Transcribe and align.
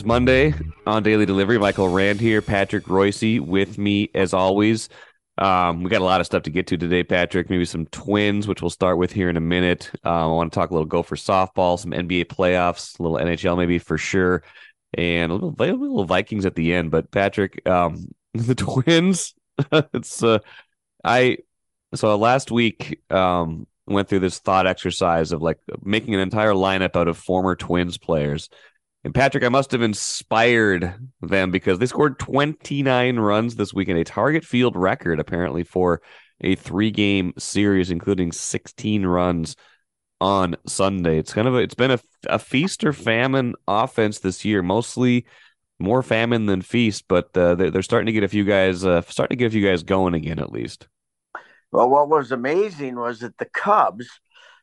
It's 0.00 0.06
Monday 0.06 0.54
on 0.86 1.02
Daily 1.02 1.26
Delivery. 1.26 1.58
Michael 1.58 1.90
Rand 1.90 2.20
here, 2.20 2.40
Patrick 2.40 2.84
Reusse 2.86 3.38
with 3.38 3.76
me 3.76 4.08
as 4.14 4.32
always. 4.32 4.88
Um, 5.36 5.82
we 5.82 5.90
got 5.90 6.00
a 6.00 6.04
lot 6.04 6.20
of 6.20 6.26
stuff 6.26 6.44
to 6.44 6.50
get 6.50 6.66
to 6.68 6.78
today, 6.78 7.04
Patrick. 7.04 7.50
Maybe 7.50 7.66
some 7.66 7.84
twins, 7.84 8.48
which 8.48 8.62
we'll 8.62 8.70
start 8.70 8.96
with 8.96 9.12
here 9.12 9.28
in 9.28 9.36
a 9.36 9.42
minute. 9.42 9.90
Um, 10.02 10.12
I 10.14 10.26
want 10.28 10.50
to 10.50 10.58
talk 10.58 10.70
a 10.70 10.72
little 10.72 10.86
Gopher 10.86 11.16
softball, 11.16 11.78
some 11.78 11.90
NBA 11.90 12.28
playoffs, 12.28 12.98
a 12.98 13.02
little 13.02 13.18
NHL 13.18 13.58
maybe 13.58 13.78
for 13.78 13.98
sure, 13.98 14.42
and 14.94 15.30
a 15.30 15.34
little, 15.34 15.54
a 15.58 15.64
little 15.66 16.04
Vikings 16.06 16.46
at 16.46 16.54
the 16.54 16.72
end. 16.72 16.90
But 16.90 17.10
Patrick, 17.10 17.68
um, 17.68 18.08
the 18.32 18.54
Twins, 18.54 19.34
it's 19.92 20.22
uh, 20.22 20.38
I 21.04 21.36
so 21.94 22.16
last 22.16 22.50
week 22.50 23.02
um, 23.10 23.66
went 23.86 24.08
through 24.08 24.20
this 24.20 24.38
thought 24.38 24.66
exercise 24.66 25.32
of 25.32 25.42
like 25.42 25.58
making 25.82 26.14
an 26.14 26.20
entire 26.20 26.54
lineup 26.54 26.96
out 26.96 27.06
of 27.06 27.18
former 27.18 27.54
Twins 27.54 27.98
players 27.98 28.48
and 29.04 29.14
Patrick, 29.14 29.44
I 29.44 29.48
must 29.48 29.72
have 29.72 29.82
inspired 29.82 30.94
them 31.22 31.50
because 31.50 31.78
they 31.78 31.86
scored 31.86 32.18
29 32.18 33.18
runs 33.18 33.56
this 33.56 33.72
weekend, 33.72 33.98
a 33.98 34.04
target 34.04 34.44
field 34.44 34.76
record 34.76 35.20
apparently 35.20 35.64
for 35.64 36.02
a 36.42 36.54
three 36.54 36.90
game 36.90 37.32
series, 37.38 37.90
including 37.90 38.32
16 38.32 39.06
runs 39.06 39.56
on 40.20 40.56
Sunday. 40.66 41.18
It's 41.18 41.32
kind 41.32 41.48
of 41.48 41.54
a, 41.54 41.58
it's 41.58 41.74
been 41.74 41.92
a, 41.92 42.00
a 42.26 42.38
feast 42.38 42.84
or 42.84 42.92
famine 42.92 43.54
offense 43.66 44.18
this 44.18 44.44
year, 44.44 44.62
mostly 44.62 45.24
more 45.78 46.02
famine 46.02 46.44
than 46.44 46.60
feast, 46.60 47.06
but 47.08 47.34
uh, 47.36 47.54
they're, 47.54 47.82
starting 47.82 48.06
to 48.06 48.12
get 48.12 48.22
a 48.22 48.28
few 48.28 48.44
guys 48.44 48.84
uh, 48.84 49.00
starting 49.02 49.36
to 49.36 49.38
get 49.38 49.46
a 49.46 49.50
few 49.50 49.66
guys 49.66 49.82
going 49.82 50.12
again 50.12 50.38
at 50.38 50.52
least. 50.52 50.88
Well, 51.72 51.88
what 51.88 52.10
was 52.10 52.32
amazing 52.32 52.96
was 52.96 53.20
that 53.20 53.38
the 53.38 53.46
Cubs 53.46 54.06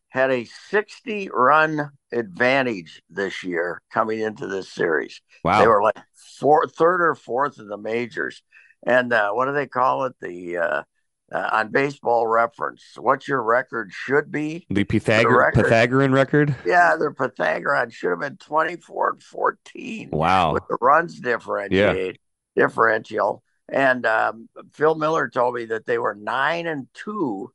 had 0.09 0.31
a 0.31 0.45
60 0.69 1.29
run 1.33 1.91
advantage 2.11 3.01
this 3.09 3.43
year 3.43 3.81
coming 3.91 4.19
into 4.19 4.47
this 4.47 4.71
series. 4.71 5.21
Wow. 5.43 5.59
They 5.59 5.67
were 5.67 5.83
like 5.83 5.97
fourth, 6.39 6.75
third 6.75 7.01
or 7.01 7.15
fourth 7.15 7.59
in 7.59 7.67
the 7.67 7.77
majors. 7.77 8.41
And 8.85 9.11
uh, 9.11 9.31
what 9.31 9.45
do 9.45 9.53
they 9.53 9.67
call 9.67 10.05
it? 10.05 10.15
The 10.21 10.57
uh, 10.57 10.83
uh, 11.31 11.49
on 11.51 11.71
baseball 11.71 12.25
reference, 12.25 12.83
what 12.97 13.27
your 13.27 13.41
record 13.43 13.91
should 13.91 14.31
be. 14.31 14.65
The 14.69 14.85
Pythagor- 14.85 15.37
record. 15.37 15.63
Pythagorean 15.63 16.13
record? 16.13 16.55
Yeah, 16.65 16.95
the 16.97 17.11
Pythagorean 17.11 17.89
should 17.89 18.11
have 18.11 18.19
been 18.19 18.37
24 18.37 19.09
and 19.11 19.23
14. 19.23 20.09
Wow. 20.11 20.53
With 20.53 20.63
the 20.69 20.77
runs 20.79 21.19
differentiate, 21.19 22.19
yeah. 22.55 22.63
differential. 22.63 23.43
And 23.69 24.05
um, 24.05 24.47
Phil 24.73 24.95
Miller 24.95 25.27
told 25.27 25.55
me 25.55 25.65
that 25.65 25.85
they 25.85 25.97
were 25.97 26.15
nine 26.15 26.67
and 26.67 26.87
two 26.93 27.51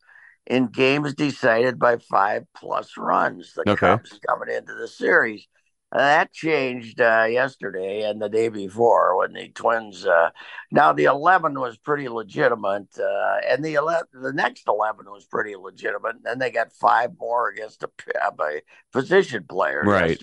in 0.46 0.66
games 0.66 1.14
decided 1.14 1.78
by 1.78 1.98
five 1.98 2.44
plus 2.56 2.92
runs. 2.96 3.54
The 3.54 3.70
okay. 3.70 3.76
Cubs 3.76 4.18
coming 4.26 4.54
into 4.54 4.74
the 4.74 4.88
series. 4.88 5.46
Uh, 5.92 5.98
that 5.98 6.32
changed 6.32 7.00
uh, 7.02 7.26
yesterday 7.28 8.08
and 8.08 8.20
the 8.20 8.28
day 8.28 8.48
before 8.48 9.18
when 9.18 9.34
the 9.34 9.48
Twins. 9.50 10.06
Uh, 10.06 10.30
now 10.70 10.92
the 10.92 11.04
eleven 11.04 11.60
was 11.60 11.76
pretty 11.76 12.08
legitimate, 12.08 12.88
uh, 12.98 13.36
and 13.46 13.62
the 13.62 13.74
11, 13.74 14.04
the 14.14 14.32
next 14.32 14.66
eleven 14.66 15.04
was 15.10 15.26
pretty 15.26 15.54
legitimate. 15.54 16.16
And 16.16 16.24
then 16.24 16.38
they 16.38 16.50
got 16.50 16.72
five 16.72 17.10
more 17.20 17.50
against 17.50 17.82
a, 17.82 17.90
a 18.16 18.62
position 18.90 19.44
player, 19.46 19.82
right, 19.84 20.18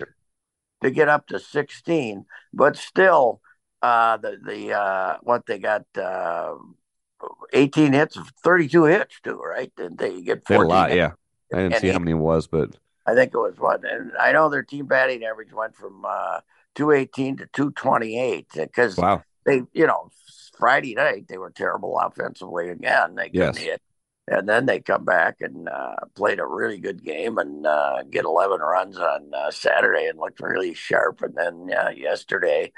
to 0.82 0.90
get 0.90 1.08
up 1.08 1.28
to 1.28 1.40
sixteen. 1.40 2.26
But 2.52 2.76
still, 2.76 3.40
uh, 3.84 4.18
the 4.18 4.40
the 4.44 4.74
uh, 4.74 5.18
what 5.22 5.46
they 5.46 5.60
got 5.60 5.86
18 7.54 7.94
hits, 7.94 8.18
32 8.44 8.84
hits 8.86 9.20
too, 9.22 9.40
right? 9.40 9.72
Didn't 9.76 10.00
they 10.00 10.22
get 10.22 10.46
14 10.46 10.64
a 10.64 10.68
lot? 10.68 10.90
Hits? 10.90 10.98
Yeah, 10.98 11.12
I 11.54 11.58
didn't 11.58 11.74
and 11.74 11.82
see 11.82 11.90
how 11.90 12.00
many 12.00 12.12
it 12.12 12.16
was, 12.16 12.48
but 12.48 12.76
I 13.06 13.16
think 13.16 13.34
it 13.34 13.38
was 13.38 13.58
one. 13.58 13.86
And 13.86 14.12
I 14.20 14.32
know 14.32 14.50
their 14.50 14.64
team 14.64 14.86
batting 14.86 15.24
average 15.24 15.54
went 15.54 15.76
from 15.76 16.06
uh, 16.08 16.42
218 16.76 17.38
to 17.38 17.46
228 17.54 18.48
because 18.54 18.98
wow. 18.98 19.24
they, 19.46 19.64
you 19.74 19.88
know, 19.88 20.10
Friday 20.58 20.94
night 20.94 21.28
they 21.28 21.38
were 21.38 21.52
terrible 21.52 21.98
offensively 21.98 22.70
again. 22.70 23.16
They 23.16 23.30
couldn't 23.30 23.56
yes. 23.56 23.58
hit. 23.58 23.82
And 24.28 24.48
then 24.48 24.68
they 24.68 24.80
come 24.80 25.06
back 25.06 25.38
and 25.42 25.68
uh, 25.68 25.96
played 26.16 26.40
a 26.40 26.46
really 26.46 26.78
good 26.78 27.04
game 27.04 27.40
and 27.40 27.66
uh, 27.66 28.04
get 28.04 28.26
11 28.26 28.60
runs 28.60 29.00
on 29.00 29.32
uh, 29.34 29.50
Saturday 29.50 30.06
and 30.06 30.20
looked 30.20 30.40
really 30.40 30.76
sharp. 30.76 31.24
And 31.24 31.34
then 31.34 31.76
uh, 31.76 31.90
yesterday, 31.90 32.72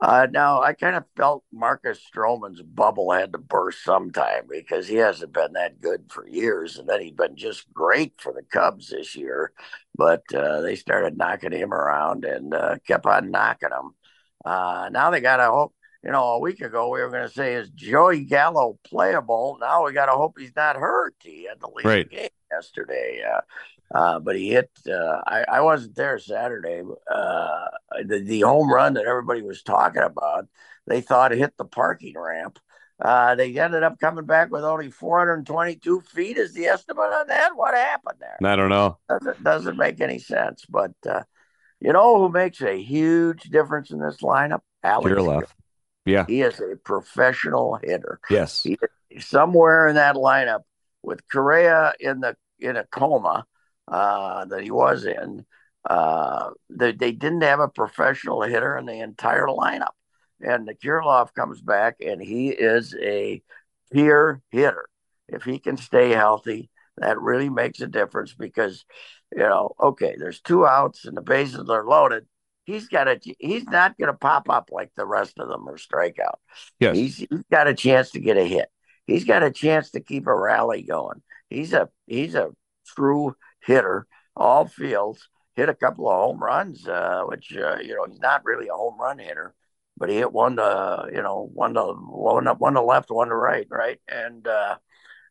uh, 0.00 0.26
now, 0.30 0.60
I 0.60 0.74
kind 0.74 0.94
of 0.94 1.04
felt 1.16 1.44
Marcus 1.50 1.98
Stroman's 1.98 2.60
bubble 2.60 3.12
had 3.12 3.32
to 3.32 3.38
burst 3.38 3.82
sometime 3.82 4.42
because 4.48 4.86
he 4.86 4.96
hasn't 4.96 5.32
been 5.32 5.54
that 5.54 5.80
good 5.80 6.04
for 6.10 6.28
years. 6.28 6.76
And 6.76 6.86
then 6.86 7.00
he'd 7.00 7.16
been 7.16 7.36
just 7.36 7.72
great 7.72 8.12
for 8.18 8.32
the 8.32 8.42
Cubs 8.42 8.90
this 8.90 9.16
year. 9.16 9.52
But 9.96 10.22
uh, 10.34 10.60
they 10.60 10.76
started 10.76 11.16
knocking 11.16 11.52
him 11.52 11.72
around 11.72 12.26
and 12.26 12.52
uh, 12.52 12.76
kept 12.86 13.06
on 13.06 13.30
knocking 13.30 13.70
him. 13.70 13.92
Uh, 14.44 14.90
now 14.92 15.10
they 15.10 15.20
got 15.20 15.38
to 15.38 15.46
hope, 15.46 15.74
you 16.04 16.12
know, 16.12 16.24
a 16.24 16.40
week 16.40 16.60
ago 16.60 16.90
we 16.90 17.00
were 17.00 17.10
going 17.10 17.26
to 17.26 17.34
say, 17.34 17.54
is 17.54 17.70
Joey 17.70 18.24
Gallo 18.24 18.78
playable? 18.84 19.56
Now 19.60 19.86
we 19.86 19.92
got 19.92 20.06
to 20.06 20.12
hope 20.12 20.36
he's 20.38 20.54
not 20.54 20.76
hurt. 20.76 21.14
He 21.20 21.46
had 21.48 21.58
to 21.60 21.68
leave 21.74 21.86
right. 21.86 22.10
the 22.10 22.16
game 22.16 22.28
yesterday. 22.52 23.22
Uh, 23.94 24.18
but 24.18 24.36
he 24.36 24.50
hit. 24.50 24.70
Uh, 24.88 25.20
I, 25.26 25.44
I 25.48 25.60
wasn't 25.60 25.94
there 25.94 26.18
Saturday. 26.18 26.82
Uh, 27.10 27.64
the, 28.04 28.20
the 28.20 28.40
home 28.40 28.72
run 28.72 28.94
that 28.94 29.06
everybody 29.06 29.42
was 29.42 29.62
talking 29.62 30.02
about, 30.02 30.46
they 30.86 31.00
thought 31.00 31.32
it 31.32 31.38
hit 31.38 31.56
the 31.56 31.64
parking 31.64 32.14
ramp. 32.18 32.58
Uh, 33.00 33.34
they 33.34 33.56
ended 33.58 33.82
up 33.82 34.00
coming 34.00 34.24
back 34.24 34.50
with 34.50 34.64
only 34.64 34.90
422 34.90 36.00
feet. 36.00 36.38
Is 36.38 36.54
the 36.54 36.66
estimate 36.66 37.12
on 37.12 37.26
that? 37.28 37.54
What 37.54 37.74
happened 37.74 38.18
there? 38.20 38.50
I 38.50 38.56
don't 38.56 38.70
know. 38.70 38.98
Doesn't 39.08 39.44
doesn't 39.44 39.76
make 39.76 40.00
any 40.00 40.18
sense. 40.18 40.64
But 40.68 40.94
uh, 41.06 41.22
you 41.78 41.92
know 41.92 42.18
who 42.18 42.30
makes 42.30 42.62
a 42.62 42.80
huge 42.80 43.42
difference 43.44 43.90
in 43.90 44.00
this 44.00 44.18
lineup? 44.18 44.60
Alex. 44.82 45.20
left. 45.20 45.54
Yeah, 46.06 46.24
he 46.26 46.40
is 46.40 46.58
a 46.60 46.76
professional 46.76 47.78
hitter. 47.82 48.18
Yes, 48.30 48.62
he, 48.62 48.78
somewhere 49.18 49.88
in 49.88 49.96
that 49.96 50.14
lineup 50.14 50.60
with 51.02 51.20
Correa 51.28 51.92
in 52.00 52.20
the 52.20 52.36
in 52.58 52.76
a 52.76 52.84
coma 52.84 53.44
uh, 53.88 54.44
that 54.46 54.62
he 54.62 54.70
was 54.70 55.04
in, 55.04 55.44
uh, 55.88 56.50
they, 56.70 56.92
they 56.92 57.12
didn't 57.12 57.42
have 57.42 57.60
a 57.60 57.68
professional 57.68 58.42
hitter 58.42 58.76
in 58.76 58.86
the 58.86 59.00
entire 59.00 59.46
lineup. 59.46 59.94
And 60.40 60.66
the 60.66 60.74
Kirilloff 60.74 61.32
comes 61.32 61.60
back, 61.60 61.96
and 62.04 62.20
he 62.20 62.48
is 62.48 62.94
a 63.00 63.42
pure 63.92 64.42
hitter. 64.50 64.88
If 65.28 65.44
he 65.44 65.58
can 65.58 65.76
stay 65.76 66.10
healthy, 66.10 66.70
that 66.98 67.20
really 67.20 67.48
makes 67.48 67.80
a 67.80 67.86
difference 67.86 68.34
because, 68.34 68.84
you 69.32 69.42
know, 69.42 69.72
okay, 69.80 70.16
there's 70.18 70.40
two 70.40 70.66
outs 70.66 71.04
and 71.04 71.16
the 71.16 71.22
bases 71.22 71.68
are 71.68 71.84
loaded. 71.84 72.26
He's 72.64 72.88
got 72.88 73.06
a. 73.06 73.20
He's 73.38 73.64
not 73.64 73.96
going 73.96 74.10
to 74.10 74.18
pop 74.18 74.50
up 74.50 74.70
like 74.72 74.90
the 74.96 75.06
rest 75.06 75.38
of 75.38 75.48
them 75.48 75.68
or 75.68 75.78
strike 75.78 76.18
out. 76.18 76.40
Yes. 76.80 76.96
He's, 76.96 77.16
he's 77.18 77.44
got 77.50 77.68
a 77.68 77.74
chance 77.74 78.10
to 78.10 78.20
get 78.20 78.36
a 78.36 78.44
hit. 78.44 78.68
He's 79.06 79.24
got 79.24 79.44
a 79.44 79.52
chance 79.52 79.92
to 79.92 80.00
keep 80.00 80.26
a 80.26 80.34
rally 80.34 80.82
going. 80.82 81.22
He's 81.48 81.72
a 81.72 81.88
he's 82.06 82.34
a 82.34 82.50
true 82.88 83.36
hitter, 83.66 84.06
all 84.34 84.66
fields, 84.66 85.28
hit 85.54 85.68
a 85.68 85.74
couple 85.74 86.08
of 86.08 86.16
home 86.16 86.42
runs, 86.42 86.86
uh, 86.86 87.22
which, 87.26 87.56
uh, 87.56 87.78
you 87.82 87.94
know, 87.94 88.06
he's 88.08 88.20
not 88.20 88.44
really 88.44 88.68
a 88.68 88.74
home 88.74 89.00
run 89.00 89.18
hitter, 89.18 89.54
but 89.96 90.10
he 90.10 90.16
hit 90.16 90.32
one 90.32 90.56
to, 90.56 91.08
you 91.12 91.22
know, 91.22 91.50
one 91.52 91.74
to 91.74 91.80
one, 91.80 92.46
one 92.46 92.74
to 92.74 92.82
left, 92.82 93.10
one 93.10 93.28
to 93.28 93.34
right, 93.34 93.66
right? 93.70 93.98
And 94.06 94.46
uh, 94.46 94.76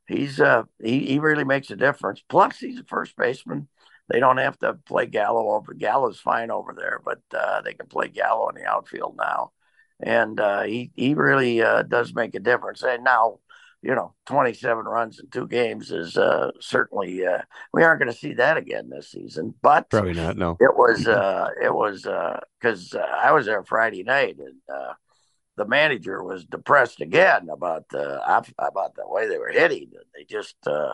he's, 0.08 0.40
uh, 0.40 0.64
he, 0.84 1.06
he 1.06 1.20
really 1.20 1.44
makes 1.44 1.70
a 1.70 1.76
difference. 1.76 2.24
Plus, 2.28 2.58
he's 2.58 2.80
a 2.80 2.84
first 2.84 3.16
baseman. 3.16 3.68
They 4.10 4.20
don't 4.20 4.38
have 4.38 4.58
to 4.60 4.74
play 4.86 5.06
Gallo 5.08 5.52
over. 5.56 5.74
Gallo's 5.74 6.20
fine 6.20 6.52
over 6.52 6.76
there, 6.78 7.02
but 7.04 7.22
uh, 7.36 7.62
they 7.62 7.74
can 7.74 7.88
play 7.88 8.08
Gallo 8.08 8.50
in 8.50 8.56
the 8.56 8.66
outfield 8.66 9.16
now. 9.18 9.52
And 10.00 10.40
uh, 10.40 10.64
he, 10.64 10.92
he 10.96 11.14
really 11.14 11.62
uh, 11.62 11.84
does 11.84 12.14
make 12.14 12.36
a 12.36 12.40
difference. 12.40 12.84
And 12.84 13.04
now, 13.04 13.40
you 13.86 13.94
know, 13.94 14.16
27 14.26 14.84
runs 14.84 15.20
in 15.20 15.30
two 15.30 15.48
games 15.48 15.92
is 15.92 16.18
uh, 16.18 16.50
certainly 16.60 17.24
uh, 17.24 17.42
we 17.72 17.84
aren't 17.84 18.00
going 18.00 18.12
to 18.12 18.18
see 18.18 18.34
that 18.34 18.58
again 18.58 18.90
this 18.90 19.12
season. 19.12 19.54
But 19.62 19.92
probably 19.92 20.14
not. 20.14 20.38
No, 20.38 20.58
it 20.60 20.76
was 20.76 21.08
uh, 21.08 21.50
it 21.62 21.72
was 21.72 22.02
because 22.02 22.96
uh, 22.96 23.00
uh, 23.00 23.20
I 23.24 23.32
was 23.32 23.46
there 23.46 23.64
Friday 23.64 24.02
night 24.02 24.38
and 24.40 24.56
uh, 24.68 24.94
the 25.56 25.68
manager 25.68 26.24
was 26.24 26.46
depressed 26.46 27.00
again 27.00 27.48
about 27.52 27.88
the 27.90 28.20
about 28.58 28.96
the 28.96 29.08
way 29.08 29.28
they 29.28 29.38
were 29.38 29.52
hitting. 29.52 29.92
They 30.16 30.24
just 30.24 30.56
uh 30.66 30.94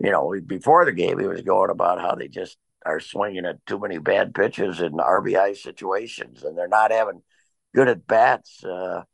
you 0.00 0.10
know 0.10 0.34
before 0.44 0.84
the 0.84 0.92
game 0.92 1.20
he 1.20 1.26
was 1.28 1.42
going 1.42 1.70
about 1.70 2.00
how 2.00 2.16
they 2.16 2.26
just 2.26 2.58
are 2.84 2.98
swinging 2.98 3.46
at 3.46 3.64
too 3.66 3.78
many 3.78 3.98
bad 3.98 4.34
pitches 4.34 4.80
in 4.80 4.94
RBI 4.94 5.56
situations 5.56 6.42
and 6.42 6.58
they're 6.58 6.66
not 6.66 6.90
having 6.90 7.22
good 7.72 7.86
at 7.86 8.04
bats. 8.04 8.64
Uh, 8.64 9.04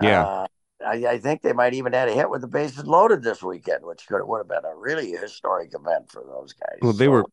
yeah 0.00 0.46
I, 0.86 1.12
I, 1.12 1.18
think 1.18 1.42
they 1.42 1.52
might 1.52 1.74
even 1.74 1.92
had 1.92 2.08
a 2.08 2.12
hit 2.12 2.30
with 2.30 2.40
the 2.40 2.48
bases 2.48 2.86
loaded 2.86 3.22
this 3.22 3.42
weekend, 3.42 3.84
which 3.84 4.06
could 4.06 4.22
would 4.24 4.38
have 4.38 4.48
been 4.48 4.64
a 4.64 4.74
really 4.76 5.10
historic 5.10 5.72
event 5.74 6.10
for 6.10 6.22
those 6.24 6.52
guys. 6.52 6.78
Well, 6.80 6.92
they 6.92 7.06
so, 7.06 7.10
were 7.10 7.24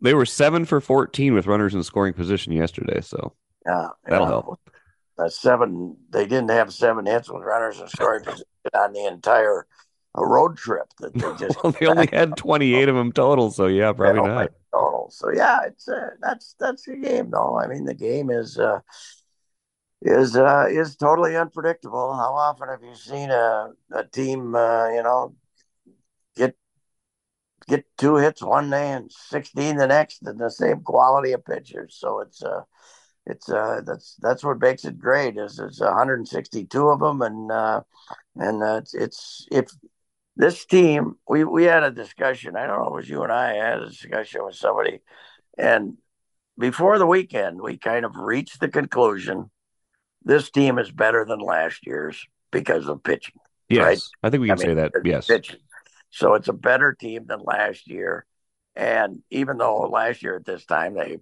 they 0.00 0.14
were 0.14 0.26
seven 0.26 0.64
for 0.64 0.80
fourteen 0.80 1.34
with 1.34 1.46
runners 1.46 1.74
in 1.74 1.82
scoring 1.82 2.14
position 2.14 2.52
yesterday, 2.52 3.00
so 3.00 3.32
yeah, 3.64 3.88
that'll 4.04 4.26
help. 4.26 4.60
Uh, 5.18 5.28
seven, 5.30 5.96
they 6.10 6.26
didn't 6.26 6.50
have 6.50 6.72
seven 6.72 7.06
hits 7.06 7.30
with 7.30 7.42
runners 7.42 7.80
in 7.80 7.88
scoring 7.88 8.24
position 8.24 8.44
on 8.74 8.92
the 8.92 9.06
entire 9.06 9.66
a 10.16 10.26
road 10.26 10.56
trip 10.56 10.86
that 11.00 11.14
they 11.14 11.20
just 11.46 11.62
well, 11.62 11.72
they 11.72 11.86
only 11.86 12.08
had 12.12 12.36
28 12.36 12.88
of 12.88 12.94
them 12.94 13.12
total 13.12 13.50
so 13.50 13.66
yeah 13.66 13.92
probably 13.92 14.22
not 14.22 14.50
total 14.72 15.08
so 15.10 15.30
yeah 15.30 15.60
it's 15.66 15.88
uh, 15.88 16.10
that's 16.20 16.54
that's 16.58 16.84
the 16.84 16.96
game 16.96 17.30
though 17.30 17.58
i 17.58 17.66
mean 17.66 17.84
the 17.84 17.94
game 17.94 18.30
is 18.30 18.58
uh 18.58 18.80
is 20.02 20.36
uh 20.36 20.66
is 20.70 20.96
totally 20.96 21.36
unpredictable. 21.36 22.14
How 22.14 22.34
often 22.34 22.68
have 22.68 22.82
you 22.82 22.94
seen 22.94 23.30
a, 23.30 23.70
a 23.92 24.04
team 24.04 24.54
uh 24.54 24.88
you 24.90 25.02
know 25.02 25.34
get 26.36 26.56
get 27.68 27.84
two 27.98 28.16
hits 28.16 28.42
one 28.42 28.70
day 28.70 28.92
and 28.92 29.10
16 29.10 29.76
the 29.76 29.86
next 29.86 30.22
and 30.22 30.38
the 30.38 30.50
same 30.50 30.80
quality 30.82 31.32
of 31.32 31.44
pitchers? 31.44 31.96
So 31.98 32.20
it's 32.20 32.42
uh 32.42 32.62
it's 33.26 33.48
uh 33.50 33.80
that's 33.86 34.16
that's 34.20 34.44
what 34.44 34.60
makes 34.60 34.84
it 34.84 34.98
great 34.98 35.36
is 35.36 35.58
it's 35.58 35.80
162 35.80 36.88
of 36.88 37.00
them 37.00 37.22
and 37.22 37.50
uh 37.50 37.82
and 38.36 38.62
uh, 38.62 38.76
it's 38.78 38.94
it's 38.94 39.46
if 39.50 39.70
this 40.36 40.64
team 40.66 41.16
we 41.28 41.44
we 41.44 41.64
had 41.64 41.82
a 41.82 41.90
discussion 41.90 42.56
i 42.56 42.66
don't 42.66 42.78
know 42.78 42.88
it 42.88 42.94
was 42.94 43.08
you 43.08 43.22
and 43.22 43.32
I 43.32 43.54
had 43.54 43.80
a 43.80 43.88
discussion 43.88 44.44
with 44.44 44.56
somebody 44.56 45.00
and 45.58 45.94
before 46.58 46.98
the 46.98 47.06
weekend 47.06 47.60
we 47.62 47.78
kind 47.78 48.04
of 48.04 48.16
reached 48.16 48.60
the 48.60 48.68
conclusion 48.68 49.50
this 50.26 50.50
team 50.50 50.78
is 50.78 50.90
better 50.90 51.24
than 51.24 51.40
last 51.40 51.86
year's 51.86 52.26
because 52.50 52.86
of 52.88 53.02
pitching 53.02 53.36
yes 53.68 53.82
right? 53.82 53.98
i 54.22 54.30
think 54.30 54.42
we 54.42 54.48
can 54.48 54.58
I 54.58 54.60
say 54.60 54.68
mean, 54.68 54.76
that 54.76 54.92
yes 55.04 55.26
pitching. 55.26 55.60
so 56.10 56.34
it's 56.34 56.48
a 56.48 56.52
better 56.52 56.92
team 56.92 57.24
than 57.26 57.40
last 57.40 57.88
year 57.88 58.26
and 58.74 59.22
even 59.30 59.56
though 59.56 59.80
last 59.88 60.22
year 60.22 60.36
at 60.36 60.44
this 60.44 60.66
time 60.66 60.94
they 60.94 61.18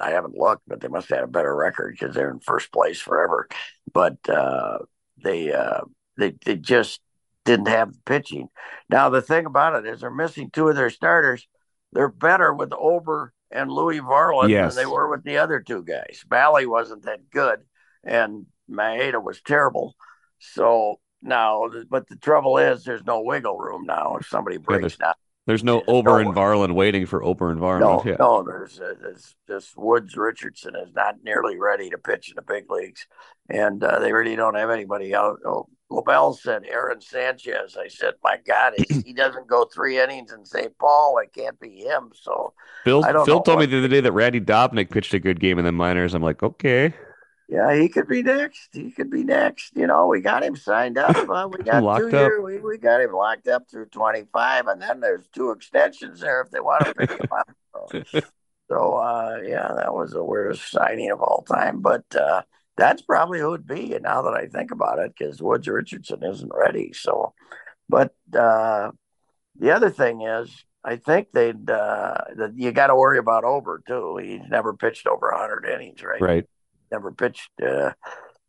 I 0.00 0.10
haven't 0.10 0.36
looked, 0.36 0.62
but 0.66 0.80
they 0.80 0.88
must 0.88 1.08
have 1.08 1.18
had 1.18 1.24
a 1.24 1.28
better 1.28 1.54
record 1.54 1.96
because 1.98 2.14
they're 2.14 2.30
in 2.30 2.40
first 2.40 2.72
place 2.72 3.00
forever. 3.00 3.48
But 3.92 4.16
uh, 4.28 4.78
they 5.22 5.52
uh, 5.52 5.82
they 6.16 6.34
they 6.44 6.56
just 6.56 7.00
didn't 7.44 7.68
have 7.68 7.92
the 7.92 8.00
pitching. 8.04 8.48
Now 8.88 9.08
the 9.08 9.22
thing 9.22 9.46
about 9.46 9.74
it 9.74 9.90
is 9.90 10.00
they're 10.00 10.10
missing 10.10 10.50
two 10.50 10.68
of 10.68 10.76
their 10.76 10.90
starters. 10.90 11.46
They're 11.92 12.08
better 12.08 12.52
with 12.52 12.72
Ober 12.72 13.32
and 13.50 13.70
Louis 13.70 14.00
Varland 14.00 14.50
yes. 14.50 14.74
than 14.74 14.82
they 14.84 14.90
were 14.90 15.08
with 15.08 15.24
the 15.24 15.38
other 15.38 15.60
two 15.60 15.82
guys. 15.82 16.22
Mahle 16.30 16.66
wasn't 16.66 17.04
that 17.04 17.30
good, 17.30 17.60
and 18.08 18.46
Maeda 18.70 19.22
was 19.22 19.40
terrible. 19.40 19.94
So 20.38 21.00
now, 21.22 21.68
but 21.90 22.08
the 22.08 22.16
trouble 22.16 22.58
is, 22.58 22.84
there's 22.84 23.04
no 23.04 23.22
wiggle 23.22 23.58
room 23.58 23.84
now. 23.86 24.16
If 24.20 24.26
somebody 24.26 24.56
breaks 24.56 24.96
yeah, 24.98 25.06
down, 25.06 25.14
there's 25.46 25.64
no 25.64 25.82
Ober 25.88 26.20
and 26.20 26.34
Varland 26.34 26.74
waiting 26.74 27.06
for 27.06 27.24
Ober 27.24 27.50
and 27.50 27.60
Varland. 27.60 27.80
No, 27.80 28.02
yeah. 28.04 28.16
no, 28.18 28.42
there's, 28.42 28.78
uh, 28.80 28.94
there's 29.00 29.34
this 29.46 29.72
Woods 29.76 30.16
Richardson 30.16 30.74
is 30.76 30.94
not 30.94 31.16
nearly 31.24 31.58
ready 31.58 31.90
to 31.90 31.98
pitch 31.98 32.28
in 32.28 32.36
the 32.36 32.42
big 32.42 32.70
leagues, 32.70 33.06
and 33.48 33.82
uh, 33.82 33.98
they 33.98 34.12
really 34.12 34.36
don't 34.36 34.56
have 34.56 34.70
anybody 34.70 35.14
out. 35.14 35.38
Oh, 35.46 35.66
La 35.90 36.02
Velle 36.02 36.34
said 36.34 36.64
Aaron 36.68 37.00
Sanchez. 37.00 37.78
I 37.80 37.88
said, 37.88 38.14
my 38.22 38.36
God, 38.46 38.74
he 39.06 39.14
doesn't 39.14 39.46
go 39.46 39.64
three 39.64 39.98
innings 39.98 40.32
in 40.32 40.44
St. 40.44 40.76
Paul. 40.78 41.18
It 41.18 41.32
can't 41.32 41.58
be 41.58 41.78
him. 41.78 42.10
So 42.12 42.52
Phil, 42.84 43.02
Phil 43.24 43.40
told 43.40 43.60
me 43.60 43.64
the 43.64 43.78
other 43.78 43.88
day 43.88 44.00
that 44.00 44.12
Randy 44.12 44.42
Dobnak 44.42 44.90
pitched 44.90 45.14
a 45.14 45.18
good 45.18 45.40
game 45.40 45.58
in 45.58 45.64
the 45.64 45.72
minors. 45.72 46.12
I'm 46.12 46.22
like, 46.22 46.42
okay. 46.42 46.92
Yeah, 47.48 47.74
he 47.74 47.88
could 47.88 48.06
be 48.06 48.22
next. 48.22 48.68
He 48.72 48.90
could 48.90 49.10
be 49.10 49.24
next. 49.24 49.74
You 49.74 49.86
know, 49.86 50.06
we 50.06 50.20
got 50.20 50.42
him 50.42 50.54
signed 50.54 50.98
up. 50.98 51.16
Uh, 51.28 51.46
we 51.46 51.62
got 51.62 51.98
two 51.98 52.08
years. 52.08 52.40
We, 52.42 52.58
we 52.58 52.78
got 52.78 53.00
him 53.00 53.12
locked 53.12 53.48
up 53.48 53.68
through 53.70 53.86
25, 53.86 54.66
and 54.66 54.80
then 54.80 55.00
there's 55.00 55.28
two 55.28 55.50
extensions 55.50 56.20
there 56.20 56.40
if 56.40 56.50
they 56.50 56.58
want 56.58 56.84
to 56.84 56.94
pick 56.94 57.10
him 57.10 57.28
up. 57.30 57.50
So, 58.10 58.22
so 58.68 58.92
uh, 58.94 59.38
yeah, 59.44 59.72
that 59.76 59.94
was 59.94 60.10
the 60.10 60.24
weirdest 60.24 60.70
signing 60.70 61.10
of 61.10 61.20
all 61.20 61.44
time. 61.46 61.80
But 61.80 62.04
uh, 62.16 62.42
that's 62.76 63.02
probably 63.02 63.38
who 63.38 63.54
it'd 63.54 63.68
be. 63.68 63.94
And 63.94 64.02
now 64.02 64.22
that 64.22 64.34
I 64.34 64.46
think 64.46 64.72
about 64.72 64.98
it, 64.98 65.14
because 65.16 65.40
Woods 65.40 65.68
Richardson 65.68 66.24
isn't 66.24 66.50
ready. 66.52 66.92
So, 66.92 67.34
but 67.88 68.14
uh, 68.36 68.90
the 69.58 69.70
other 69.70 69.90
thing 69.90 70.22
is, 70.22 70.64
I 70.82 70.96
think 70.96 71.28
they'd 71.32 71.70
uh, 71.70 72.18
that 72.36 72.54
you 72.56 72.72
got 72.72 72.88
to 72.88 72.96
worry 72.96 73.18
about 73.18 73.44
Ober 73.44 73.82
too. 73.86 74.16
He's 74.16 74.48
never 74.48 74.74
pitched 74.74 75.06
over 75.06 75.30
100 75.30 75.66
innings, 75.66 76.02
right? 76.02 76.20
Right 76.20 76.46
never 76.90 77.12
pitched, 77.12 77.50
uh, 77.66 77.92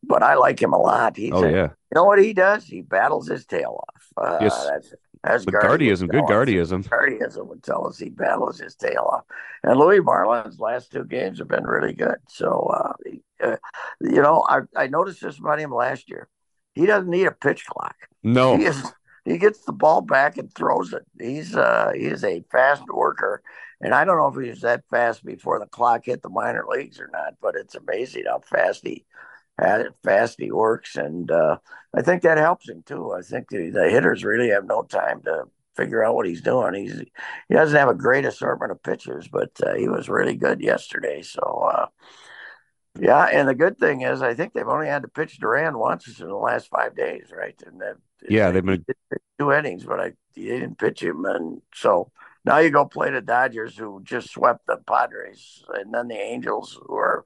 but 0.03 0.23
I 0.23 0.35
like 0.35 0.61
him 0.61 0.73
a 0.73 0.77
lot. 0.77 1.17
He's 1.17 1.33
oh, 1.33 1.43
a, 1.43 1.51
yeah. 1.51 1.63
You 1.63 1.95
know 1.95 2.05
what 2.05 2.19
he 2.19 2.33
does? 2.33 2.65
He 2.65 2.81
battles 2.81 3.27
his 3.27 3.45
tail 3.45 3.83
off. 3.87 4.05
Uh, 4.17 4.37
yes. 4.41 4.67
That's, 4.69 4.93
that's 5.21 5.45
guardianism. 5.45 6.09
Good 6.09 6.23
guardianism. 6.23 6.87
Guardianism 6.87 7.47
would 7.47 7.61
tell 7.61 7.87
us 7.87 7.97
he 7.97 8.09
battles 8.09 8.59
his 8.59 8.75
tail 8.75 9.09
off. 9.11 9.25
And 9.63 9.77
Louis 9.77 9.99
Varland's 9.99 10.59
last 10.59 10.91
two 10.91 11.03
games 11.03 11.39
have 11.39 11.49
been 11.49 11.65
really 11.65 11.93
good. 11.93 12.17
So, 12.29 12.71
uh, 12.73 12.93
uh, 13.43 13.57
you 13.99 14.21
know, 14.21 14.45
I, 14.47 14.59
I 14.75 14.87
noticed 14.87 15.21
this 15.21 15.37
about 15.37 15.59
him 15.59 15.73
last 15.73 16.09
year. 16.09 16.29
He 16.73 16.85
doesn't 16.85 17.09
need 17.09 17.25
a 17.25 17.31
pitch 17.31 17.65
clock. 17.65 17.95
No. 18.23 18.55
He, 18.55 18.65
is, 18.65 18.81
he 19.25 19.37
gets 19.37 19.65
the 19.65 19.73
ball 19.73 20.01
back 20.01 20.37
and 20.37 20.53
throws 20.53 20.93
it. 20.93 21.05
He's 21.19 21.55
uh, 21.55 21.91
he 21.93 22.05
is 22.05 22.23
a 22.23 22.43
fast 22.51 22.83
worker. 22.87 23.41
And 23.81 23.93
I 23.93 24.03
don't 24.03 24.17
know 24.17 24.27
if 24.27 24.43
he 24.43 24.49
was 24.49 24.61
that 24.61 24.83
fast 24.89 25.23
before 25.23 25.59
the 25.59 25.65
clock 25.65 26.05
hit 26.05 26.21
the 26.21 26.29
minor 26.29 26.65
leagues 26.67 26.99
or 26.99 27.09
not, 27.11 27.35
but 27.41 27.55
it's 27.55 27.75
amazing 27.75 28.25
how 28.27 28.39
fast 28.39 28.85
he 28.85 29.05
fast 30.03 30.39
he 30.39 30.51
works, 30.51 30.95
and 30.95 31.29
uh, 31.31 31.57
I 31.93 32.01
think 32.01 32.21
that 32.23 32.37
helps 32.37 32.69
him 32.69 32.83
too. 32.85 33.13
I 33.13 33.21
think 33.21 33.49
the, 33.49 33.69
the, 33.69 33.89
hitters 33.89 34.23
really 34.23 34.49
have 34.49 34.65
no 34.65 34.83
time 34.83 35.21
to 35.23 35.45
figure 35.75 36.03
out 36.03 36.15
what 36.15 36.27
he's 36.27 36.41
doing. 36.41 36.73
He's 36.75 36.99
he 37.47 37.55
doesn't 37.55 37.77
have 37.77 37.89
a 37.89 37.95
great 37.95 38.25
assortment 38.25 38.71
of 38.71 38.83
pitchers, 38.83 39.27
but 39.27 39.51
uh, 39.65 39.75
he 39.75 39.87
was 39.87 40.09
really 40.09 40.35
good 40.35 40.61
yesterday. 40.61 41.21
So 41.21 41.41
uh, 41.41 41.87
yeah, 42.99 43.25
and 43.25 43.47
the 43.47 43.55
good 43.55 43.77
thing 43.77 44.01
is, 44.01 44.21
I 44.21 44.33
think 44.33 44.53
they've 44.53 44.67
only 44.67 44.87
had 44.87 45.03
to 45.03 45.07
pitch 45.07 45.39
Duran 45.39 45.77
once 45.77 46.07
in 46.19 46.27
the 46.27 46.35
last 46.35 46.69
five 46.69 46.95
days, 46.95 47.31
right? 47.35 47.59
And 47.65 47.81
that 47.81 47.95
yeah, 48.27 48.51
they've 48.51 48.65
been 48.65 48.85
two 49.39 49.51
innings, 49.51 49.83
but 49.83 49.99
I 49.99 50.13
they 50.35 50.43
didn't 50.43 50.77
pitch 50.77 51.01
him, 51.01 51.25
and 51.25 51.61
so 51.73 52.11
now 52.49 52.57
you 52.57 52.71
go 52.71 52.83
play 52.83 53.11
the 53.11 53.21
Dodgers, 53.21 53.77
who 53.77 54.01
just 54.03 54.31
swept 54.31 54.65
the 54.65 54.77
Padres, 54.77 55.63
and 55.75 55.93
then 55.93 56.07
the 56.07 56.17
Angels, 56.17 56.79
who 56.83 56.95
are 56.95 57.23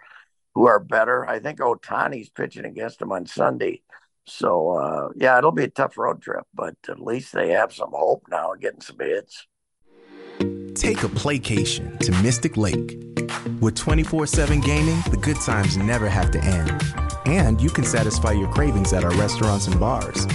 who 0.53 0.67
are 0.67 0.81
better. 0.81 1.25
I 1.25 1.39
think 1.39 1.59
Ohtani's 1.59 2.27
pitching 2.27 2.65
against 2.65 2.99
them 2.99 3.13
on 3.13 3.25
Sunday. 3.25 3.83
So 4.25 4.71
uh, 4.71 5.09
yeah, 5.15 5.37
it'll 5.37 5.53
be 5.53 5.63
a 5.63 5.69
tough 5.69 5.97
road 5.97 6.21
trip, 6.21 6.45
but 6.53 6.75
at 6.89 6.99
least 6.99 7.31
they 7.31 7.51
have 7.51 7.71
some 7.71 7.91
hope 7.93 8.25
now 8.29 8.51
of 8.51 8.59
getting 8.59 8.81
some 8.81 8.99
hits. 8.99 9.47
Take 10.75 11.03
a 11.03 11.07
playcation 11.07 11.97
to 11.99 12.11
Mystic 12.21 12.57
Lake. 12.57 12.97
With 13.61 13.75
24-7 13.75 14.61
gaming, 14.61 14.99
the 15.09 15.17
good 15.21 15.37
times 15.37 15.77
never 15.77 16.09
have 16.09 16.31
to 16.31 16.43
end. 16.43 16.83
And 17.25 17.61
you 17.61 17.69
can 17.69 17.85
satisfy 17.85 18.33
your 18.33 18.51
cravings 18.51 18.91
at 18.91 19.05
our 19.05 19.12
restaurants 19.12 19.67
and 19.67 19.79
bars 19.79 20.27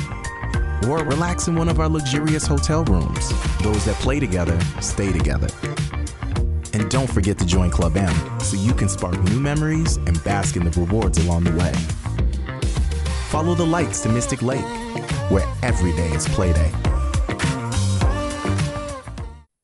or 0.87 0.99
relax 1.05 1.49
in 1.49 1.55
one 1.55 1.69
of 1.69 1.81
our 1.81 1.89
luxurious 1.89 2.47
hotel 2.47 2.85
rooms. 2.85 3.29
Those 3.63 3.85
that 3.87 3.97
play 3.97 4.21
together 4.21 4.59
stay 4.81 5.13
together. 5.13 5.49
And 6.73 6.91
don't 6.91 7.11
forget 7.11 7.39
to 7.39 7.47
join 7.47 7.71
Club 7.71 7.97
M 7.97 8.15
so 8.41 8.57
you 8.57 8.75
can 8.75 8.89
spark 8.89 9.19
new 9.25 9.41
memories 9.41 9.97
and 9.97 10.23
bask 10.23 10.57
in 10.57 10.65
the 10.65 10.81
rewards 10.81 11.19
along 11.25 11.45
the 11.45 11.53
way. 11.53 11.73
Follow 13.31 13.55
the 13.55 13.67
lights 13.67 14.03
to 14.03 14.09
Mystic 14.09 14.43
Lake, 14.43 14.65
where 15.31 15.47
every 15.63 15.93
day 15.93 16.09
is 16.11 16.29
playday. 16.29 16.73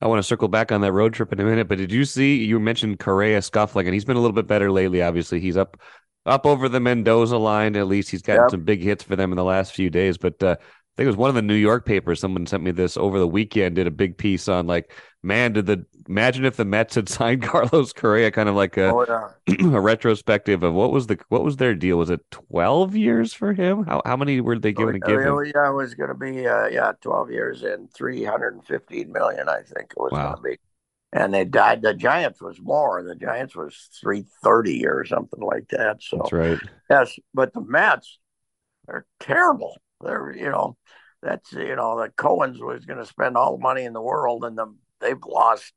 I 0.00 0.06
want 0.06 0.18
to 0.18 0.22
circle 0.22 0.48
back 0.48 0.70
on 0.70 0.82
that 0.82 0.92
road 0.92 1.14
trip 1.14 1.32
in 1.32 1.40
a 1.40 1.44
minute, 1.44 1.66
but 1.66 1.78
did 1.78 1.90
you 1.90 2.04
see 2.04 2.44
you 2.44 2.60
mentioned 2.60 2.98
Correa 2.98 3.40
scuffling, 3.40 3.86
and 3.86 3.94
he's 3.94 4.04
been 4.04 4.18
a 4.18 4.20
little 4.20 4.34
bit 4.34 4.46
better 4.46 4.70
lately. 4.70 5.00
Obviously, 5.00 5.40
he's 5.40 5.56
up 5.56 5.80
up 6.26 6.44
over 6.44 6.68
the 6.68 6.78
Mendoza 6.78 7.38
line. 7.38 7.74
At 7.74 7.86
least 7.86 8.10
he's 8.10 8.20
gotten 8.20 8.42
yep. 8.42 8.50
some 8.50 8.64
big 8.64 8.82
hits 8.82 9.02
for 9.02 9.16
them 9.16 9.32
in 9.32 9.36
the 9.36 9.44
last 9.44 9.72
few 9.72 9.88
days. 9.88 10.18
But 10.18 10.42
uh, 10.42 10.56
I 10.94 10.96
think 10.96 11.06
it 11.06 11.10
was 11.10 11.16
one 11.16 11.28
of 11.28 11.34
the 11.34 11.42
New 11.42 11.56
York 11.56 11.84
papers. 11.84 12.20
Someone 12.20 12.46
sent 12.46 12.62
me 12.62 12.70
this 12.70 12.96
over 12.96 13.18
the 13.18 13.26
weekend. 13.26 13.74
Did 13.74 13.88
a 13.88 13.90
big 13.90 14.16
piece 14.16 14.46
on 14.46 14.68
like, 14.68 14.92
man, 15.24 15.52
did 15.52 15.66
the 15.66 15.84
imagine 16.08 16.44
if 16.44 16.56
the 16.56 16.64
Mets 16.64 16.94
had 16.94 17.08
signed 17.08 17.42
Carlos 17.42 17.92
Correa, 17.92 18.30
kind 18.30 18.48
of 18.48 18.54
like 18.54 18.76
a 18.76 18.92
oh, 18.94 19.32
yeah. 19.48 19.56
a 19.76 19.80
retrospective 19.80 20.62
of 20.62 20.72
what 20.72 20.92
was 20.92 21.08
the 21.08 21.18
what 21.30 21.42
was 21.42 21.56
their 21.56 21.74
deal? 21.74 21.96
Was 21.96 22.10
it 22.10 22.20
twelve 22.30 22.94
years 22.94 23.32
for 23.32 23.52
him? 23.52 23.82
How 23.82 24.02
how 24.04 24.16
many 24.16 24.40
were 24.40 24.56
they 24.56 24.72
going 24.72 24.90
oh, 24.90 24.92
to 24.92 24.98
give 25.00 25.20
him? 25.20 25.52
Yeah, 25.52 25.70
it 25.70 25.74
was 25.74 25.94
going 25.94 26.10
to 26.10 26.14
be 26.14 26.46
uh, 26.46 26.66
yeah 26.66 26.92
twelve 27.00 27.28
years 27.28 27.64
and 27.64 27.92
three 27.92 28.22
hundred 28.22 28.54
and 28.54 28.64
fifteen 28.64 29.10
million. 29.10 29.48
I 29.48 29.62
think 29.62 29.90
it 29.90 30.00
was 30.00 30.12
wow. 30.12 30.26
going 30.26 30.36
to 30.36 30.42
be. 30.42 30.58
And 31.12 31.34
they 31.34 31.44
died. 31.44 31.82
The 31.82 31.94
Giants 31.94 32.40
was 32.40 32.60
more. 32.60 33.02
The 33.02 33.16
Giants 33.16 33.56
was 33.56 33.88
three 34.00 34.26
thirty 34.44 34.86
or 34.86 35.04
something 35.04 35.40
like 35.40 35.70
that. 35.70 36.04
So 36.04 36.18
that's 36.18 36.32
right. 36.32 36.58
Yes, 36.88 37.16
but 37.32 37.52
the 37.52 37.62
Mets 37.62 38.20
are 38.86 39.06
terrible. 39.18 39.76
They're 40.04 40.34
you 40.36 40.50
know 40.50 40.76
that's 41.22 41.52
you 41.52 41.76
know 41.76 42.00
the 42.00 42.10
Cohen's 42.10 42.60
was 42.60 42.84
going 42.84 42.98
to 42.98 43.06
spend 43.06 43.36
all 43.36 43.56
the 43.56 43.62
money 43.62 43.84
in 43.84 43.92
the 43.92 44.02
world, 44.02 44.44
and 44.44 44.56
the, 44.56 44.74
they've 45.00 45.22
lost. 45.26 45.72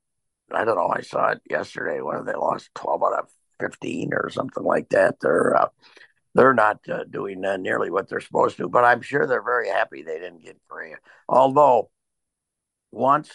I 0.51 0.63
don't 0.63 0.75
know. 0.75 0.93
I 0.93 1.01
saw 1.01 1.31
it 1.31 1.41
yesterday. 1.49 2.01
When 2.01 2.25
they 2.25 2.33
lost 2.33 2.69
twelve 2.75 3.03
out 3.03 3.19
of 3.19 3.29
fifteen 3.59 4.11
or 4.13 4.29
something 4.29 4.63
like 4.63 4.89
that. 4.89 5.15
They're 5.21 5.55
uh, 5.55 5.69
they're 6.33 6.53
not 6.53 6.79
uh, 6.89 7.03
doing 7.09 7.43
uh, 7.43 7.57
nearly 7.57 7.89
what 7.89 8.09
they're 8.09 8.19
supposed 8.19 8.57
to. 8.57 8.69
But 8.69 8.83
I'm 8.83 9.01
sure 9.01 9.25
they're 9.25 9.43
very 9.43 9.69
happy 9.69 10.03
they 10.03 10.19
didn't 10.19 10.43
get 10.43 10.57
Correa. 10.69 10.97
Although 11.27 11.89
once 12.91 13.31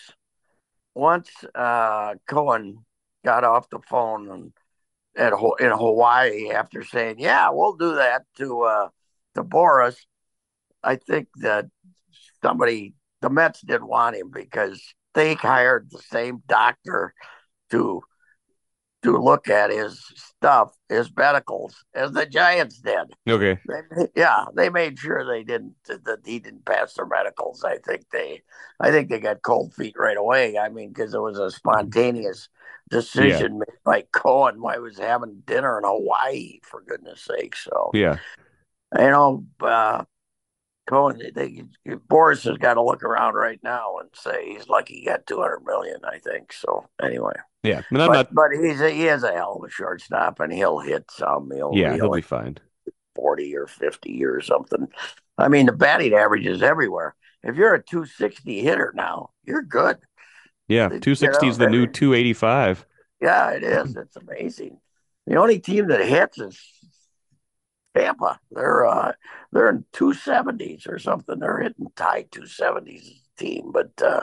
once 0.95 1.31
uh, 1.55 2.15
Cohen 2.27 2.85
got 3.25 3.45
off 3.45 3.69
the 3.71 3.81
phone 3.81 4.31
and 4.31 4.53
at 5.17 5.33
in 5.61 5.71
Hawaii 5.71 6.51
after 6.51 6.83
saying, 6.85 7.17
"Yeah, 7.19 7.51
we'll 7.51 7.77
do 7.77 7.97
that 7.97 8.23
to 8.39 8.63
uh, 8.63 8.89
to 9.35 9.45
Boras," 9.45 9.97
I 10.83 10.97
think 10.97 11.29
that 11.37 11.67
somebody 12.43 12.95
the 13.21 13.31
Mets 13.31 13.61
didn't 13.61 13.89
want 13.89 14.17
him 14.17 14.31
because 14.31 14.83
they 15.15 15.35
hired 15.35 15.89
the 15.91 16.03
same 16.11 16.43
doctor 16.47 17.15
to 17.71 18.03
to 19.03 19.19
look 19.19 19.49
at 19.49 19.71
his 19.71 20.01
stuff, 20.15 20.73
his 20.89 21.11
medicals, 21.17 21.85
as 21.93 22.13
the 22.13 22.25
Giants 22.25 22.79
did. 22.79 23.13
Okay. 23.29 23.59
They, 23.67 24.07
yeah, 24.15 24.45
they 24.55 24.69
made 24.69 24.99
sure 24.99 25.27
they 25.27 25.43
didn't 25.43 25.75
that 25.87 26.21
he 26.25 26.39
didn't 26.39 26.65
pass 26.65 26.95
their 26.95 27.07
medicals. 27.07 27.65
I 27.65 27.79
think 27.79 28.05
they, 28.13 28.43
I 28.79 28.91
think 28.91 29.09
they 29.09 29.19
got 29.19 29.43
cold 29.43 29.75
feet 29.75 29.97
right 29.99 30.17
away. 30.17 30.57
I 30.57 30.69
mean, 30.69 30.91
because 30.91 31.15
it 31.15 31.21
was 31.21 31.39
a 31.39 31.51
spontaneous 31.51 32.49
decision 32.91 33.55
yeah. 33.55 33.59
made 33.59 33.79
by 33.85 34.05
Cohen 34.13 34.61
why 34.61 34.75
he 34.75 34.81
was 34.81 34.99
having 34.99 35.43
dinner 35.47 35.79
in 35.79 35.85
Hawaii 35.85 36.61
for 36.63 36.83
goodness 36.83 37.23
sake. 37.23 37.57
So 37.57 37.91
yeah, 37.95 38.19
you 38.97 39.11
know, 39.11 39.45
uh, 39.61 40.05
Cohen, 40.93 41.19
they, 41.35 41.65
Boras 42.11 42.45
has 42.45 42.59
got 42.59 42.75
to 42.75 42.83
look 42.83 43.03
around 43.03 43.33
right 43.33 43.59
now 43.63 43.97
and 43.99 44.11
say 44.13 44.53
he's 44.53 44.69
lucky 44.69 44.97
he 44.97 45.07
got 45.07 45.27
two 45.27 45.41
hundred 45.41 45.65
million. 45.65 45.97
I 46.05 46.19
think 46.19 46.53
so. 46.53 46.87
Anyway. 47.03 47.33
Yeah, 47.63 47.79
I 47.91 47.95
mean, 47.95 48.07
but, 48.07 48.13
not... 48.13 48.35
but 48.35 48.51
he's 48.53 48.81
a, 48.81 48.91
he 48.91 49.05
has 49.05 49.23
a 49.23 49.33
hell 49.33 49.59
of 49.59 49.67
a 49.67 49.71
shortstop, 49.71 50.41
and 50.41 50.53
he'll 50.53 50.81
hit 50.81 51.11
some. 51.11 51.51
He'll, 51.51 51.71
yeah, 51.73 51.95
he'll, 51.95 52.05
he'll 52.05 52.15
be 52.17 52.21
fine. 52.21 52.59
Forty 53.15 53.57
or 53.57 53.67
fifty 53.67 54.23
or 54.23 54.43
something. 54.43 54.89
I 55.39 55.49
mean, 55.49 55.65
the 55.65 55.73
batting 55.73 56.13
average 56.13 56.47
is 56.47 56.63
everywhere. 56.63 57.15
If 57.43 57.57
you're 57.57 57.75
a 57.75 57.83
260 57.83 58.61
hitter 58.61 58.93
now, 58.95 59.31
you're 59.45 59.63
good. 59.63 59.97
Yeah, 60.69 60.89
260 60.89 61.49
is 61.49 61.59
the 61.59 61.69
new 61.69 61.87
285. 61.87 62.87
Yeah, 63.21 63.51
it 63.51 63.65
is. 63.65 63.97
It's 63.97 64.17
amazing. 64.17 64.79
The 65.27 65.37
only 65.37 65.59
team 65.59 65.89
that 65.89 66.07
hits 66.07 66.39
is 66.39 66.61
Tampa. 67.97 68.41
They're 68.51 68.87
uh, 68.87 69.13
they're 69.53 69.69
in 69.69 69.85
270s 69.93 70.89
or 70.89 70.99
something. 70.99 71.39
They're 71.39 71.61
hitting 71.61 71.89
tight 71.97 72.31
270s 72.31 73.21
team, 73.37 73.71
but 73.73 73.91
uh, 74.03 74.23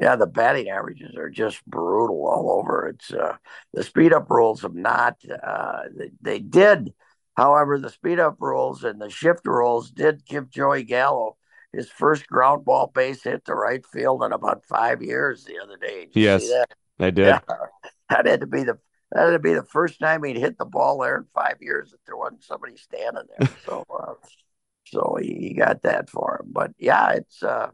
yeah, 0.00 0.16
the 0.16 0.26
batting 0.26 0.70
averages 0.70 1.14
are 1.16 1.30
just 1.30 1.64
brutal 1.66 2.26
all 2.26 2.58
over. 2.58 2.88
It's 2.88 3.12
uh, 3.12 3.36
the 3.74 3.82
speed 3.82 4.12
up 4.12 4.30
rules 4.30 4.62
have 4.62 4.74
not. 4.74 5.16
Uh, 5.42 5.82
they, 5.94 6.10
they, 6.22 6.38
did, 6.38 6.94
however, 7.36 7.78
the 7.78 7.90
speed 7.90 8.18
up 8.18 8.36
rules 8.40 8.82
and 8.84 9.00
the 9.00 9.10
shift 9.10 9.46
rules 9.46 9.90
did 9.90 10.24
give 10.24 10.50
Joey 10.50 10.84
Gallo 10.84 11.36
his 11.72 11.88
first 11.88 12.26
ground 12.26 12.64
ball 12.64 12.90
base 12.92 13.22
hit 13.22 13.44
to 13.44 13.54
right 13.54 13.84
field 13.86 14.24
in 14.24 14.32
about 14.32 14.64
five 14.66 15.02
years 15.02 15.44
the 15.44 15.58
other 15.62 15.76
day. 15.76 16.08
yes, 16.12 16.50
I 16.98 17.10
did. 17.10 17.26
Yeah, 17.26 17.40
that 18.08 18.26
had 18.26 18.40
to 18.40 18.46
be 18.46 18.64
the 18.64 18.78
that 19.12 19.30
had 19.30 19.42
be 19.42 19.54
the 19.54 19.62
first 19.64 19.98
time 19.98 20.22
he'd 20.22 20.36
hit 20.36 20.58
the 20.58 20.64
ball 20.64 20.98
there 20.98 21.16
in 21.16 21.24
five 21.34 21.56
years 21.60 21.92
if 21.92 22.00
there 22.06 22.16
wasn't 22.16 22.44
somebody 22.44 22.76
standing 22.76 23.24
there. 23.38 23.48
so, 23.66 23.84
uh, 23.92 24.14
so 24.86 25.16
he, 25.20 25.34
he, 25.34 25.54
got 25.54 25.82
that 25.82 26.08
for 26.08 26.40
him. 26.40 26.52
But 26.52 26.72
yeah, 26.78 27.10
it's. 27.12 27.42
Uh, 27.42 27.70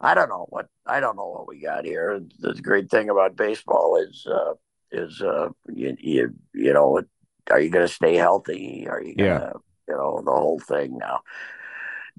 I 0.00 0.14
don't 0.14 0.30
know 0.30 0.46
what 0.48 0.66
I 0.86 1.00
don't 1.00 1.16
know 1.16 1.28
what 1.28 1.46
we 1.46 1.60
got 1.60 1.84
here. 1.84 2.20
The 2.38 2.54
great 2.54 2.90
thing 2.90 3.10
about 3.10 3.36
baseball 3.36 3.96
is 3.96 4.26
uh, 4.26 4.54
is 4.90 5.20
uh, 5.20 5.50
you, 5.68 5.94
you 6.00 6.34
you 6.54 6.72
know 6.72 7.02
are 7.50 7.60
you 7.60 7.70
going 7.70 7.86
to 7.86 7.92
stay 7.92 8.16
healthy? 8.16 8.86
Are 8.88 9.02
you 9.02 9.14
going 9.14 9.40
to 9.40 9.46
yeah. 9.46 9.52
you 9.88 9.94
know 9.94 10.22
the 10.24 10.30
whole 10.30 10.58
thing 10.60 10.96
now? 10.96 11.20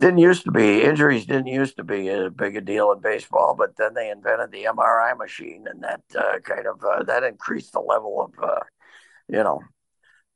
Didn't 0.02 0.18
used 0.18 0.44
to 0.46 0.52
be 0.52 0.82
injuries 0.82 1.28
didn't 1.28 1.48
used 1.48 1.78
to 1.78 1.84
be 1.84 2.10
a 2.10 2.32
big 2.32 2.56
a 2.56 2.62
deal 2.62 2.92
in 2.92 3.00
baseball, 3.00 3.56
but 3.56 3.78
then 3.78 3.94
they 3.94 4.10
invented 4.10 4.52
the 4.52 4.64
MRI 4.64 5.16
machine, 5.16 5.66
and 5.70 5.84
that 5.84 6.02
uh, 6.18 6.40
kind 6.40 6.66
of 6.66 6.84
uh, 6.84 7.04
that 7.04 7.24
increased 7.24 7.74
the 7.74 7.80
level 7.80 8.20
of 8.20 8.44
uh, 8.44 8.60
you 9.28 9.44
know 9.44 9.62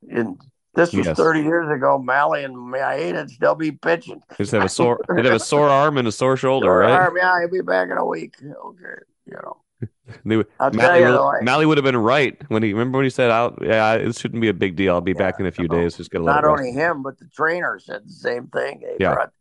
in 0.08 0.38
this 0.76 0.94
was 0.94 1.08
yes. 1.08 1.18
30 1.18 1.42
years 1.42 1.72
ago. 1.72 1.98
Mahle 1.98 2.44
and 2.44 2.56
Maeda 2.56 3.30
still 3.30 3.56
be 3.56 3.72
pitching. 3.72 4.22
Just 4.38 4.52
have 4.52 4.64
a 4.64 4.70
sore, 4.70 5.00
they 5.16 5.24
have 5.24 5.34
a 5.34 5.40
sore 5.40 5.70
arm 5.70 5.98
and 5.98 6.08
a 6.08 6.12
sore 6.12 6.38
shoulder, 6.38 6.68
sore 6.68 6.80
right? 6.80 6.92
Arm, 6.92 7.16
yeah, 7.18 7.40
he'll 7.40 7.50
be 7.50 7.62
back 7.62 7.90
in 7.90 7.98
a 7.98 8.06
week. 8.06 8.36
Okay, 8.44 9.02
you 9.26 9.34
know. 9.34 9.58
They, 10.24 10.36
I'll 10.60 10.70
Mahle, 10.70 11.00
you, 11.00 11.06
would, 11.06 11.46
Mahle 11.48 11.68
would 11.68 11.78
have 11.80 11.84
been 11.84 11.98
right 11.98 12.40
when 12.50 12.62
he 12.62 12.74
remember 12.74 13.00
when 13.00 13.06
he 13.06 13.10
said 13.10 13.32
out. 13.32 13.58
Yeah, 13.60 13.94
it 13.96 14.16
shouldn't 14.16 14.40
be 14.40 14.50
a 14.50 14.54
big 14.54 14.76
deal. 14.76 14.94
I'll 14.94 15.02
be 15.02 15.14
yeah, 15.14 15.18
back 15.18 15.40
in 15.40 15.48
a 15.48 15.52
few 15.52 15.68
days. 15.68 15.98
Just 15.98 16.12
get 16.12 16.22
a 16.22 16.24
Not 16.24 16.46
only 16.46 16.72
him, 16.72 17.02
but 17.02 17.18
the 17.18 17.26
trainer 17.36 17.80
said 17.80 18.06
the 18.06 18.14
same 18.14 18.48
thing. 18.48 18.82
They 18.82 19.04
yeah. 19.04 19.16
Brought, 19.16 19.34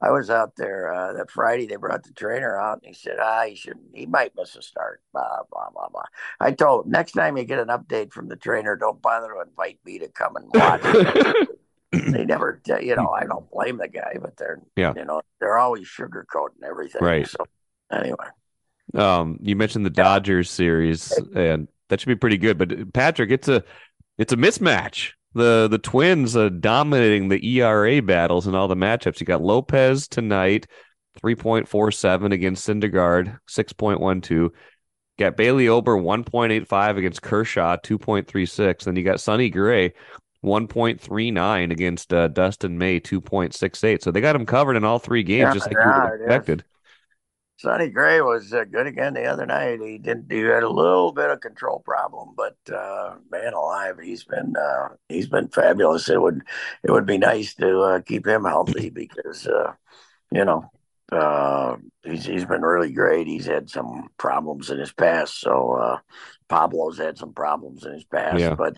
I 0.00 0.10
was 0.10 0.30
out 0.30 0.54
there 0.56 0.92
uh, 0.92 1.12
that 1.14 1.30
Friday. 1.30 1.66
They 1.66 1.76
brought 1.76 2.04
the 2.04 2.12
trainer 2.12 2.56
out, 2.56 2.80
and 2.82 2.86
he 2.86 2.94
said, 2.94 3.16
"Ah, 3.20 3.44
he 3.46 3.56
shouldn't. 3.56 3.94
He 3.94 4.06
might 4.06 4.32
miss 4.36 4.54
a 4.54 4.62
start." 4.62 5.02
Blah 5.12 5.42
blah 5.50 5.70
blah 5.70 5.88
blah. 5.88 6.04
I 6.40 6.52
told 6.52 6.86
him 6.86 6.92
next 6.92 7.12
time 7.12 7.36
you 7.36 7.44
get 7.44 7.58
an 7.58 7.68
update 7.68 8.12
from 8.12 8.28
the 8.28 8.36
trainer, 8.36 8.76
don't 8.76 9.02
bother 9.02 9.28
to 9.28 9.40
invite 9.48 9.80
me 9.84 9.98
to 9.98 10.08
come 10.08 10.36
and 10.36 10.50
watch. 10.54 10.82
they 11.92 12.24
never, 12.24 12.60
you 12.80 12.94
know, 12.94 13.10
I 13.10 13.24
don't 13.24 13.50
blame 13.50 13.78
the 13.78 13.88
guy, 13.88 14.16
but 14.20 14.36
they're, 14.36 14.60
yeah, 14.76 14.92
you 14.96 15.04
know, 15.04 15.20
they're 15.40 15.58
always 15.58 15.88
sugarcoating 15.88 16.62
everything. 16.64 17.02
Right. 17.02 17.26
So 17.26 17.44
anyway, 17.90 18.26
um, 18.94 19.38
you 19.42 19.56
mentioned 19.56 19.84
the 19.84 19.90
Dodgers 19.90 20.48
series, 20.48 21.10
and 21.34 21.66
that 21.88 22.00
should 22.00 22.08
be 22.08 22.16
pretty 22.16 22.38
good. 22.38 22.56
But 22.56 22.92
Patrick, 22.92 23.32
it's 23.32 23.48
a, 23.48 23.64
it's 24.16 24.32
a 24.32 24.36
mismatch 24.36 25.12
the 25.34 25.68
the 25.68 25.78
Twins 25.78 26.36
uh, 26.36 26.48
dominating 26.48 27.28
the 27.28 27.58
ERA 27.58 28.02
battles 28.02 28.46
and 28.46 28.56
all 28.56 28.68
the 28.68 28.76
matchups. 28.76 29.20
You 29.20 29.26
got 29.26 29.42
Lopez 29.42 30.08
tonight, 30.08 30.66
three 31.20 31.34
point 31.34 31.68
four 31.68 31.90
seven 31.90 32.32
against 32.32 32.68
Syndergaard, 32.68 33.38
six 33.46 33.72
point 33.72 34.00
one 34.00 34.20
two. 34.20 34.52
Got 35.18 35.36
Bailey 35.36 35.68
Ober 35.68 35.96
one 35.96 36.24
point 36.24 36.52
eight 36.52 36.68
five 36.68 36.96
against 36.96 37.22
Kershaw, 37.22 37.76
two 37.82 37.98
point 37.98 38.26
three 38.26 38.46
six. 38.46 38.84
Then 38.84 38.96
you 38.96 39.04
got 39.04 39.20
Sonny 39.20 39.50
Gray. 39.50 39.92
1.39 40.44 41.72
against 41.72 42.14
uh, 42.14 42.28
Dustin 42.28 42.78
May, 42.78 43.00
2.68. 43.00 44.00
So 44.00 44.12
they 44.12 44.20
got 44.20 44.36
him 44.36 44.46
covered 44.46 44.76
in 44.76 44.84
all 44.84 45.00
three 45.00 45.24
games, 45.24 45.48
yeah, 45.48 45.52
just 45.52 45.66
like 45.66 45.76
yeah, 45.76 46.06
you 46.06 46.22
expected. 46.22 46.64
Sonny 47.58 47.88
Gray 47.88 48.20
was 48.20 48.52
uh, 48.52 48.64
good 48.64 48.86
again 48.86 49.14
the 49.14 49.24
other 49.24 49.44
night. 49.44 49.80
He 49.80 49.98
didn't. 49.98 50.30
He 50.30 50.38
had 50.38 50.62
a 50.62 50.68
little 50.68 51.12
bit 51.12 51.28
of 51.28 51.40
control 51.40 51.80
problem, 51.80 52.34
but 52.36 52.56
uh, 52.72 53.16
man 53.32 53.52
alive, 53.52 53.98
he's 54.00 54.22
been 54.22 54.54
uh, 54.56 54.90
he's 55.08 55.26
been 55.26 55.48
fabulous. 55.48 56.08
It 56.08 56.22
would 56.22 56.42
it 56.84 56.92
would 56.92 57.06
be 57.06 57.18
nice 57.18 57.54
to 57.56 57.80
uh, 57.80 58.00
keep 58.00 58.28
him 58.28 58.44
healthy 58.44 58.90
because 58.90 59.48
uh, 59.48 59.72
you 60.30 60.44
know 60.44 60.70
uh, 61.10 61.76
he's 62.04 62.26
he's 62.26 62.44
been 62.44 62.62
really 62.62 62.92
great. 62.92 63.26
He's 63.26 63.46
had 63.46 63.68
some 63.68 64.08
problems 64.18 64.70
in 64.70 64.78
his 64.78 64.92
past, 64.92 65.40
so 65.40 65.98
Pablo's 66.48 66.98
had 66.98 67.18
some 67.18 67.32
problems 67.32 67.84
in 67.84 67.92
his 67.92 68.04
past, 68.04 68.38
yeah. 68.38 68.54
but 68.54 68.76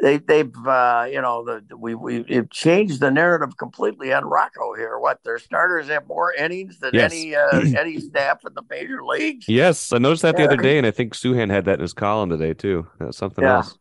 they 0.00 0.16
they've 0.16 0.54
uh, 0.66 1.06
you 1.10 1.20
know 1.20 1.44
the 1.44 1.76
we 1.76 1.94
we 1.94 2.24
have 2.30 2.48
changed 2.48 3.00
the 3.00 3.10
narrative 3.10 3.56
completely 3.58 4.12
on 4.12 4.24
Rocco 4.24 4.74
here. 4.74 4.98
What 4.98 5.22
their 5.22 5.38
starters 5.38 5.88
have 5.88 6.06
more 6.06 6.32
innings 6.32 6.78
than 6.78 6.94
yes. 6.94 7.12
any 7.12 7.36
uh, 7.36 7.60
any 7.78 8.00
staff 8.00 8.40
in 8.46 8.54
the 8.54 8.62
major 8.70 9.04
leagues. 9.04 9.48
Yes, 9.48 9.92
I 9.92 9.98
noticed 9.98 10.22
that 10.22 10.36
the 10.36 10.44
other 10.44 10.56
day, 10.56 10.78
and 10.78 10.86
I 10.86 10.92
think 10.92 11.14
Souhan 11.14 11.50
had 11.50 11.66
that 11.66 11.74
in 11.74 11.80
his 11.80 11.92
column 11.92 12.30
today 12.30 12.54
too. 12.54 12.86
That's 12.98 13.18
something 13.18 13.44
yeah. 13.44 13.56
else. 13.56 13.78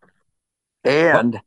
And 0.84 1.40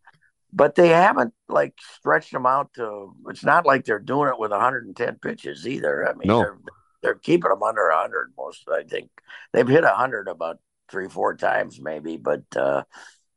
but 0.51 0.77
they 0.77 0.89
haven't 0.89 1.35
like 1.49 1.75
stretched 1.99 2.33
them 2.33 2.47
out 2.47 2.73
to. 2.75 3.15
It's 3.29 3.45
not 3.45 3.67
like 3.67 3.85
they're 3.85 3.99
doing 3.99 4.31
it 4.31 4.39
with 4.39 4.51
110 4.51 5.17
pitches 5.17 5.69
either. 5.69 6.09
I 6.09 6.15
mean, 6.15 6.29
no. 6.29 6.39
they're 6.39 6.59
they're 7.03 7.15
keeping 7.17 7.51
them 7.51 7.63
under 7.63 7.89
100 7.89 8.33
most. 8.39 8.67
I 8.73 8.85
think 8.85 9.11
they've 9.53 9.69
hit 9.69 9.85
100 9.85 10.27
about 10.27 10.57
three 10.91 11.09
four 11.09 11.37
times 11.37 11.79
maybe, 11.79 12.17
but. 12.17 12.45
uh 12.57 12.85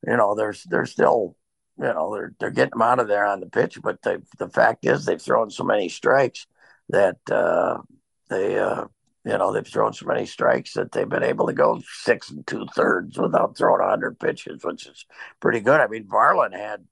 you 0.08 0.18
know, 0.18 0.34
they're 0.36 0.56
they're 0.70 0.86
still, 0.86 1.36
you 1.78 1.86
know, 1.86 2.14
they're 2.14 2.34
they're 2.40 2.50
getting 2.52 2.72
them 2.72 2.82
out 2.82 3.00
of 3.00 3.08
there 3.08 3.26
on 3.26 3.42
the 3.42 3.48
pitch. 3.48 3.78
But 3.82 4.02
they, 4.02 4.18
the 4.40 4.50
fact 4.50 4.86
is, 4.86 5.06
they've 5.06 5.22
thrown 5.22 5.52
so 5.52 5.64
many 5.64 5.90
strikes 5.90 6.48
that 6.90 7.18
uh, 7.30 7.80
they, 8.30 8.58
uh, 8.58 8.86
you 9.26 9.38
know, 9.38 9.52
they've 9.52 9.68
thrown 9.68 9.92
so 9.92 10.06
many 10.06 10.26
strikes 10.26 10.74
that 10.74 10.94
they've 10.94 11.10
been 11.10 11.24
able 11.24 11.48
to 11.48 11.54
go 11.54 11.82
six 11.86 12.32
and 12.32 12.48
two 12.48 12.66
thirds 12.74 13.18
without 13.20 13.58
throwing 13.58 13.88
hundred 13.88 14.18
pitches, 14.18 14.64
which 14.64 14.88
is 14.88 15.06
pretty 15.42 15.60
good. 15.60 15.82
I 15.82 15.88
mean, 15.88 16.06
Varland 16.06 16.54
had, 16.54 16.86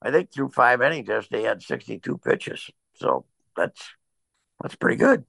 I 0.00 0.12
think, 0.12 0.32
through 0.32 0.50
five 0.50 0.80
innings, 0.80 1.08
just 1.08 1.34
he 1.34 1.42
had 1.42 1.62
sixty-two 1.62 2.18
pitches, 2.18 2.70
so 2.94 3.26
that's 3.56 3.82
that's 4.62 4.76
pretty 4.76 4.96
good. 4.96 5.24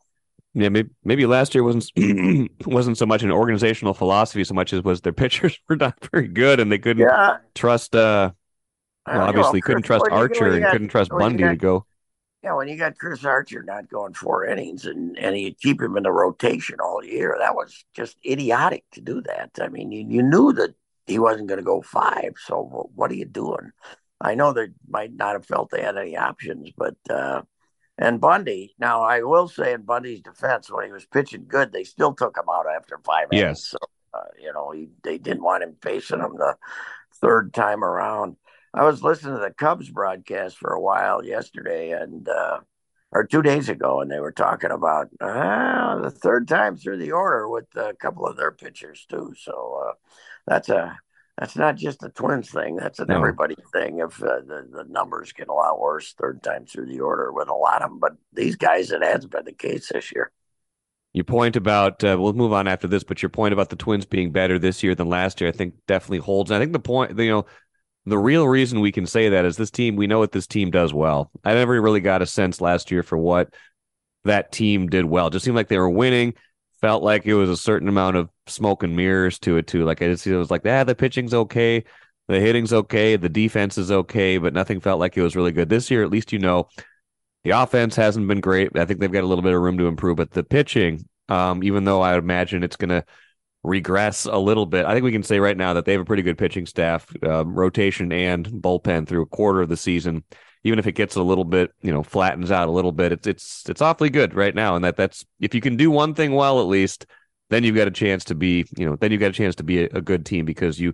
Yeah, 0.58 0.70
maybe, 0.70 0.90
maybe 1.04 1.26
last 1.26 1.54
year 1.54 1.66
wasn't 1.66 1.92
wasn't 2.66 2.98
so 2.98 3.06
much 3.06 3.24
an 3.24 3.32
organizational 3.32 3.94
philosophy 3.94 4.44
so 4.46 4.54
much 4.54 4.72
as 4.72 4.82
was 4.84 5.02
their 5.02 5.14
pitchers 5.24 5.60
were 5.68 5.76
not 5.76 5.98
very 6.12 6.30
good 6.30 6.62
and 6.62 6.72
they 6.72 6.80
couldn't 6.80 7.04
yeah. 7.04 7.38
trust. 7.54 7.96
uh 7.96 8.32
well, 9.06 9.22
obviously 9.22 9.62
couldn't 9.62 9.84
trust 9.84 10.06
Archer 10.10 10.54
and 10.54 10.64
got, 10.64 10.72
couldn't 10.72 10.88
trust 10.88 11.12
Bundy 11.12 11.44
got, 11.44 11.50
to 11.50 11.56
go. 11.58 11.86
Yeah, 12.42 12.54
when 12.54 12.68
you 12.68 12.78
got 12.78 12.98
Chris 12.98 13.26
Archer 13.26 13.64
not 13.64 13.90
going 13.90 14.14
four 14.14 14.46
innings 14.46 14.86
and 14.86 15.18
and 15.18 15.38
you 15.38 15.54
keep 15.54 15.82
him 15.82 15.98
in 15.98 16.04
the 16.04 16.12
rotation 16.12 16.80
all 16.80 17.04
year, 17.04 17.36
that 17.38 17.56
was 17.56 17.86
just 17.94 18.18
idiotic 18.26 18.86
to 18.94 19.02
do 19.02 19.22
that. 19.22 19.52
I 19.62 19.68
mean, 19.68 19.92
you, 19.92 20.06
you 20.08 20.24
knew 20.24 20.54
that 20.54 20.74
he 21.06 21.20
wasn't 21.20 21.48
going 21.48 21.60
to 21.60 21.66
go 21.66 21.82
five, 21.82 22.34
so 22.38 22.90
what 22.96 23.12
are 23.12 23.16
you 23.16 23.26
doing? 23.26 23.72
I 24.22 24.36
know 24.36 24.54
they 24.54 24.68
might 24.88 25.14
not 25.14 25.34
have 25.34 25.46
felt 25.46 25.70
they 25.70 25.82
had 25.82 25.98
any 25.98 26.16
options, 26.16 26.72
but 26.76 26.96
uh, 27.10 27.42
and 27.98 28.20
Bundy, 28.20 28.76
now 28.78 29.02
I 29.02 29.22
will 29.22 29.48
say 29.48 29.74
in 29.74 29.84
Bundy's 29.84 30.22
defense, 30.22 30.70
when 30.70 30.86
he 30.86 30.92
was 30.92 31.06
pitching 31.06 31.46
good, 31.48 31.72
they 31.72 31.84
still 31.84 32.14
took 32.14 32.38
him 32.38 32.50
out 32.52 32.66
after 32.68 33.00
five 33.04 33.28
yes. 33.32 33.42
innings. 33.42 33.68
So, 33.68 33.78
uh, 34.14 34.24
you 34.42 34.52
know, 34.54 34.72
he, 34.72 34.90
they 35.04 35.18
didn't 35.18 35.44
want 35.44 35.64
him 35.64 35.76
facing 35.82 36.20
him 36.20 36.36
the 36.38 36.58
third 37.22 37.54
time 37.54 37.84
around. 37.84 38.36
I 38.74 38.84
was 38.84 39.02
listening 39.02 39.36
to 39.36 39.42
the 39.42 39.52
Cubs 39.52 39.90
broadcast 39.90 40.58
for 40.58 40.74
a 40.74 40.82
while 40.82 41.24
yesterday, 41.24 41.92
and 41.92 42.28
uh, 42.28 42.60
or 43.14 43.26
two 43.26 43.42
days 43.42 43.70
ago, 43.70 44.02
and 44.02 44.12
they 44.12 44.20
were 44.20 44.34
talking 44.34 44.72
about 44.72 45.08
uh, 45.22 46.00
the 46.02 46.12
third 46.12 46.50
time 46.50 46.76
through 46.76 46.98
the 46.98 47.14
order 47.14 47.48
with 47.48 47.68
a 47.78 47.94
couple 47.94 48.28
of 48.28 48.36
their 48.36 48.52
pitchers 48.52 49.06
too. 49.10 49.34
So 49.38 49.86
uh, 49.88 49.94
that's 50.46 50.68
a 50.68 51.00
that's 51.38 51.56
not 51.56 51.76
just 51.76 52.04
a 52.04 52.10
Twins 52.10 52.50
thing. 52.50 52.78
That's 52.78 53.00
an 53.00 53.08
no. 53.10 53.18
everybody 53.18 53.56
thing. 53.74 54.00
If 54.00 54.22
uh, 54.24 54.40
the 54.46 54.68
the 54.72 54.86
numbers 54.88 55.34
get 55.34 55.50
a 55.50 55.54
lot 55.54 55.80
worse 55.80 56.14
third 56.14 56.42
time 56.42 56.66
through 56.66 56.88
the 56.88 57.02
order 57.02 57.32
with 57.32 57.50
a 57.50 57.54
lot 57.54 57.82
of 57.82 57.90
them, 57.90 58.00
but 58.00 58.14
these 58.34 58.56
guys, 58.56 58.92
it 58.92 59.04
has 59.04 59.26
been 59.26 59.46
the 59.46 59.54
case 59.54 59.90
this 59.92 60.14
year. 60.14 60.32
Your 61.14 61.26
point 61.26 61.56
about 61.56 62.04
uh, 62.04 62.18
we'll 62.20 62.34
move 62.34 62.54
on 62.54 62.68
after 62.68 62.88
this, 62.88 63.04
but 63.04 63.22
your 63.22 63.30
point 63.30 63.54
about 63.54 63.70
the 63.70 63.76
Twins 63.76 64.06
being 64.06 64.32
better 64.32 64.60
this 64.60 64.84
year 64.84 64.96
than 64.96 65.10
last 65.10 65.40
year, 65.42 65.50
I 65.50 65.54
think 65.54 65.76
definitely 65.88 66.20
holds. 66.20 66.52
I 66.52 66.60
think 66.60 66.74
the 66.74 66.80
point, 66.80 67.18
you 67.18 67.30
know, 67.30 67.46
the 68.06 68.18
real 68.18 68.48
reason 68.48 68.80
we 68.80 68.92
can 68.92 69.06
say 69.06 69.30
that 69.30 69.46
is 69.46 69.58
this 69.58 69.72
team. 69.72 69.96
We 69.96 70.08
know 70.08 70.20
what 70.20 70.32
this 70.32 70.48
team 70.48 70.72
does 70.72 70.94
well. 70.94 71.32
I 71.44 71.54
never 71.54 71.82
really 71.82 72.02
got 72.02 72.22
a 72.22 72.26
sense 72.26 72.62
last 72.62 72.92
year 72.92 73.04
for 73.04 73.18
what 73.18 73.54
that 74.26 74.52
team 74.52 74.88
did 74.88 75.06
well. 75.06 75.28
It 75.28 75.34
just 75.34 75.46
seemed 75.46 75.56
like 75.56 75.70
they 75.70 75.78
were 75.78 75.90
winning. 75.90 76.34
Felt 76.82 77.04
like 77.04 77.26
it 77.26 77.34
was 77.34 77.50
a 77.50 77.58
certain 77.58 77.88
amount 77.88 78.18
of 78.18 78.30
smoke 78.48 78.84
and 78.84 78.96
mirrors 78.96 79.40
to 79.40 79.58
it 79.58 79.68
too. 79.68 79.86
Like 79.86 80.02
I 80.02 80.08
just 80.08 80.24
see 80.24 80.32
it 80.32 80.38
was 80.38 80.52
like, 80.52 80.66
ah, 80.66 80.84
the 80.84 80.96
pitching's 80.96 81.34
okay, 81.34 81.84
the 82.28 82.40
hitting's 82.40 82.74
okay, 82.74 83.16
the 83.16 83.30
defense 83.30 83.78
is 83.78 83.92
okay, 83.92 84.38
but 84.38 84.54
nothing 84.54 84.80
felt 84.80 85.00
like 85.00 85.18
it 85.18 85.22
was 85.22 85.36
really 85.36 85.52
good 85.52 85.70
this 85.70 85.90
year. 85.90 86.04
At 86.04 86.12
least 86.12 86.34
you 86.34 86.40
know 86.40 86.68
the 87.44 87.52
offense 87.52 87.96
hasn't 87.96 88.28
been 88.28 88.42
great. 88.42 88.76
I 88.76 88.86
think 88.86 89.00
they've 89.00 89.12
got 89.12 89.24
a 89.24 89.28
little 89.28 89.44
bit 89.44 89.54
of 89.54 89.62
room 89.62 89.78
to 89.78 89.88
improve, 89.88 90.18
but 90.18 90.32
the 90.32 90.44
pitching, 90.44 91.06
um, 91.30 91.64
even 91.64 91.86
though 91.86 92.02
I 92.02 92.18
imagine 92.18 92.64
it's 92.64 92.76
going 92.76 92.90
to 92.90 93.06
regress 93.64 94.26
a 94.26 94.38
little 94.38 94.66
bit, 94.66 94.86
I 94.86 94.94
think 94.94 95.04
we 95.04 95.12
can 95.12 95.24
say 95.24 95.40
right 95.40 95.56
now 95.56 95.74
that 95.76 95.86
they 95.86 95.92
have 95.92 96.02
a 96.02 96.06
pretty 96.06 96.24
good 96.24 96.40
pitching 96.40 96.66
staff, 96.66 97.08
uh, 97.24 97.46
rotation 97.46 98.12
and 98.12 98.48
bullpen 98.48 99.08
through 99.08 99.22
a 99.22 99.28
quarter 99.28 99.62
of 99.62 99.70
the 99.70 99.78
season. 99.78 100.24
Even 100.66 100.80
if 100.80 100.88
it 100.88 100.94
gets 100.94 101.16
a 101.16 101.22
little 101.22 101.46
bit, 101.46 101.72
you 101.82 101.94
know, 101.94 102.04
flattens 102.04 102.52
out 102.52 102.68
a 102.68 102.72
little 102.72 102.92
bit, 102.92 103.12
it's 103.12 103.28
it's 103.28 103.64
it's 103.70 103.82
awfully 103.82 104.10
good 104.10 104.34
right 104.34 104.54
now. 104.54 104.76
And 104.76 104.84
that 104.84 104.98
that's 104.98 105.26
if 105.40 105.56
you 105.56 105.62
can 105.62 105.78
do 105.78 105.90
one 105.90 106.14
thing 106.14 106.34
well, 106.34 106.60
at 106.60 106.68
least, 106.68 107.06
then 107.50 107.64
you've 107.64 107.76
got 107.76 107.88
a 107.88 107.92
chance 107.92 108.26
to 108.26 108.36
be, 108.36 108.66
you 108.76 108.86
know, 108.86 108.96
then 108.96 109.12
you've 109.12 109.22
got 109.22 109.30
a 109.30 109.34
chance 109.34 109.56
to 109.56 109.64
be 109.64 109.84
a, 109.84 109.90
a 109.94 110.02
good 110.02 110.26
team 110.26 110.44
because 110.44 110.80
you 110.80 110.94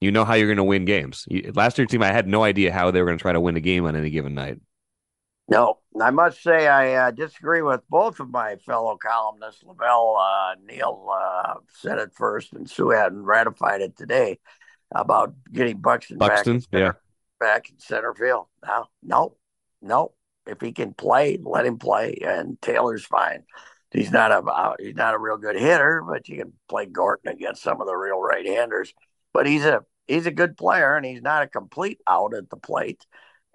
you 0.00 0.10
know 0.10 0.24
how 0.24 0.34
you're 0.34 0.48
going 0.48 0.56
to 0.56 0.64
win 0.64 0.84
games. 0.84 1.24
You, 1.28 1.52
last 1.54 1.78
year's 1.78 1.88
team, 1.88 2.02
I 2.02 2.12
had 2.12 2.28
no 2.28 2.44
idea 2.44 2.72
how 2.72 2.90
they 2.90 3.00
were 3.00 3.06
going 3.06 3.18
to 3.18 3.22
try 3.22 3.32
to 3.32 3.40
win 3.40 3.56
a 3.56 3.60
game 3.60 3.86
on 3.86 3.96
any 3.96 4.10
given 4.10 4.34
night. 4.34 4.60
No, 5.48 5.78
I 6.00 6.10
must 6.10 6.42
say 6.42 6.66
I 6.66 6.94
uh, 6.94 7.10
disagree 7.12 7.62
with 7.62 7.80
both 7.88 8.18
of 8.18 8.30
my 8.30 8.56
fellow 8.56 8.98
columnists. 9.00 9.62
La 9.62 9.74
Velle 9.74 10.16
uh, 10.18 10.54
Neal 10.66 11.08
uh, 11.10 11.54
said 11.72 11.98
it 11.98 12.10
first, 12.14 12.52
and 12.52 12.66
Souhan 12.66 13.24
ratified 13.24 13.80
it 13.80 13.96
today 13.96 14.40
about 14.92 15.34
getting 15.52 15.78
Buxton, 15.78 16.18
Buxton, 16.18 16.62
yeah, 16.72 16.92
back 17.38 17.70
in 17.70 17.78
center 17.78 18.14
field. 18.14 18.46
No, 18.66 18.86
no, 19.02 19.36
no. 19.82 20.12
If 20.46 20.60
he 20.60 20.72
can 20.72 20.94
play, 20.94 21.38
let 21.42 21.66
him 21.66 21.78
play, 21.78 22.18
and 22.24 22.60
Taylor's 22.62 23.04
fine. 23.04 23.42
He's 23.90 24.12
not 24.12 24.30
a 24.30 24.38
uh, 24.38 24.74
he's 24.78 24.94
not 24.94 25.14
a 25.14 25.18
real 25.18 25.38
good 25.38 25.56
hitter, 25.56 26.04
but 26.06 26.28
you 26.28 26.36
can 26.38 26.52
play 26.68 26.86
Gordon 26.86 27.32
against 27.32 27.62
some 27.62 27.80
of 27.80 27.86
the 27.86 27.96
real 27.96 28.20
right-handers. 28.20 28.92
But 29.32 29.46
he's 29.46 29.64
a 29.64 29.84
he's 30.06 30.26
a 30.26 30.30
good 30.30 30.56
player, 30.56 30.96
and 30.96 31.04
he's 31.04 31.22
not 31.22 31.42
a 31.42 31.48
complete 31.48 32.00
out 32.08 32.34
at 32.34 32.48
the 32.48 32.56
plate 32.56 33.04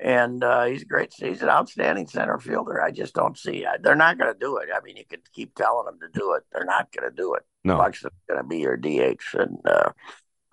and 0.01 0.43
uh, 0.43 0.65
he's 0.65 0.83
great. 0.83 1.13
He's 1.15 1.43
an 1.43 1.49
outstanding 1.49 2.07
center 2.07 2.39
fielder. 2.39 2.81
I 2.81 2.89
just 2.89 3.13
don't 3.13 3.37
see. 3.37 3.65
Uh, 3.65 3.77
they're 3.81 3.95
not 3.95 4.17
going 4.17 4.33
to 4.33 4.39
do 4.39 4.57
it. 4.57 4.69
I 4.75 4.81
mean, 4.83 4.97
you 4.97 5.05
could 5.07 5.31
keep 5.31 5.53
telling 5.53 5.85
them 5.85 5.99
to 6.01 6.19
do 6.19 6.33
it. 6.33 6.43
They're 6.51 6.65
not 6.65 6.91
going 6.91 7.09
to 7.09 7.15
do 7.15 7.35
it. 7.35 7.43
No, 7.63 7.77
Buxton's 7.77 8.13
going 8.27 8.41
to 8.41 8.47
be 8.47 8.59
your 8.59 8.77
DH, 8.77 9.21
and 9.33 9.59
uh, 9.63 9.91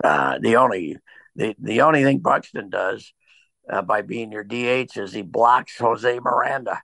uh, 0.05 0.39
the 0.41 0.57
only 0.57 0.99
the 1.35 1.57
the 1.59 1.81
only 1.81 2.05
thing 2.05 2.19
Buxton 2.19 2.69
does 2.69 3.15
uh, 3.71 3.83
by 3.83 4.03
being 4.03 4.33
your 4.33 4.45
DH 4.45 4.97
is 4.97 5.13
he 5.13 5.23
blocks 5.23 5.77
Jose 5.79 6.19
Miranda. 6.21 6.81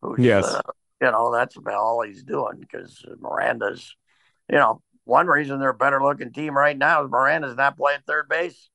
Who's, 0.00 0.18
yes, 0.18 0.44
uh, 0.46 0.62
you 1.00 1.10
know 1.10 1.32
that's 1.32 1.56
about 1.56 1.74
all 1.74 2.02
he's 2.02 2.22
doing 2.22 2.58
because 2.60 3.04
Miranda's, 3.20 3.94
you 4.48 4.56
know, 4.56 4.82
one 5.04 5.26
reason 5.26 5.60
they're 5.60 5.70
a 5.70 5.74
better 5.74 6.02
looking 6.02 6.32
team 6.32 6.56
right 6.56 6.76
now 6.76 7.04
is 7.04 7.10
Miranda's 7.10 7.56
not 7.56 7.76
playing 7.76 8.00
third 8.06 8.28
base. 8.28 8.68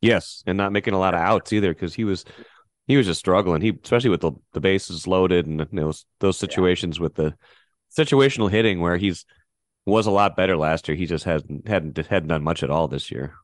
Yes, 0.00 0.42
and 0.46 0.56
not 0.56 0.72
making 0.72 0.94
a 0.94 0.98
lot 0.98 1.14
of 1.14 1.20
outs 1.20 1.52
either 1.52 1.72
because 1.72 1.94
he 1.94 2.04
was 2.04 2.24
he 2.86 2.96
was 2.96 3.06
just 3.06 3.20
struggling. 3.20 3.62
He 3.62 3.72
especially 3.82 4.10
with 4.10 4.20
the 4.20 4.32
the 4.52 4.60
bases 4.60 5.06
loaded 5.06 5.46
and 5.46 5.60
you 5.60 5.66
know, 5.72 5.86
those 5.86 6.06
those 6.20 6.38
situations 6.38 6.98
yeah. 6.98 7.02
with 7.02 7.14
the 7.14 7.34
situational 7.96 8.50
hitting 8.50 8.80
where 8.80 8.96
he's 8.96 9.24
was 9.86 10.06
a 10.06 10.10
lot 10.10 10.36
better 10.36 10.56
last 10.56 10.88
year. 10.88 10.96
He 10.96 11.06
just 11.06 11.24
hadn't 11.24 11.66
hadn't 11.68 11.96
hadn't 12.06 12.28
done 12.28 12.42
much 12.42 12.62
at 12.62 12.70
all 12.70 12.88
this 12.88 13.10
year. 13.10 13.34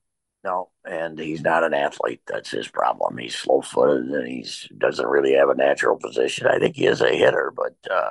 No, 0.45 0.71
and 0.85 1.19
he's 1.19 1.43
not 1.43 1.65
an 1.65 1.75
athlete. 1.75 2.23
That's 2.27 2.51
his 2.51 2.69
problem. 2.69 3.19
He's 3.19 3.35
slow 3.35 3.61
footed 3.61 4.07
and 4.07 4.29
he's 4.29 4.69
doesn't 4.77 5.07
really 5.07 5.35
have 5.35 5.49
a 5.49 5.55
natural 5.55 5.97
position. 5.97 6.47
I 6.47 6.59
think 6.59 6.77
he 6.77 6.87
is 6.87 7.01
a 7.01 7.11
hitter, 7.11 7.53
but 7.55 7.75
uh, 7.91 8.11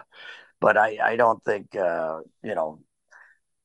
but 0.59 0.77
I 0.77 0.97
I 1.01 1.15
don't 1.15 1.43
think 1.43 1.75
uh, 1.75 2.19
you 2.43 2.55
know. 2.55 2.79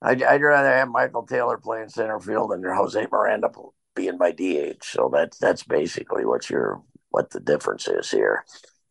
I'd, 0.05 0.21
I'd 0.21 0.43
rather 0.43 0.69
have 0.69 0.89
Michael 0.89 1.25
Taylor 1.25 1.59
playing 1.59 1.89
center 1.89 2.19
field 2.19 2.51
than 2.51 2.65
Jose 2.65 3.07
Miranda 3.13 3.49
being 3.95 4.19
my 4.19 4.33
DH. 4.33 4.83
So 4.83 5.09
that's 5.13 5.39
that's 5.39 5.63
basically 5.63 6.25
what 6.25 6.51
you're 6.51 6.83
what 7.11 7.31
the 7.31 7.41
difference 7.41 7.87
is 7.87 8.11
here. 8.11 8.45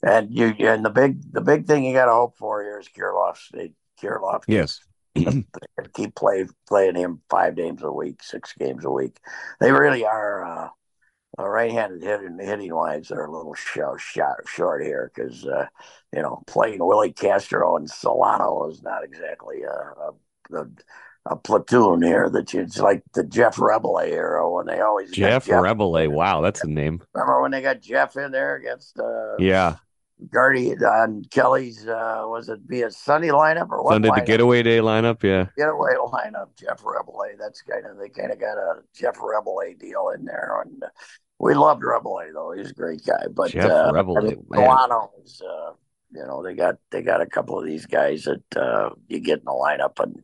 And 0.03 0.29
you 0.31 0.55
and 0.60 0.86
the 0.86 0.89
big 0.89 1.34
the 1.34 1.41
big 1.41 1.67
thing 1.67 1.84
you 1.84 1.93
got 1.93 2.05
to 2.05 2.13
hope 2.13 2.38
for 2.38 2.63
here 2.63 2.79
is 2.79 2.88
Kirilloff. 2.88 3.39
Kirilloff. 4.01 4.43
Yes. 4.47 4.79
Keep 5.93 6.15
play 6.15 6.45
playing 6.67 6.95
him 6.95 7.21
five 7.30 7.56
games 7.56 7.84
a 7.84 7.91
week, 7.91 8.24
six 8.24 8.54
games 8.54 8.86
a 8.86 8.91
week. 8.91 9.17
They 9.60 9.71
really 9.71 10.06
are 10.06 10.43
uh, 10.45 10.69
right-handed 11.38 12.02
hitting 12.02 12.38
hitting 12.39 12.74
wise. 12.74 13.10
They're 13.10 13.26
a 13.26 13.32
little 13.32 13.54
short 13.54 14.00
short, 14.00 14.47
short 14.47 14.84
here 14.84 15.12
because 15.13 15.45
uh, 15.45 15.67
you 16.13 16.21
know 16.21 16.43
playing 16.47 16.80
Willie 16.80 17.13
Castro 17.13 17.76
and 17.78 17.89
Solano 17.89 18.69
is 18.69 18.82
not 18.84 19.04
exactly 19.04 19.63
a, 19.63 19.71
a, 19.71 20.62
a 20.62 20.67
a 21.28 21.36
platoon 21.36 22.02
here 22.02 22.30
that 22.32 22.54
you, 22.54 22.62
it's 22.62 22.80
like 22.80 23.04
the 23.13 23.24
Jeff 23.24 23.58
Reboulet 23.58 24.10
era 24.10 24.50
when 24.50 24.65
they 24.65 24.80
always 24.80 25.12
Jeff, 25.12 25.45
Jeff 25.45 25.62
Reboulet. 25.62 26.10
Wow, 26.10 26.41
that's 26.41 26.63
a 26.63 26.67
name. 26.67 27.02
Remember 27.13 27.41
when 27.41 27.52
they 27.52 27.62
got 27.62 27.82
Jeff 27.82 28.17
in 28.17 28.32
there 28.32 28.56
against 28.56 28.97
uh 29.00 29.38
yeah 29.38 29.76
Gardy 30.29 30.73
on 30.75 31.23
Kelly's 31.31 31.88
uh 31.88 32.23
was 32.25 32.49
it 32.49 32.67
be 32.67 32.84
a 32.84 32.91
Sunday 32.91 33.29
lineup 33.29 33.69
or 33.69 33.84
what? 33.84 33.93
Sunday 33.93 34.10
lineup? 34.10 34.15
the 34.15 34.25
getaway 34.25 34.63
day 34.63 34.79
lineup, 34.79 35.23
yeah. 35.23 35.47
Getaway 35.57 35.93
lineup, 35.95 36.49
Jeff 36.60 36.81
Reboulet. 36.84 37.38
That's 37.39 37.62
kind 37.62 37.86
of 37.86 37.97
they 37.97 38.10
kind 38.10 38.31
of 38.31 38.39
got 38.39 38.57
a 38.57 38.81
Jeff 38.95 39.17
Reboulet 39.17 39.79
deal 39.79 40.10
in 40.15 40.25
there, 40.25 40.63
and 40.65 40.84
uh, 40.84 40.88
we 41.39 41.53
loved 41.53 41.81
Reboulet 41.81 42.34
though. 42.34 42.51
He's 42.51 42.71
a 42.71 42.73
great 42.73 43.05
guy, 43.05 43.25
but 43.34 43.51
Jeff 43.51 43.65
uh, 43.65 43.91
Reboulet, 43.91 44.38
Milano's, 44.49 45.41
uh, 45.41 45.71
you 46.12 46.25
know, 46.25 46.43
they 46.43 46.53
got 46.53 46.75
they 46.91 47.01
got 47.01 47.21
a 47.21 47.25
couple 47.25 47.60
of 47.60 47.65
these 47.65 47.86
guys 47.86 48.25
that 48.25 48.57
uh, 48.57 48.89
you 49.07 49.19
get 49.19 49.39
in 49.39 49.45
the 49.45 49.51
lineup 49.51 49.99
and 50.03 50.21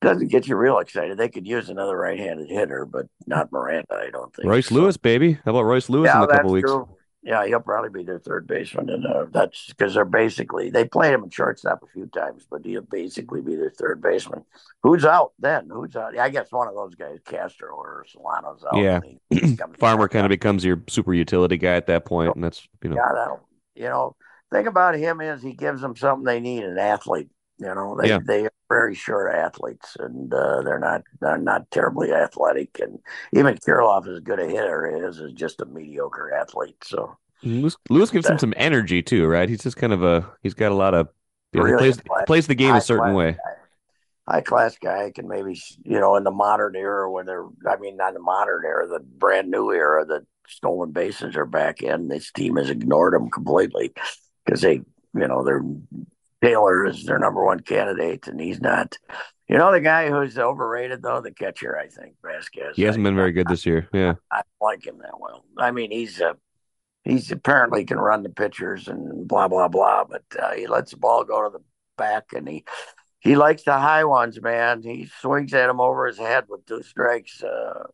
doesn't 0.00 0.28
get 0.28 0.48
you 0.48 0.56
real 0.56 0.78
excited. 0.78 1.18
They 1.18 1.28
could 1.28 1.46
use 1.46 1.68
another 1.68 1.96
right-handed 1.96 2.48
hitter, 2.48 2.86
but 2.86 3.06
not 3.26 3.52
Miranda. 3.52 3.94
I 3.94 4.10
don't 4.10 4.34
think. 4.34 4.48
Royce 4.48 4.68
so. 4.68 4.76
Lewis, 4.76 4.96
baby. 4.96 5.34
How 5.44 5.50
about 5.50 5.64
Royce 5.64 5.90
Lewis 5.90 6.08
yeah, 6.08 6.18
in 6.18 6.24
a 6.24 6.28
couple 6.28 6.52
weeks? 6.52 6.70
True. 6.70 6.88
Yeah, 7.22 7.46
he'll 7.46 7.60
probably 7.60 7.90
be 7.90 8.02
their 8.02 8.18
third 8.18 8.46
baseman, 8.46 8.88
and 8.88 9.06
uh, 9.06 9.26
that's 9.30 9.66
because 9.66 9.92
they're 9.92 10.06
basically 10.06 10.70
they 10.70 10.86
played 10.86 11.12
him 11.12 11.22
in 11.22 11.28
shortstop 11.28 11.82
a 11.82 11.86
few 11.86 12.06
times, 12.06 12.46
but 12.50 12.64
he'll 12.64 12.80
basically 12.80 13.42
be 13.42 13.56
their 13.56 13.70
third 13.70 14.00
baseman. 14.00 14.42
Who's 14.82 15.04
out 15.04 15.32
then? 15.38 15.68
Who's 15.70 15.94
out? 15.96 16.16
I 16.18 16.30
guess 16.30 16.50
one 16.50 16.66
of 16.66 16.74
those 16.74 16.94
guys, 16.94 17.18
Castro 17.26 17.74
or 17.74 18.06
Solano's 18.08 18.64
out. 18.64 18.78
Yeah, 18.78 19.00
Farmer 19.78 20.08
kind 20.08 20.24
of 20.24 20.30
becomes 20.30 20.64
your 20.64 20.82
super 20.88 21.12
utility 21.12 21.58
guy 21.58 21.74
at 21.74 21.88
that 21.88 22.06
point, 22.06 22.34
and 22.34 22.42
that's 22.42 22.66
you 22.82 22.88
know. 22.88 22.96
Yeah, 22.96 23.12
that'll 23.14 23.48
you 23.74 23.84
know. 23.84 24.16
Thing 24.50 24.66
about 24.66 24.96
him 24.96 25.20
is 25.20 25.42
he 25.42 25.52
gives 25.52 25.80
them 25.80 25.94
something 25.94 26.24
they 26.24 26.40
need, 26.40 26.64
an 26.64 26.76
athlete. 26.76 27.28
You 27.60 27.74
know, 27.74 27.98
they 28.00 28.08
yeah. 28.08 28.18
they 28.26 28.46
are 28.46 28.52
very 28.70 28.94
short 28.94 29.34
athletes, 29.34 29.96
and 29.98 30.32
uh, 30.32 30.62
they're 30.62 30.78
not 30.78 31.02
they're 31.20 31.36
not 31.36 31.70
terribly 31.70 32.12
athletic. 32.12 32.80
And 32.80 32.98
even 33.34 33.56
Kirilloff, 33.56 34.08
as 34.08 34.20
good 34.20 34.40
a 34.40 34.46
hitter 34.46 35.06
is, 35.06 35.18
is 35.18 35.32
just 35.32 35.60
a 35.60 35.66
mediocre 35.66 36.32
athlete. 36.32 36.82
So 36.82 37.16
Lewis, 37.42 37.76
Lewis 37.90 38.10
gives 38.10 38.28
him 38.28 38.38
some 38.38 38.54
energy 38.56 39.02
too, 39.02 39.26
right? 39.26 39.48
He's 39.48 39.62
just 39.62 39.76
kind 39.76 39.92
of 39.92 40.02
a 40.02 40.30
he's 40.42 40.54
got 40.54 40.72
a 40.72 40.74
lot 40.74 40.94
of 40.94 41.08
you 41.52 41.60
know, 41.60 41.66
really 41.66 41.72
he 41.72 41.92
plays 41.92 41.96
class, 42.00 42.24
plays 42.26 42.46
the 42.46 42.54
game 42.54 42.74
a 42.74 42.80
certain 42.80 43.14
way. 43.14 43.36
High 44.26 44.40
class 44.40 44.78
guy 44.78 45.10
can 45.14 45.28
maybe 45.28 45.60
you 45.84 46.00
know 46.00 46.16
in 46.16 46.24
the 46.24 46.30
modern 46.30 46.76
era 46.76 47.10
when 47.10 47.26
they're 47.26 47.46
I 47.68 47.76
mean 47.76 47.96
not 47.96 48.14
the 48.14 48.20
modern 48.20 48.64
era, 48.64 48.86
the 48.86 49.00
brand 49.00 49.50
new 49.50 49.70
era 49.70 50.06
that 50.06 50.22
stolen 50.48 50.92
bases 50.92 51.36
are 51.36 51.46
back 51.46 51.82
in. 51.82 52.08
This 52.08 52.30
team 52.32 52.56
has 52.56 52.70
ignored 52.70 53.12
them 53.12 53.30
completely 53.30 53.92
because 54.44 54.60
they 54.60 54.82
you 55.14 55.28
know 55.28 55.44
they're 55.44 55.64
Taylor 56.42 56.86
is 56.86 57.04
their 57.04 57.18
number 57.18 57.44
one 57.44 57.60
candidate, 57.60 58.26
and 58.26 58.40
he's 58.40 58.60
not. 58.60 58.96
You 59.48 59.58
know 59.58 59.72
the 59.72 59.80
guy 59.80 60.08
who's 60.08 60.38
overrated 60.38 61.02
though, 61.02 61.20
the 61.20 61.32
catcher. 61.32 61.76
I 61.76 61.88
think 61.88 62.14
Vázquez. 62.24 62.74
He 62.74 62.82
hasn't 62.82 63.04
I, 63.04 63.10
been 63.10 63.16
very 63.16 63.32
good 63.32 63.48
this 63.48 63.66
year. 63.66 63.88
Yeah, 63.92 64.14
I, 64.30 64.38
I 64.38 64.42
like 64.60 64.86
him 64.86 64.98
that 64.98 65.18
well. 65.18 65.44
I 65.58 65.72
mean, 65.72 65.90
he's 65.90 66.20
a 66.20 66.36
he's 67.04 67.30
apparently 67.32 67.84
can 67.84 67.98
run 67.98 68.22
the 68.22 68.28
pitchers 68.28 68.88
and 68.88 69.26
blah 69.26 69.48
blah 69.48 69.68
blah, 69.68 70.04
but 70.04 70.22
uh, 70.40 70.52
he 70.52 70.66
lets 70.66 70.92
the 70.92 70.98
ball 70.98 71.24
go 71.24 71.42
to 71.42 71.50
the 71.50 71.64
back, 71.98 72.32
and 72.32 72.48
he 72.48 72.64
he 73.18 73.36
likes 73.36 73.64
the 73.64 73.78
high 73.78 74.04
ones, 74.04 74.40
man. 74.40 74.82
He 74.82 75.10
swings 75.20 75.52
at 75.52 75.68
him 75.68 75.80
over 75.80 76.06
his 76.06 76.18
head 76.18 76.44
with 76.48 76.64
two 76.64 76.82
strikes. 76.82 77.42
Uh, 77.42 77.84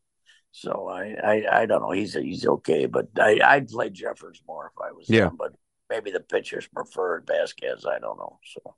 so 0.53 0.89
I, 0.89 1.15
I 1.23 1.63
I 1.63 1.67
don't 1.67 1.83
know. 1.83 1.91
He's 1.91 2.15
he's 2.15 2.47
okay, 2.47 2.87
but 2.87 3.09
I 3.19 3.41
I'd 3.43 3.69
play 3.69 3.91
Jeffers 3.91 4.43
more 4.47 4.73
if 4.75 4.81
I 4.81 4.93
was 4.93 5.09
yeah. 5.09 5.29
Him, 5.29 5.37
but 5.37 5.53
maybe 5.91 6.11
the 6.11 6.21
pitchers 6.21 6.67
preferred 6.67 7.27
Vázquez. 7.27 7.87
I 7.87 7.99
don't 7.99 8.19
know. 8.19 8.39
So. 8.45 8.75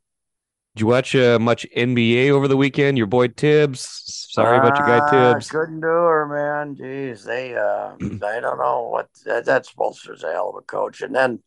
Did 0.75 0.83
you 0.83 0.87
watch 0.87 1.17
uh, 1.17 1.39
much 1.41 1.67
NBA 1.77 2.31
over 2.31 2.47
the 2.47 2.57
weekend? 2.57 2.99
Your 2.99 3.09
boy 3.09 3.29
Thibs. 3.29 4.29
Sorry 4.31 4.59
about 4.59 4.79
your 4.79 4.87
guy 4.87 4.99
ah, 4.99 5.11
Thibs. 5.11 5.51
Couldn't 5.51 5.81
do 5.81 5.87
her, 5.87 6.27
man. 6.27 6.77
Jeez, 6.77 7.25
they. 7.25 7.57
Uh, 7.57 7.95
I 8.27 8.41
don't 8.41 8.59
know 8.59 8.89
what 8.89 9.09
that, 9.25 9.47
that 9.47 9.67
Spoelstra's 9.67 10.23
a 10.23 10.33
hell 10.33 10.51
of 10.51 10.57
a 10.57 10.63
coach. 10.63 11.01
And 11.01 11.15
then 11.15 11.41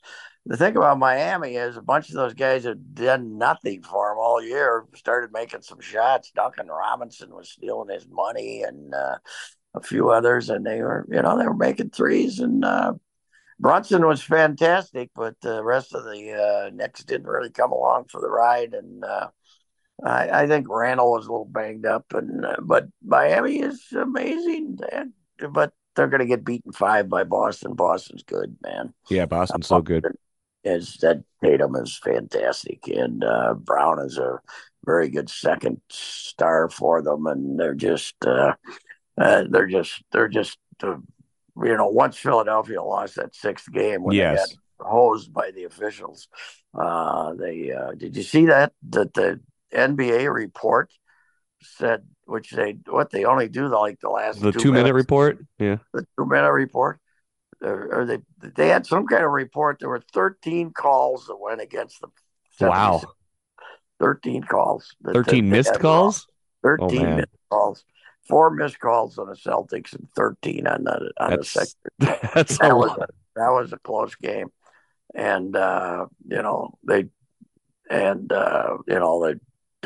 the 0.45 0.58
thing 0.58 0.76
about 0.76 1.00
Miami 1.00 1.56
is 1.56 1.78
a 1.78 1.82
bunch 1.82 2.10
of 2.10 2.15
those 2.15 2.34
guys 2.34 2.65
have 2.65 2.93
done 2.93 3.38
nothing 3.38 3.84
for 3.84 4.12
him 4.12 4.17
all 4.17 4.43
year. 4.43 4.86
Started 4.95 5.32
making 5.32 5.62
some 5.62 5.80
shots. 5.80 6.32
Duncan 6.32 6.67
Robinson 6.67 7.30
was 7.34 7.50
stealing 7.50 7.93
his 7.93 8.08
money, 8.10 8.63
and 8.63 8.93
uh, 8.93 9.17
a 9.76 9.82
few 9.82 10.10
others, 10.10 10.50
and 10.50 10.65
they 10.65 10.82
were, 10.82 11.08
you 11.10 11.21
know, 11.21 11.38
they 11.38 11.45
were 11.45 11.54
making 11.54 11.91
threes. 11.91 12.39
And 12.39 12.65
uh, 12.65 12.93
Brunson 13.62 14.06
was 14.08 14.24
fantastic, 14.24 15.12
but 15.15 15.36
the 15.41 15.63
rest 15.63 15.93
of 15.93 16.04
the 16.04 16.34
uh, 16.34 16.69
Knicks 16.74 17.04
didn't 17.04 17.28
really 17.28 17.52
come 17.52 17.71
along 17.71 18.06
for 18.06 18.19
the 18.19 18.30
ride. 18.30 18.74
And 18.74 19.06
uh, 19.06 19.28
I, 20.04 20.41
I, 20.41 20.47
think 20.47 20.67
Randle 20.67 21.12
was 21.12 21.28
a 21.28 21.32
little 21.32 21.45
banged 21.45 21.86
up, 21.86 22.06
and 22.13 22.43
uh, 22.43 22.58
but 22.62 22.88
Miami 23.06 23.60
is 23.60 23.80
amazing, 23.91 24.80
man. 24.91 25.13
But 25.52 25.74
they're 25.95 26.08
going 26.08 26.21
to 26.21 26.26
get 26.26 26.43
beaten 26.43 26.71
five 26.71 27.08
by 27.08 27.24
Boston. 27.24 27.76
Boston's 27.76 28.24
good, 28.24 28.58
man. 28.63 28.93
Yeah, 29.10 29.28
Boston's 29.28 29.67
so 29.67 29.82
good 29.82 30.06
is 30.63 30.97
that 31.02 31.24
Tatum 31.43 31.76
is 31.76 32.00
fantastic, 32.04 32.88
and 32.88 33.24
uh, 33.24 33.54
Brown 33.56 34.00
is 34.00 34.17
a 34.17 34.39
very 34.86 35.10
good 35.10 35.30
second 35.30 35.82
star 35.89 36.69
for 36.69 37.02
them, 37.02 37.28
and 37.28 37.60
they're 37.60 37.76
just 37.76 38.15
uh, 38.26 38.54
uh, 39.17 39.43
they're 39.50 39.67
just 39.67 40.04
they're 40.12 40.28
just 40.28 40.58
uh, 40.84 40.95
you 41.58 41.78
know 41.78 41.88
once 41.88 42.18
Philadelphia 42.18 42.82
lost 42.82 43.16
that 43.16 43.36
sixth 43.36 43.72
game 43.72 44.04
when 44.04 44.16
yes. 44.16 44.50
they 44.50 44.56
got 44.80 44.90
hosed 44.90 45.34
by 45.34 45.52
the 45.52 45.66
officials, 45.66 46.28
uh, 46.78 47.34
they 47.34 47.72
uh, 47.72 47.92
did 47.92 48.16
you 48.16 48.24
see 48.24 48.46
that 48.46 48.74
that 48.90 49.14
the 49.14 49.40
NBA 49.74 50.34
report 50.34 50.92
said 51.62 52.04
which 52.26 52.52
they 52.52 52.78
what 52.88 53.12
they 53.12 53.26
only 53.26 53.48
do 53.48 53.70
the 53.70 53.78
like 53.78 54.00
the 54.00 54.10
last 54.10 54.42
the 54.42 54.52
two, 54.52 54.60
two 54.60 54.72
minute 54.72 54.94
report 54.94 55.38
yeah 55.60 55.78
the 55.94 56.06
two 56.18 56.26
minute 56.26 56.52
report 56.52 57.00
or 57.62 58.06
they 58.06 58.18
they 58.56 58.70
had 58.70 58.86
some 58.86 59.06
kind 59.08 59.24
of 59.24 59.32
report. 59.32 59.80
There 59.80 59.90
were 59.90 60.02
13 60.14 60.72
calls 60.72 61.28
that 61.28 61.38
went 61.40 61.62
against 61.62 62.02
the. 62.02 62.08
Wow. 62.68 63.02
13 64.00 64.44
calls. 64.44 64.96
13 65.06 65.50
missed 65.50 65.80
calls. 65.80 66.28
13 66.64 67.06
oh, 67.06 67.16
missed 67.18 67.28
calls. 67.52 67.86
Four 68.32 68.50
missed 68.52 68.80
calls 68.80 69.17
on 69.17 69.28
the 69.28 69.36
Celtics 69.36 69.94
and 69.94 70.08
13 70.15 70.65
on 70.65 70.86
the 70.86 71.12
on 71.20 71.30
that's, 71.32 71.54
the 71.54 71.65
sector. 71.65 71.89
That's 72.34 72.58
that 72.60 72.76
was 72.76 72.91
a, 72.91 73.08
that 73.36 73.50
was 73.50 73.74
a 73.74 73.78
close 73.78 74.15
game, 74.15 74.48
and 75.13 75.54
uh, 75.54 76.06
you 76.28 76.41
know 76.41 76.78
they 76.88 77.10
and 77.89 78.32
uh, 78.32 78.78
you 78.88 79.00
know 79.00 79.26
they 79.26 79.39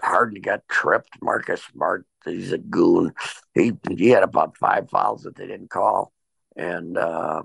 Harden 0.04 0.42
got 0.42 0.68
tripped. 0.70 1.22
Marcus 1.24 1.64
Smart, 1.74 2.06
he's 2.24 2.52
a 2.52 2.60
goon. 2.60 3.14
He 3.56 3.74
he 3.90 4.10
had 4.10 4.22
about 4.22 4.58
five 4.58 4.92
fouls 4.92 5.24
that 5.24 5.36
they 5.36 5.48
didn't 5.48 5.72
call, 5.72 6.14
and 6.56 6.98
uh, 7.00 7.42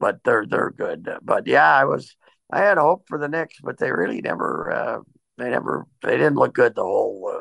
but 0.00 0.24
they're 0.24 0.44
they're 0.44 0.72
good. 0.72 1.08
But 1.22 1.46
yeah, 1.46 1.72
I 1.72 1.84
was 1.84 2.16
I 2.50 2.58
had 2.58 2.78
hope 2.78 3.04
for 3.06 3.16
the 3.16 3.28
Knicks, 3.28 3.58
but 3.62 3.78
they 3.78 3.92
really 3.92 4.20
never 4.20 4.72
uh, 4.72 5.00
they 5.38 5.50
never 5.50 5.86
they 6.02 6.16
didn't 6.16 6.34
look 6.34 6.52
good 6.52 6.74
the 6.74 6.82
whole 6.82 7.32
uh, 7.32 7.40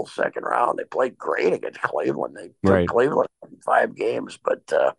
whole 0.00 0.06
second 0.06 0.44
round. 0.44 0.78
They 0.78 0.84
played 0.84 1.18
great 1.18 1.52
against 1.52 1.80
Cleveland. 1.80 2.36
They 2.36 2.48
took 2.64 2.72
right. 2.74 2.88
Cleveland 2.88 3.28
in 3.50 3.58
five 3.60 3.94
games, 3.94 4.38
but 4.42 4.72
uh, 4.72 4.92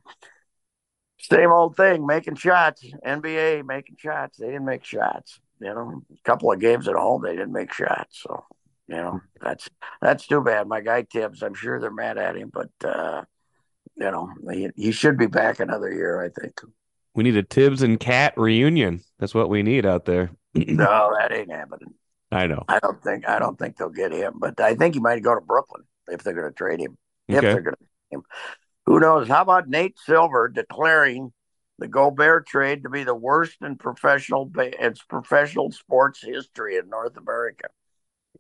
same 1.20 1.52
old 1.52 1.76
thing, 1.76 2.06
making 2.06 2.36
shots. 2.36 2.86
NBA 3.06 3.66
making 3.66 3.98
shots. 4.00 4.38
They 4.38 4.48
didn't 4.48 4.66
make 4.66 4.86
shots. 4.86 5.40
You 5.60 5.74
know, 5.74 6.02
a 6.12 6.24
couple 6.24 6.52
of 6.52 6.60
games 6.60 6.88
at 6.88 6.96
home, 6.96 7.24
they 7.24 7.36
didn't 7.36 7.52
make 7.52 7.74
shots. 7.74 8.22
So 8.22 8.44
you 8.88 8.98
know, 8.98 9.22
that's 9.42 9.70
that's 10.02 10.28
too 10.28 10.42
bad. 10.42 10.68
My 10.68 10.82
guy 10.82 11.04
Thibs, 11.04 11.42
I'm 11.42 11.54
sure 11.56 11.80
they're 11.80 11.92
mad 11.92 12.18
at 12.18 12.36
him, 12.36 12.52
but 12.54 12.70
uh, 12.84 13.24
you 13.96 14.12
know, 14.12 14.30
he, 14.52 14.70
he 14.76 14.92
should 14.92 15.18
be 15.18 15.28
back 15.28 15.60
another 15.60 15.92
year. 15.92 16.24
I 16.24 16.30
think. 16.30 16.62
We 17.14 17.24
need 17.24 17.38
a 17.38 17.44
Thibs 17.44 17.82
and 17.82 18.00
KAT 18.00 18.38
reunion. 18.38 19.02
That's 19.20 19.34
what 19.34 19.50
we 19.50 19.64
need 19.64 19.86
out 19.86 20.06
there. 20.06 20.32
no, 20.54 21.14
that 21.18 21.32
ain't 21.32 21.52
happening. 21.52 21.94
I 22.32 22.48
know. 22.48 22.64
I 22.68 22.80
don't 22.80 23.02
think 23.04 23.28
I 23.28 23.40
don't 23.40 23.60
think 23.60 23.78
they'll 23.78 23.90
get 23.90 24.12
him, 24.12 24.36
but 24.38 24.60
I 24.60 24.76
think 24.76 24.96
he 24.96 25.02
might 25.02 25.22
go 25.22 25.36
to 25.36 25.42
Brooklyn 25.42 25.84
if 26.08 26.24
they're 26.24 26.34
going 26.34 26.48
to 26.48 26.54
trade 26.54 26.80
him. 26.80 26.98
Okay. 27.30 27.38
If 27.38 27.42
they're 27.42 27.62
going 27.62 27.76
to 27.76 27.80
trade 27.80 28.20
him, 28.20 28.24
who 28.86 29.00
knows? 29.00 29.28
How 29.28 29.42
about 29.42 29.68
Nate 29.68 30.00
Silver 30.00 30.48
declaring 30.48 31.34
the 31.78 31.88
Gobert 31.88 32.48
trade 32.48 32.84
to 32.84 32.90
be 32.90 33.04
the 33.04 33.16
worst 33.16 33.58
in 33.62 33.76
professional 33.76 34.50
it's 34.56 35.02
professional 35.04 35.72
sports 35.72 36.22
history 36.22 36.78
in 36.78 36.90
North 36.90 37.18
America? 37.18 37.68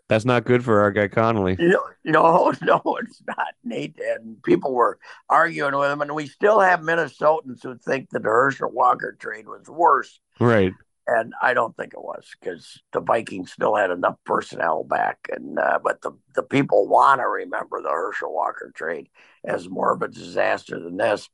That's 0.08 0.26
not 0.26 0.44
good 0.46 0.64
for 0.64 0.82
our 0.82 0.92
guy 0.92 1.08
Connelly. 1.08 1.56
No, 1.58 1.84
no, 2.04 2.54
no, 2.62 2.98
it's 3.02 3.22
not, 3.26 3.54
Nate. 3.64 3.98
And 4.00 4.42
people 4.44 4.74
were 4.74 5.00
arguing 5.30 5.76
with 5.78 5.90
him, 5.90 6.02
and 6.02 6.14
we 6.14 6.28
still 6.28 6.60
have 6.60 6.82
Minnesotans 6.82 7.64
who 7.64 7.78
think 7.78 8.10
that 8.10 8.24
the 8.24 8.30
Herschel 8.30 8.72
Walker 8.72 9.16
trade 9.20 9.48
was 9.48 9.70
worse. 9.70 10.20
Right. 10.40 10.74
And 11.08 11.34
I 11.42 11.54
don't 11.54 11.76
think 11.76 11.94
it 11.94 12.04
was 12.04 12.26
because 12.40 12.80
the 12.94 13.02
Vikings 13.02 13.52
still 13.52 13.76
had 13.76 13.90
enough 13.90 14.18
personnel 14.24 14.84
back, 14.84 15.18
and 15.32 15.58
uh, 15.58 15.80
but 15.84 16.02
the 16.02 16.12
the 16.36 16.44
people 16.44 16.88
want 16.88 17.20
to 17.20 17.28
remember 17.28 17.82
the 17.82 17.90
Herschel 17.90 18.34
Walker 18.34 18.72
trade 18.76 19.10
as 19.44 19.68
more 19.68 19.94
of 19.94 20.02
a 20.04 20.08
disaster 20.08 20.80
than 20.80 20.98
this. 20.98 21.28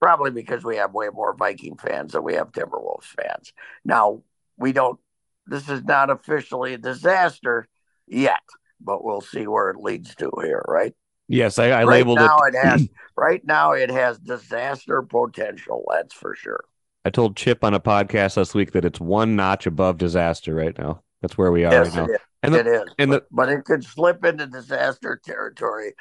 Probably 0.00 0.30
because 0.30 0.62
we 0.62 0.76
have 0.76 0.94
way 0.94 1.08
more 1.12 1.34
Viking 1.36 1.76
fans 1.76 2.12
than 2.12 2.22
we 2.22 2.34
have 2.34 2.52
Timberwolves 2.52 3.06
fans. 3.20 3.52
Now 3.84 4.22
we 4.56 4.72
don't 4.72 5.00
this 5.46 5.68
is 5.68 5.84
not 5.84 6.10
officially 6.10 6.74
a 6.74 6.78
disaster 6.78 7.68
yet, 8.06 8.42
but 8.80 9.04
we'll 9.04 9.20
see 9.20 9.46
where 9.46 9.70
it 9.70 9.80
leads 9.80 10.14
to 10.16 10.30
here, 10.42 10.64
right? 10.68 10.94
Yes, 11.28 11.58
I, 11.58 11.70
I 11.70 11.84
right 11.84 11.98
labeled 11.98 12.18
now 12.18 12.38
it. 12.38 12.54
it 12.54 12.58
has 12.58 12.88
right 13.16 13.44
now 13.44 13.72
it 13.72 13.90
has 13.90 14.18
disaster 14.18 15.02
potential. 15.02 15.84
That's 15.92 16.14
for 16.14 16.34
sure. 16.34 16.64
I 17.06 17.10
told 17.10 17.36
Chip 17.36 17.62
on 17.62 17.72
a 17.72 17.78
podcast 17.78 18.36
last 18.36 18.52
week 18.52 18.72
that 18.72 18.84
it's 18.84 18.98
one 18.98 19.36
notch 19.36 19.64
above 19.64 19.96
disaster 19.96 20.56
right 20.56 20.76
now. 20.76 21.04
That's 21.22 21.38
where 21.38 21.52
we 21.52 21.64
are 21.64 21.70
yes, 21.70 21.94
right 21.94 22.08
now. 22.08 22.16
And 22.42 22.52
the, 22.52 22.58
it 22.58 22.66
is, 22.66 22.82
and 22.98 23.10
but, 23.12 23.22
the, 23.22 23.28
but 23.30 23.48
it 23.48 23.64
could 23.64 23.84
slip 23.84 24.24
into 24.24 24.48
disaster 24.48 25.20
territory. 25.24 25.94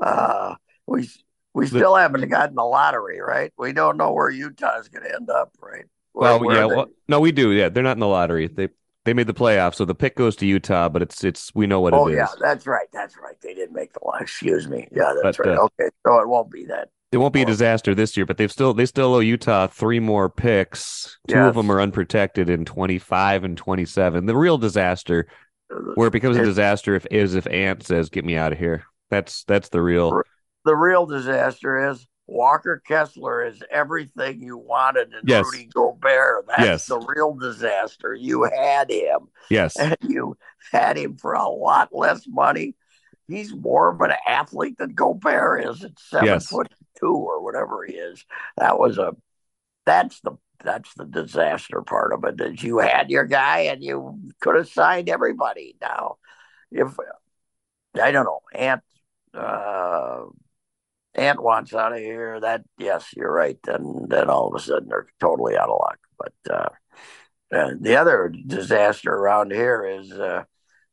Uh, 0.00 0.54
we 0.86 1.10
we 1.52 1.66
still 1.66 1.92
the, 1.92 2.00
haven't 2.00 2.26
gotten 2.30 2.54
the 2.54 2.64
lottery, 2.64 3.20
right? 3.20 3.52
We 3.58 3.74
don't 3.74 3.98
know 3.98 4.14
where 4.14 4.30
Utah 4.30 4.78
is 4.78 4.88
going 4.88 5.04
to 5.04 5.14
end 5.14 5.28
up, 5.28 5.52
right? 5.60 5.84
Where, 6.12 6.38
well, 6.38 6.54
yeah, 6.54 6.64
well, 6.64 6.86
no, 7.06 7.20
we 7.20 7.32
do. 7.32 7.50
Yeah, 7.52 7.68
they're 7.68 7.82
not 7.82 7.98
in 7.98 8.00
the 8.00 8.06
lottery. 8.06 8.46
They 8.46 8.70
they 9.04 9.12
made 9.12 9.26
the 9.26 9.34
playoffs, 9.34 9.74
so 9.74 9.84
the 9.84 9.94
pick 9.94 10.16
goes 10.16 10.36
to 10.36 10.46
Utah, 10.46 10.88
but 10.88 11.02
it's 11.02 11.22
it's 11.22 11.54
we 11.54 11.66
know 11.66 11.82
what 11.82 11.92
oh, 11.92 12.08
it 12.08 12.12
is. 12.12 12.16
Oh 12.16 12.20
yeah, 12.20 12.28
that's 12.40 12.66
right. 12.66 12.88
That's 12.94 13.18
right. 13.18 13.38
They 13.42 13.52
didn't 13.52 13.74
make 13.74 13.92
the 13.92 14.00
line. 14.06 14.22
Excuse 14.22 14.68
me. 14.68 14.88
Yeah, 14.90 15.12
that's 15.22 15.36
but, 15.36 15.46
right. 15.46 15.58
Uh, 15.58 15.64
okay, 15.64 15.90
so 16.06 16.18
it 16.20 16.28
won't 16.28 16.50
be 16.50 16.64
that. 16.64 16.88
It 17.12 17.18
won't 17.18 17.32
be 17.32 17.42
a 17.42 17.46
disaster 17.46 17.94
this 17.94 18.16
year, 18.16 18.26
but 18.26 18.36
they've 18.36 18.50
still 18.50 18.74
they 18.74 18.86
still 18.86 19.14
owe 19.14 19.20
Utah 19.20 19.68
three 19.68 20.00
more 20.00 20.28
picks. 20.28 21.18
Two 21.28 21.36
yes. 21.36 21.48
of 21.48 21.54
them 21.54 21.70
are 21.70 21.80
unprotected 21.80 22.50
in 22.50 22.64
twenty 22.64 22.98
five 22.98 23.44
and 23.44 23.56
twenty 23.56 23.84
seven. 23.84 24.26
The 24.26 24.36
real 24.36 24.58
disaster, 24.58 25.28
where 25.94 26.08
it 26.08 26.12
becomes 26.12 26.36
a 26.36 26.44
disaster, 26.44 26.96
if 26.96 27.06
is 27.10 27.34
if 27.34 27.46
Ant 27.46 27.84
says, 27.84 28.08
"Get 28.08 28.24
me 28.24 28.36
out 28.36 28.52
of 28.52 28.58
here." 28.58 28.84
That's 29.08 29.44
that's 29.44 29.68
the 29.68 29.80
real. 29.80 30.22
The 30.64 30.74
real 30.74 31.06
disaster 31.06 31.90
is 31.90 32.06
Walker 32.26 32.82
Kessler 32.84 33.46
is 33.46 33.62
everything 33.70 34.42
you 34.42 34.58
wanted 34.58 35.12
in 35.12 35.20
yes. 35.24 35.44
Rudy 35.44 35.68
Gobert. 35.72 36.46
That's 36.48 36.60
yes. 36.60 36.86
the 36.86 36.98
real 36.98 37.34
disaster. 37.34 38.14
You 38.14 38.42
had 38.44 38.90
him. 38.90 39.28
Yes. 39.48 39.76
And 39.80 39.96
you 40.00 40.36
had 40.72 40.96
him 40.96 41.16
for 41.16 41.34
a 41.34 41.48
lot 41.48 41.90
less 41.92 42.26
money. 42.26 42.74
He's 43.28 43.54
more 43.54 43.92
of 43.92 44.00
an 44.00 44.12
athlete 44.26 44.78
than 44.78 44.94
Gobert 44.94 45.64
is 45.64 45.84
at 45.84 45.98
seven 45.98 46.26
yes. 46.26 46.48
foot 46.48 46.68
two 46.98 47.14
or 47.14 47.42
whatever 47.42 47.84
he 47.84 47.94
is. 47.94 48.24
That 48.56 48.78
was 48.78 48.98
a 48.98 49.16
that's 49.84 50.20
the 50.20 50.32
that's 50.64 50.92
the 50.94 51.04
disaster 51.04 51.82
part 51.82 52.12
of 52.12 52.24
it 52.24 52.40
is 52.40 52.62
you 52.62 52.78
had 52.78 53.10
your 53.10 53.24
guy 53.24 53.60
and 53.60 53.82
you 53.82 54.18
could 54.40 54.56
have 54.56 54.68
signed 54.68 55.08
everybody. 55.08 55.76
Now 55.80 56.16
if 56.70 56.88
I 58.00 58.10
don't 58.10 58.24
know, 58.24 58.40
Ant 58.54 58.82
uh 59.34 60.24
Ant 61.14 61.42
wants 61.42 61.72
out 61.74 61.92
of 61.92 61.98
here, 61.98 62.40
that 62.40 62.62
yes, 62.78 63.08
you're 63.16 63.32
right. 63.32 63.58
Then 63.64 64.06
then 64.08 64.28
all 64.28 64.48
of 64.48 64.54
a 64.54 64.62
sudden 64.62 64.88
they're 64.88 65.08
totally 65.20 65.56
out 65.56 65.70
of 65.70 65.80
luck. 65.80 65.98
But 66.18 66.52
uh, 66.54 66.68
the 67.80 67.96
other 67.96 68.32
disaster 68.46 69.12
around 69.12 69.52
here 69.52 69.84
is 69.84 70.12
uh, 70.12 70.44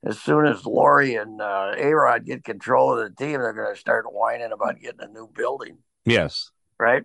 as 0.05 0.19
soon 0.19 0.45
as 0.45 0.65
Lore 0.65 1.01
and 1.01 1.41
uh, 1.41 1.73
A-Rod 1.77 2.25
get 2.25 2.43
control 2.43 2.93
of 2.93 2.99
the 2.99 3.15
team, 3.15 3.39
they're 3.39 3.53
going 3.53 3.73
to 3.73 3.79
start 3.79 4.11
whining 4.11 4.51
about 4.51 4.79
getting 4.79 5.01
a 5.01 5.07
new 5.07 5.29
building. 5.33 5.77
Yes. 6.05 6.51
Right. 6.79 7.03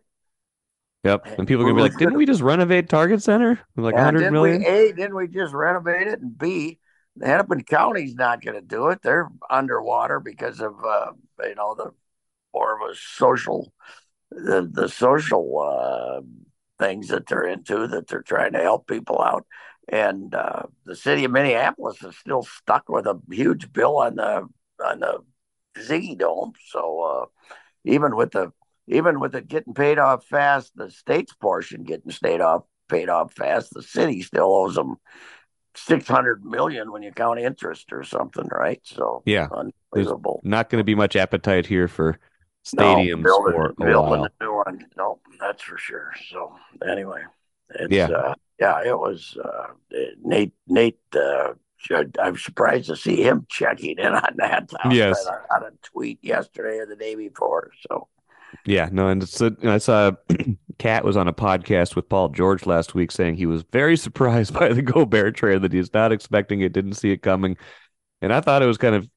Yep. 1.05 1.27
And 1.39 1.47
people 1.47 1.63
are 1.63 1.73
going 1.73 1.77
to 1.77 1.83
be 1.85 1.89
like, 1.89 1.99
didn't 1.99 2.17
we 2.17 2.27
just 2.27 2.43
renovate 2.43 2.89
Target 2.89 3.23
Center? 3.23 3.61
Like 3.77 3.95
yeah, 3.95 4.05
100 4.05 4.33
million? 4.33 4.61
We, 4.61 4.67
a, 4.67 4.93
didn't 4.93 5.15
we 5.15 5.29
just 5.29 5.55
renovate 5.55 6.09
it? 6.09 6.21
And 6.21 6.37
B, 6.37 6.79
the 7.17 7.27
Hennepin 7.27 7.65
County's 7.65 8.15
not 8.15 8.43
going 8.43 8.57
to 8.57 8.67
do 8.67 8.89
it. 8.89 9.01
They're 9.03 9.29
underwater 9.49 10.21
because 10.21 10.61
of, 10.61 10.75
uh, 10.85 11.13
you 11.45 11.55
know, 11.55 11.75
the 11.77 11.93
more 12.53 12.83
of 12.83 12.91
a 12.91 12.95
social, 12.97 13.73
the, 14.31 14.69
the 14.71 14.89
social 14.89 15.59
uh, 15.59 16.21
things 16.79 17.09
that 17.09 17.27
they're 17.27 17.47
into 17.47 17.87
that 17.87 18.09
they're 18.09 18.23
trying 18.23 18.53
to 18.53 18.61
help 18.61 18.89
people 18.89 19.21
out. 19.23 19.47
And 19.89 20.35
uh, 20.35 20.65
the 20.85 20.97
city 20.97 21.25
of 21.25 21.31
Minneapolis 21.31 22.03
is 22.03 22.17
still 22.19 22.43
stuck 22.43 22.89
with 22.89 23.07
a 23.07 23.21
huge 23.31 23.73
bill 23.73 23.99
on 23.99 24.17
the 24.17 24.47
on 24.85 25.01
the 25.01 25.21
Zygi 25.79 26.19
Dome. 26.19 26.53
So 26.69 27.01
uh, 27.01 27.27
even 27.85 28.15
with 28.15 28.33
the 28.33 28.53
even 28.89 29.21
with 29.21 29.35
it 29.35 29.49
getting 29.49 29.75
paid 29.75 29.99
off 29.99 30.25
fast, 30.25 30.73
the 30.77 30.91
state's 30.91 31.35
portion 31.35 31.85
getting 31.85 32.13
paid 32.23 32.41
off 32.41 32.65
paid 32.89 33.09
off 33.09 33.35
fast, 33.35 33.73
the 33.75 33.83
city 33.83 34.23
still 34.23 34.53
owes 34.53 34.75
them 34.75 34.97
six 35.75 36.09
hundred 36.09 36.45
million 36.45 36.91
when 36.91 37.03
you 37.03 37.13
count 37.13 37.39
interest 37.39 37.93
or 37.93 38.03
something, 38.03 38.49
right? 38.51 38.81
So 38.85 39.23
yeah, 39.27 39.49
unbelievable. 39.53 40.41
There's 40.43 40.51
not 40.51 40.71
going 40.71 40.81
to 40.81 40.85
be 40.85 40.95
much 40.95 41.17
appetite 41.17 41.67
here 41.67 41.89
for 41.89 42.19
stadiums 42.67 43.23
no, 43.23 43.23
building, 43.23 43.53
for 43.53 43.67
a 43.67 43.75
building 43.75 44.21
while. 44.21 44.25
a 44.25 44.45
new 44.45 44.55
one. 44.55 44.87
No, 44.97 45.21
that's 45.41 45.63
for 45.63 45.79
sure. 45.79 46.13
So 46.31 46.55
anyway, 46.89 47.23
yeah, 47.89 48.09
uh, 48.09 48.35
yeah, 48.59 48.83
it 48.85 48.99
was 48.99 49.37
uh, 49.43 49.69
Nate. 50.23 50.55
Nate, 50.67 50.99
uh, 51.15 51.53
I'm 52.21 52.37
surprised 52.37 52.87
to 52.87 52.97
see 52.97 53.23
him 53.23 53.47
checking 53.49 53.99
in 53.99 54.13
on 54.15 54.35
that. 54.37 54.71
Yes, 54.91 55.25
on 55.27 55.63
a 55.63 55.71
tweet 55.83 56.19
yesterday 56.23 56.79
or 56.79 56.87
the 56.87 56.97
day 56.97 57.15
before. 57.15 57.71
So 57.89 58.09
yeah, 58.65 58.89
no, 58.93 59.09
and 59.09 59.23
it's, 59.23 59.41
I 59.41 59.79
saw 59.79 60.13
KAT 60.79 61.05
was 61.05 61.17
on 61.17 61.29
a 61.29 61.33
podcast 61.33 61.97
with 61.97 62.09
Paul 62.09 62.29
George 62.31 62.67
last 62.67 62.95
week 62.95 63.11
saying 63.11 63.37
he 63.37 63.47
was 63.47 63.65
very 63.73 63.97
surprised 64.07 64.55
by 64.55 64.73
the 64.73 64.83
Gobert 64.83 65.37
trade 65.37 65.63
that 65.63 65.73
he's 65.73 65.93
not 65.93 66.13
expecting 66.13 66.61
it, 66.61 66.73
didn't 66.73 66.95
see 66.95 67.11
it 67.11 67.23
coming, 67.23 67.57
and 68.21 68.33
I 68.33 68.41
thought 68.41 68.63
it 68.63 68.67
was 68.67 68.79
kind 68.79 68.95
of 68.95 69.09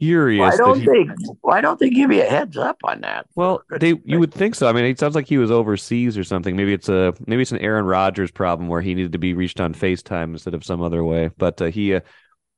curious. 0.00 0.40
Why 0.40 0.56
don't 0.56 0.80
he, 0.80 0.86
they? 0.86 1.06
Why 1.40 1.60
don't 1.60 1.78
they 1.78 1.90
give 1.90 2.12
you 2.12 2.22
a 2.22 2.26
heads 2.26 2.56
up 2.56 2.78
on 2.84 3.00
that? 3.02 3.26
Well, 3.34 3.62
they 3.80 3.94
you 4.04 4.18
would 4.18 4.32
think 4.32 4.54
so. 4.54 4.68
I 4.68 4.72
mean, 4.72 4.84
it 4.84 4.98
sounds 4.98 5.14
like 5.14 5.26
he 5.26 5.38
was 5.38 5.50
overseas 5.50 6.16
or 6.16 6.24
something. 6.24 6.56
Maybe 6.56 6.72
it's 6.72 6.88
a 6.88 7.14
maybe 7.26 7.42
it's 7.42 7.52
an 7.52 7.58
Aaron 7.58 7.86
Rodgers 7.86 8.30
problem 8.30 8.68
where 8.68 8.80
he 8.80 8.94
needed 8.94 9.12
to 9.12 9.18
be 9.18 9.34
reached 9.34 9.60
on 9.60 9.74
Facetime 9.74 10.32
instead 10.32 10.54
of 10.54 10.64
some 10.64 10.82
other 10.82 11.04
way. 11.04 11.30
But 11.36 11.60
uh, 11.60 11.66
he 11.66 11.94
uh, 11.94 12.00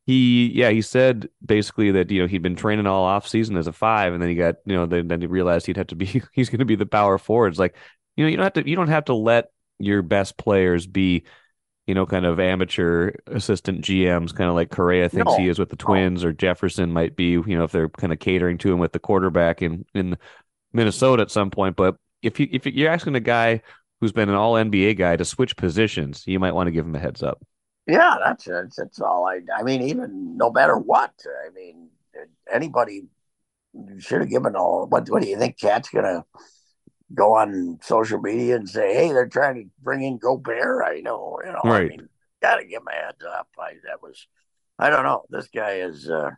he 0.07 0.51
yeah 0.55 0.71
he 0.71 0.83
said 0.83 1.29
basically 1.45 1.91
that 1.93 2.11
you 2.11 2.23
know 2.23 2.27
he'd 2.27 2.43
been 2.43 2.57
training 2.57 2.87
all 2.87 3.05
off 3.05 3.29
season 3.29 3.57
as 3.57 3.67
a 3.67 3.73
five, 3.73 4.13
and 4.13 4.23
then 4.23 4.29
he 4.29 4.35
got 4.35 4.57
you 4.65 4.75
know 4.75 4.87
then, 4.87 5.09
then 5.09 5.21
he 5.21 5.27
realized 5.27 5.67
he'd 5.67 5.77
have 5.77 5.89
to 5.89 5.97
be 5.97 6.23
he's 6.33 6.49
going 6.49 6.59
to 6.61 6.65
be 6.65 6.77
the 6.77 6.87
power 6.87 7.19
forward. 7.19 7.49
It's 7.49 7.59
like 7.59 7.77
you 8.17 8.25
know 8.25 8.31
you 8.31 8.37
don't 8.37 8.45
have 8.45 8.55
to 8.55 8.69
you 8.69 8.77
don't 8.77 8.89
have 8.89 9.07
to 9.07 9.15
let 9.15 9.51
your 9.79 10.03
best 10.03 10.37
players 10.37 10.87
be 10.87 11.25
you 11.91 11.95
know, 11.95 12.07
kind 12.07 12.25
of 12.25 12.39
amateur 12.39 13.11
assistant 13.27 13.81
GMs, 13.81 14.33
kind 14.33 14.49
of 14.49 14.55
like 14.55 14.71
Correa 14.71 15.09
thinks 15.09 15.33
no. 15.33 15.37
he 15.37 15.49
is 15.49 15.59
with 15.59 15.71
the 15.71 15.77
Twins, 15.77 16.25
or 16.25 16.33
Jefferson 16.33 16.93
might 16.93 17.17
be, 17.17 17.31
you 17.31 17.59
know, 17.59 17.65
if 17.65 17.73
they're 17.73 17.89
kind 17.89 18.13
of 18.13 18.21
catering 18.21 18.59
to 18.59 18.73
him 18.73 18.79
with 18.79 18.93
the 18.93 19.01
quarterback 19.01 19.61
in 19.61 19.85
in 19.93 20.17
Minnesota 20.73 21.23
at 21.23 21.33
some 21.33 21.51
point. 21.51 21.75
But 21.75 21.97
if 22.23 22.39
you 22.39 22.47
if 22.53 22.65
you're 22.65 22.93
asking 22.93 23.17
a 23.17 23.21
guy 23.21 23.63
who's 24.01 24.13
been 24.13 24.29
an 24.29 24.37
All 24.37 24.55
NBA 24.55 24.99
guy 24.99 25.17
to 25.17 25.25
switch 25.25 25.57
positions, 25.57 26.23
you 26.29 26.39
might 26.39 26.55
want 26.55 26.69
to 26.69 26.71
give 26.71 26.87
him 26.87 26.95
a 26.95 27.01
heads 27.01 27.25
up. 27.25 27.43
Yeah, 27.91 28.17
that's 28.25 28.45
that's, 28.45 28.77
that's 28.77 29.01
all. 29.01 29.27
I 29.27 29.41
I 29.57 29.63
mean, 29.63 29.83
even 29.83 30.37
no 30.37 30.51
matter 30.51 30.77
what, 30.77 31.13
I 31.47 31.51
mean, 31.53 31.89
anybody 32.51 33.03
should 33.99 34.21
have 34.21 34.31
given 34.31 34.57
all. 34.57 34.87
What 34.87 35.09
what 35.11 35.23
do 35.23 35.29
you 35.29 35.39
think? 35.39 35.59
KAT's 35.59 35.89
gonna 35.89 36.25
go 37.13 37.35
on 37.35 37.79
social 37.83 38.21
media 38.21 38.57
and 38.57 38.69
say, 38.69 38.95
"Hey, 38.95 39.13
they're 39.13 39.29
trying 39.29 39.57
to 39.57 39.65
bring 39.83 40.03
in 40.03 40.19
Gobert." 40.19 40.85
I 40.85 41.01
know, 41.01 41.41
you 41.45 41.53
know. 41.53 41.61
Right. 41.65 41.87
I 41.87 41.89
mean, 41.89 42.09
gotta 42.41 42.65
give 42.65 42.85
my 42.85 42.95
heads 42.95 43.25
up. 43.25 43.49
I 43.59 43.75
that 43.85 44.03
was, 44.03 44.27
I 44.79 44.91
don't 44.91 45.05
know. 45.05 45.25
This 45.31 45.49
guy 45.49 45.81
is, 45.81 46.09
uh, 46.09 46.31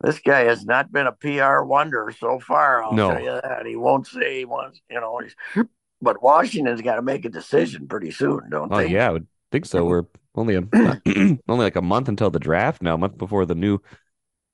this 0.00 0.18
guy 0.20 0.44
has 0.44 0.64
not 0.64 0.92
been 0.92 1.06
a 1.06 1.12
PR 1.12 1.62
wonder 1.62 2.12
so 2.18 2.38
far. 2.38 2.82
I'll 2.82 2.92
no. 2.92 3.10
tell 3.10 3.20
you 3.20 3.40
that. 3.42 3.66
He 3.66 3.76
won't 3.76 4.06
say 4.06 4.38
he 4.38 4.44
wants, 4.44 4.80
you 4.90 5.00
know. 5.00 5.20
He's, 5.20 5.66
but 6.02 6.22
Washington's 6.22 6.80
got 6.80 6.96
to 6.96 7.02
make 7.02 7.24
a 7.24 7.28
decision 7.28 7.86
pretty 7.86 8.10
soon, 8.10 8.48
don't 8.50 8.72
oh, 8.72 8.78
they? 8.78 8.88
Yeah, 8.88 9.08
I 9.08 9.10
would 9.10 9.26
think 9.52 9.66
so. 9.66 9.84
We're 9.84 10.04
only 10.34 10.54
a 10.56 10.60
only 11.48 11.64
like 11.64 11.76
a 11.76 11.82
month 11.82 12.08
until 12.08 12.30
the 12.30 12.38
draft 12.38 12.82
now, 12.82 12.94
a 12.94 12.98
month 12.98 13.18
before 13.18 13.46
the 13.46 13.54
new 13.54 13.78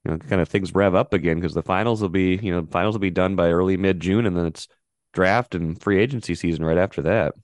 you 0.04 0.12
know, 0.12 0.18
kind 0.18 0.40
of 0.40 0.48
things 0.48 0.74
rev 0.74 0.94
up 0.94 1.12
again 1.12 1.36
because 1.36 1.54
the 1.54 1.62
finals 1.62 2.00
will 2.00 2.08
be, 2.08 2.36
you 2.36 2.52
know, 2.52 2.66
finals 2.70 2.94
will 2.94 3.00
be 3.00 3.10
done 3.10 3.34
by 3.34 3.50
early 3.50 3.76
mid 3.76 4.00
June, 4.00 4.26
and 4.26 4.36
then 4.36 4.46
it's 4.46 4.68
draft 5.12 5.54
and 5.54 5.80
free 5.80 5.98
agency 5.98 6.34
season 6.34 6.64
right 6.64 6.78
after 6.78 7.02
that. 7.02 7.34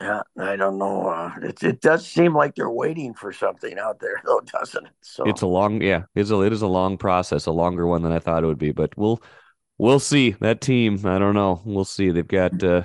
Yeah, 0.00 0.22
I 0.38 0.56
don't 0.56 0.78
know. 0.78 1.08
Uh, 1.08 1.32
it 1.42 1.62
it 1.62 1.80
does 1.80 2.06
seem 2.06 2.34
like 2.34 2.54
they're 2.54 2.70
waiting 2.70 3.14
for 3.14 3.32
something 3.32 3.78
out 3.78 4.00
there, 4.00 4.20
though, 4.24 4.40
doesn't 4.52 4.86
it? 4.86 4.92
So 5.02 5.24
it's 5.24 5.42
a 5.42 5.46
long, 5.46 5.82
yeah, 5.82 6.04
it's 6.14 6.30
a 6.30 6.40
it 6.40 6.52
is 6.52 6.62
a 6.62 6.66
long 6.66 6.96
process, 6.96 7.46
a 7.46 7.52
longer 7.52 7.86
one 7.86 8.02
than 8.02 8.12
I 8.12 8.18
thought 8.18 8.42
it 8.42 8.46
would 8.46 8.58
be. 8.58 8.72
But 8.72 8.96
we'll 8.96 9.22
we'll 9.78 10.00
see. 10.00 10.30
That 10.40 10.60
team, 10.60 10.98
I 11.04 11.18
don't 11.18 11.34
know. 11.34 11.60
We'll 11.64 11.84
see. 11.84 12.10
They've 12.10 12.26
got 12.26 12.62
uh, 12.64 12.84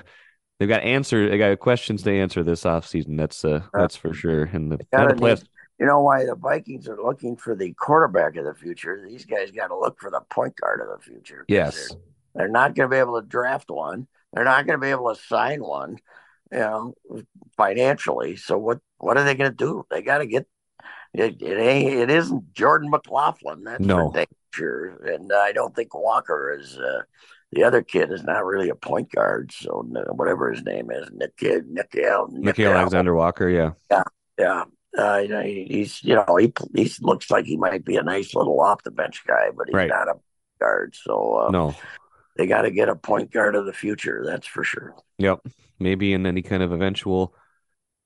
they've 0.60 0.70
got 0.70 0.84
answer. 0.84 1.30
They 1.30 1.38
got 1.38 1.60
questions 1.60 2.04
to 2.04 2.12
answer 2.12 2.43
this 2.43 2.63
offseason. 2.63 3.17
That's 3.17 3.43
uh, 3.43 3.62
that's 3.74 3.96
for 3.96 4.13
sure. 4.13 4.43
And 4.43 4.72
the, 4.72 4.78
need, 5.15 5.43
you 5.80 5.86
know 5.86 6.02
why 6.02 6.26
the 6.26 6.36
Vikings 6.36 6.88
are 6.88 7.02
looking 7.02 7.36
for 7.36 7.56
the 7.56 7.74
quarterback 7.74 8.36
of 8.36 8.46
the 8.46 8.54
future. 8.54 9.04
These 9.08 9.26
guys 9.26 9.52
got 9.52 9.67
to 9.67 9.78
look 9.78 10.00
for 10.00 10.10
the 10.10 10.22
point 10.30 10.56
guard 10.56 10.82
of 10.82 10.88
the 10.88 11.04
future. 11.04 11.46
Yes, 11.48 11.96
they're 12.36 12.48
not 12.48 12.76
going 12.76 12.89
to 12.89 12.93
be 12.93 13.00
able 13.00 13.22
to 13.22 13.28
draft 13.28 13.70
one. 13.70 14.08
They're 14.34 14.43
not 14.43 14.65
going 14.65 14.80
to 14.80 14.84
be 14.84 14.91
able 14.91 15.13
to 15.13 15.22
sign 15.22 15.62
one, 15.62 15.98
you 16.52 16.60
know, 16.60 16.93
financially. 17.56 18.36
So 18.36 18.58
what 18.58 18.80
what 18.98 19.17
are 19.17 19.24
they 19.24 19.36
going 19.36 19.52
to 19.52 19.56
do? 19.56 19.86
They 19.89 20.02
got 20.02 20.20
to 20.20 20.26
get 20.26 20.48
it. 21.13 21.41
It 21.41 21.58
ain't. 21.60 21.93
It 21.93 22.10
isn't 22.10 22.54
Jordan 22.54 22.89
McLaughlin. 22.89 23.63
That's 23.63 23.84
no. 23.84 24.12
for 24.12 24.26
sure. 24.54 25.06
And 25.06 25.32
I 25.32 25.52
don't 25.52 25.76
think 25.76 25.93
Walker 25.93 26.58
is. 26.60 26.78
Uh, 26.78 27.02
the 27.51 27.63
other 27.63 27.81
kid 27.81 28.12
is 28.12 28.23
not 28.23 28.45
really 28.45 28.69
a 28.69 28.75
point 28.75 29.12
guard. 29.12 29.51
So 29.51 29.86
whatever 30.12 30.51
his 30.51 30.63
name 30.63 30.91
is, 30.91 31.10
Nick 31.12 31.38
Nickeil 31.38 32.31
Nickeil 32.31 32.75
Alexander 32.75 33.15
Walker. 33.15 33.49
Yeah. 33.49 33.71
Yeah. 33.89 34.03
Yeah. 34.38 34.63
Uh, 34.97 35.41
he's 35.43 36.03
you 36.03 36.15
know 36.15 36.38
he 36.38 36.51
he 36.75 36.91
looks 37.01 37.29
like 37.29 37.45
he 37.45 37.55
might 37.55 37.86
be 37.86 37.97
a 37.97 38.03
nice 38.03 38.33
little 38.33 38.60
off 38.60 38.83
the 38.83 38.91
bench 38.91 39.23
guy, 39.27 39.49
but 39.55 39.67
he's 39.67 39.75
right. 39.75 39.89
not 39.89 40.07
a 40.07 40.15
guard. 40.60 40.95
So 40.95 41.36
uh, 41.36 41.51
no, 41.51 41.75
they 42.38 42.47
got 42.47 42.63
to 42.63 42.71
get 42.71 42.89
a 42.89 42.95
point 42.95 43.31
guard 43.31 43.55
of 43.55 43.65
the 43.65 43.73
future. 43.73 44.23
That's 44.25 44.47
for 44.47 44.63
sure. 44.63 44.95
Yep. 45.17 45.41
Maybe 45.79 46.13
in 46.13 46.25
any 46.25 46.41
kind 46.41 46.63
of 46.63 46.71
eventual 46.71 47.36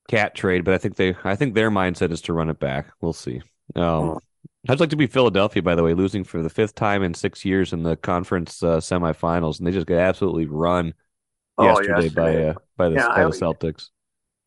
KAT 0.09 0.35
trade, 0.35 0.65
but 0.65 0.73
I 0.73 0.77
think 0.77 0.95
they, 0.95 1.15
I 1.23 1.35
think 1.35 1.53
their 1.53 1.71
mindset 1.71 2.11
is 2.11 2.21
to 2.23 2.33
run 2.33 2.49
it 2.49 2.59
back. 2.59 2.87
We'll 2.99 3.13
see. 3.13 3.41
Um, 3.75 4.19
oh. 4.67 4.73
I'd 4.73 4.79
like 4.79 4.89
to 4.89 4.95
be 4.95 5.07
Philadelphia, 5.07 5.61
by 5.61 5.75
the 5.75 5.83
way, 5.83 5.93
losing 5.93 6.23
for 6.23 6.41
the 6.41 6.49
fifth 6.49 6.75
time 6.75 7.03
in 7.03 7.13
six 7.13 7.45
years 7.45 7.73
in 7.73 7.83
the 7.83 7.95
conference 7.95 8.61
uh, 8.63 8.77
semifinals, 8.77 9.59
and 9.59 9.67
they 9.67 9.71
just 9.71 9.87
got 9.87 9.97
absolutely 9.97 10.45
run 10.45 10.93
oh, 11.57 11.65
yesterday, 11.65 12.03
yesterday, 12.03 12.13
by 12.15 12.45
uh, 12.45 12.53
by 12.77 12.89
the, 12.89 12.95
yeah, 12.95 13.07
by 13.07 13.23
the 13.23 13.29
Celtics. 13.29 13.89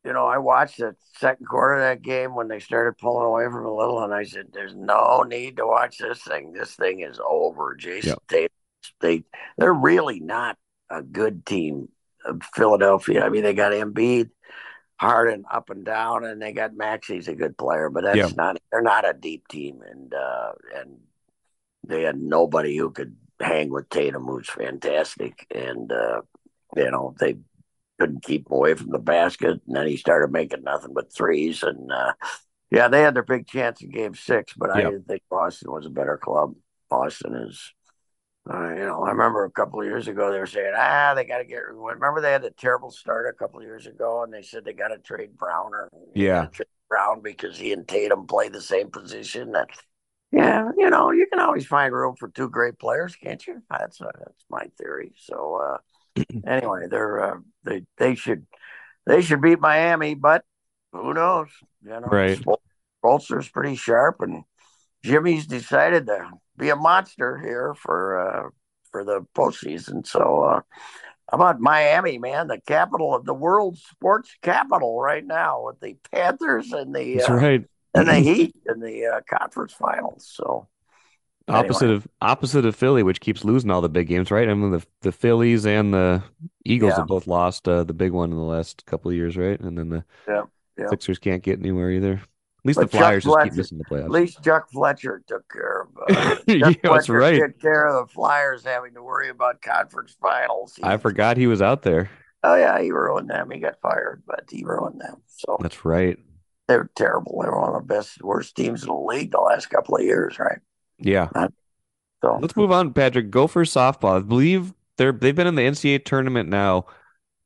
You 0.05 0.13
know, 0.13 0.27
I 0.27 0.37
watched 0.37 0.79
the 0.79 0.95
second 1.17 1.47
quarter 1.47 1.75
of 1.75 1.81
that 1.81 2.03
game 2.03 2.35
when 2.35 2.49
they 2.49 2.61
started 2.61 2.99
pulling 2.99 3.27
away 3.27 3.45
from 3.45 3.65
a 3.65 3.75
little, 3.75 4.05
and 4.05 4.13
I 4.13 4.25
said, 4.25 4.49
"There's 4.53 4.75
no 4.75 5.25
need 5.27 5.57
to 5.57 5.67
watch 5.67 5.99
this 5.99 6.23
thing. 6.23 6.53
This 6.53 6.75
thing 6.75 7.01
is 7.01 7.19
over." 7.27 7.75
Jayson 7.75 8.11
yep. 8.11 8.23
Tatum 8.29 8.49
they 9.01 9.25
they're 9.57 9.73
really 9.73 10.21
not 10.21 10.57
a 10.91 11.03
good 11.03 11.47
team. 11.47 11.89
Philadelphia. 12.55 13.23
I 13.23 13.29
mean, 13.29 13.43
they 13.43 13.53
got 13.53 13.73
Embiid, 13.73 14.31
Harden 14.97 15.45
up 15.51 15.71
and 15.71 15.85
down, 15.85 16.25
and 16.25 16.41
they 16.41 16.53
got 16.53 16.77
Maxey's 16.77 17.29
a 17.29 17.35
good 17.35 17.59
player, 17.59 17.91
but 17.91 18.05
that's 18.05 18.17
yeah. 18.17 18.31
not. 18.37 18.59
They're 18.71 18.81
not 18.81 19.09
a 19.09 19.13
deep 19.13 19.49
team, 19.49 19.83
and 19.89 20.15
uh, 20.15 20.53
and 20.77 20.99
they 21.87 22.03
had 22.03 22.21
nobody 22.21 22.77
who 22.77 22.91
could 22.91 23.17
hang 23.41 23.71
with 23.71 23.89
Tatum, 23.89 24.25
who's 24.25 24.49
fantastic, 24.49 25.47
and 25.53 25.91
uh, 25.91 26.23
you 26.77 26.91
know 26.91 27.15
they 27.19 27.37
couldn't 27.99 28.23
keep 28.23 28.47
him 28.47 28.53
away 28.53 28.75
from 28.75 28.91
the 28.91 28.99
basket, 28.99 29.61
and 29.67 29.77
then 29.77 29.87
he 29.87 29.97
started 29.97 30.33
making 30.33 30.63
nothing 30.63 30.95
but 30.95 31.13
threes, 31.13 31.63
and 31.65 31.91
uh, 31.91 32.13
yeah, 32.71 32.89
they 32.89 33.03
had 33.03 33.15
their 33.15 33.23
big 33.23 33.47
chance 33.47 33.83
in 33.83 33.91
Game 33.91 34.15
Six, 34.15 34.55
but 34.57 34.71
I 34.71 34.83
didn't 34.83 35.07
think 35.07 35.23
Boston 35.31 35.73
was 35.73 35.87
a 35.87 35.91
better 35.91 36.17
club. 36.17 36.55
Boston 36.89 37.35
is 37.35 37.73
uh, 38.51 38.75
you 38.75 38.85
know, 38.85 39.03
I 39.03 39.11
remember 39.11 39.45
a 39.45 39.51
couple 39.51 39.81
of 39.81 39.87
years 39.87 40.07
ago 40.07 40.31
they 40.31 40.39
were 40.39 40.47
saying, 40.47 40.75
ah, 40.77 41.15
they 41.15 41.25
got 41.25 41.39
to 41.39 41.45
get. 41.45 41.63
Remember 41.67 42.21
they 42.21 42.33
had 42.33 42.45
a 42.45 42.51
terrible 42.51 42.91
start 42.91 43.27
a 43.27 43.33
couple 43.33 43.59
of 43.59 43.65
years 43.65 43.87
ago, 43.87 44.23
and 44.23 44.33
they 44.33 44.43
said 44.43 44.65
they 44.65 44.75
got 44.75 44.89
to 44.89 44.99
trade 44.99 45.37
Brown 45.37 45.73
or 45.73 45.91
yeah, 46.15 46.47
trade 46.53 46.67
Brown 46.91 47.23
because 47.23 47.57
he 47.57 47.73
and 47.73 47.89
Tatum 47.89 48.27
play 48.27 48.51
the 48.51 48.61
same 48.61 48.91
position. 48.91 49.53
That 49.53 49.69
yeah, 50.31 50.71
you 50.77 50.91
know, 50.91 51.11
you 51.11 51.27
can 51.27 51.41
always 51.41 51.65
find 51.65 51.95
room 51.95 52.17
for 52.19 52.29
two 52.29 52.51
great 52.51 52.79
players, 52.79 53.17
can't 53.17 53.45
you? 53.47 53.63
That's 53.71 54.03
uh, 54.03 54.11
that's 54.19 54.45
my 54.51 54.67
theory. 54.77 55.15
So 55.17 55.79
uh, 56.17 56.23
anyway, 56.47 56.89
they're 56.91 57.37
uh, 57.37 57.39
they 57.65 57.85
they 57.97 58.15
should 58.15 58.47
they 59.07 59.23
should 59.23 59.41
beat 59.41 59.61
Miami, 59.61 60.15
but 60.15 60.45
who 60.93 61.15
knows? 61.15 61.49
You 61.83 61.93
know, 61.93 62.09
right? 62.09 62.39
Spoelstra's 63.03 63.49
pretty 63.49 63.77
sharp, 63.77 64.21
and 64.21 64.45
Jimmy's 65.03 65.47
decided 65.47 66.07
to 66.09 66.29
be 66.57 66.71
a 66.71 66.77
monster 66.77 67.39
here 67.39 67.75
for 67.75 68.19
uh, 68.19 68.49
for 68.91 69.05
the 69.05 69.27
postseason. 69.37 70.07
So, 70.07 70.43
uh, 70.43 70.61
how 71.31 71.37
about 71.37 71.61
Miami, 71.61 72.19
man, 72.19 72.49
the 72.49 72.61
capital 72.67 73.15
of 73.15 73.25
the 73.25 73.35
world 73.35 73.79
sports 73.79 74.31
capital 74.43 75.01
right 75.01 75.25
now 75.25 75.67
with 75.67 75.81
the 75.81 75.97
Panthers 76.13 76.73
and 76.73 76.95
the 76.95 77.17
That's 77.17 77.31
uh, 77.31 77.35
right. 77.35 77.65
and 77.95 78.09
the 78.09 78.15
Heat 78.21 78.55
in 78.67 78.81
the 78.81 79.07
uh, 79.07 79.21
conference 79.39 79.73
finals. 79.73 80.31
So, 80.33 80.69
Opposite 81.47 81.85
anyway. 81.85 81.97
of 81.97 82.09
opposite 82.23 82.65
of 82.65 82.75
Philly, 82.75 83.03
which 83.03 83.21
keeps 83.21 83.45
losing 83.45 83.71
all 83.71 83.83
the 83.83 83.89
big 83.91 84.09
games, 84.09 84.31
right? 84.31 84.49
I 84.49 84.55
mean, 84.55 84.71
the 84.71 84.87
the 85.03 85.13
Phillies 85.13 85.67
and 85.67 85.93
the 85.93 86.23
Eagles 86.65 86.93
yeah. 86.93 86.99
have 86.99 87.07
both 87.07 87.27
lost 87.27 87.69
uh, 87.69 87.85
the 87.85 87.93
big 87.93 88.13
one 88.13 88.31
in 88.31 88.39
the 88.39 88.43
last 88.43 88.87
couple 88.87 89.11
of 89.11 89.17
years, 89.17 89.37
right? 89.37 89.61
And 89.61 89.77
then 89.77 89.91
the 89.91 90.05
yeah, 90.27 90.43
yeah. 90.79 90.89
Sixers 90.89 91.19
can't 91.19 91.43
get 91.43 91.59
anywhere 91.59 91.91
either. 91.91 92.23
At 92.65 92.69
least 92.69 92.79
but 92.79 92.91
the 92.91 92.97
Flyers 92.97 93.25
just 93.25 93.43
keep 93.45 93.53
missing 93.53 93.79
the 93.79 93.85
playoffs. 93.85 94.05
At 94.05 94.11
least 94.11 94.43
Chuck 94.43 94.71
Fletcher 94.71 95.23
took 95.29 95.47
care 95.53 95.83
of. 95.83 96.17
Uh, 96.17 96.37
yeah, 96.47 96.73
that's 96.83 97.11
right. 97.11 97.39
Took 97.39 97.61
care 97.61 97.87
of 97.87 98.09
the 98.09 98.15
Flyers 98.15 98.65
having 98.65 98.95
to 98.95 99.03
worry 99.03 99.29
about 99.29 99.61
conference 99.61 100.17
finals. 100.19 100.75
He, 100.75 100.83
I 100.83 100.97
forgot 100.97 101.37
he 101.37 101.47
was 101.47 101.61
out 101.61 101.83
there. 101.83 102.09
Oh 102.43 102.55
yeah, 102.55 102.81
he 102.81 102.91
ruined 102.91 103.29
them. 103.29 103.51
He 103.51 103.59
got 103.59 103.79
fired, 103.83 104.23
but 104.27 104.45
he 104.51 104.65
ruined 104.65 104.99
them. 104.99 105.17
So 105.27 105.59
that's 105.61 105.85
right. 105.85 106.19
They're 106.67 106.89
terrible. 106.97 107.43
They 107.43 107.51
were 107.51 107.61
one 107.61 107.75
of 107.75 107.83
the 107.87 107.95
best, 107.95 108.23
worst 108.23 108.57
teams 108.57 108.83
in 108.83 108.89
the 108.89 108.95
league 108.95 109.33
the 109.33 109.41
last 109.41 109.69
couple 109.69 109.97
of 109.97 110.03
years, 110.03 110.39
right? 110.39 110.61
Yeah. 110.99 111.29
Uh, 111.35 111.49
so 112.25 112.39
let's 112.41 112.57
move 112.57 112.73
on, 112.73 112.95
Patrick. 112.95 113.31
Gophers 113.31 113.75
softball. 113.75 114.17
I 114.17 114.21
believe 114.21 114.73
they're 114.97 115.13
they've 115.13 115.37
been 115.37 115.47
in 115.47 115.57
the 115.57 115.63
NCAA 115.63 116.07
tournament 116.07 116.49
now 116.49 116.87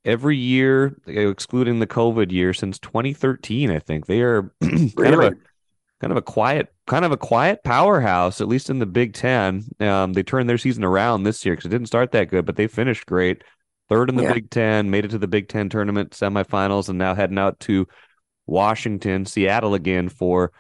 every 0.09 0.39
year, 0.39 0.97
excluding 1.07 1.79
the 1.79 1.87
COVID 1.87 2.33
year, 2.33 2.55
since 2.55 2.79
2013. 2.79 3.71
I 3.71 3.79
think 3.79 4.07
they 4.07 4.23
are 4.23 4.51
kind 4.63 4.97
really? 4.97 5.27
of 5.29 5.33
a 5.35 5.37
kind 6.01 6.13
of 6.13 6.17
a 6.17 6.23
quiet 6.23 6.73
kind 6.87 7.05
of 7.05 7.13
a 7.13 7.17
quiet 7.17 7.63
powerhouse, 7.63 8.41
at 8.41 8.49
least 8.49 8.71
in 8.71 8.79
the 8.79 8.87
Big 8.87 9.13
Ten. 9.13 9.65
Um, 9.79 10.15
they 10.15 10.23
turned 10.23 10.49
their 10.49 10.59
season 10.59 10.83
around 10.83 11.23
this 11.23 11.45
year 11.45 11.55
because 11.55 11.67
it 11.67 11.71
didn't 11.71 11.87
start 11.87 12.13
that 12.13 12.31
good, 12.31 12.47
but 12.47 12.57
they 12.57 12.67
finished 12.67 13.07
great. 13.07 13.45
Third 13.89 14.09
in 14.09 14.17
the 14.17 14.23
yeah. 14.25 14.33
Big 14.33 14.51
Ten, 14.51 14.91
made 14.91 15.05
it 15.05 15.11
to 15.13 15.19
the 15.19 15.29
Big 15.29 15.49
Ten 15.49 15.69
tournament 15.69 16.11
semifinals, 16.11 16.89
and 16.89 16.99
now 16.99 17.15
heading 17.15 17.39
out 17.39 17.61
to 17.61 17.87
Washington, 18.47 19.27
Seattle 19.27 19.75
again 19.75 20.09
for 20.09 20.53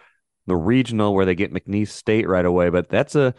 the 0.46 0.56
regional 0.56 1.14
where 1.14 1.26
they 1.26 1.34
get 1.34 1.52
McNeese 1.52 1.88
State 1.88 2.28
right 2.28 2.44
away. 2.44 2.70
But 2.70 2.88
that's 2.88 3.14
a 3.14 3.34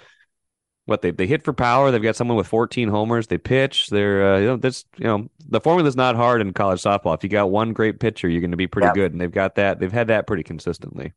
what 0.90 1.02
they 1.02 1.12
they 1.12 1.28
hit 1.28 1.44
for 1.44 1.54
power. 1.54 1.92
They've 1.92 2.02
got 2.02 2.16
someone 2.16 2.38
with 2.38 2.48
14 2.48 2.90
homers. 2.90 3.28
They 3.28 3.38
pitch. 3.38 3.90
They're 3.90 4.34
uh, 4.34 4.40
you 4.40 4.48
know 4.48 4.58
this 4.58 4.86
you 4.98 5.06
know 5.06 5.30
the 5.48 5.62
formula 5.62 5.88
is 5.88 5.96
not 5.96 6.16
hard 6.16 6.42
in 6.42 6.54
college 6.54 6.82
softball. 6.82 7.16
If 7.16 7.24
you 7.24 7.30
got 7.30 7.52
one 7.52 7.74
great 7.74 8.00
pitcher, 8.00 8.28
you're 8.28 8.42
going 8.42 8.52
to 8.52 8.58
be 8.58 8.68
pretty 8.68 8.92
good, 8.94 9.12
and 9.12 9.22
they've 9.22 9.32
got 9.32 9.56
that. 9.56 9.80
They've 9.80 9.92
had 9.92 10.08
that 10.08 10.28
pretty 10.28 10.44
consistently. 10.44 11.14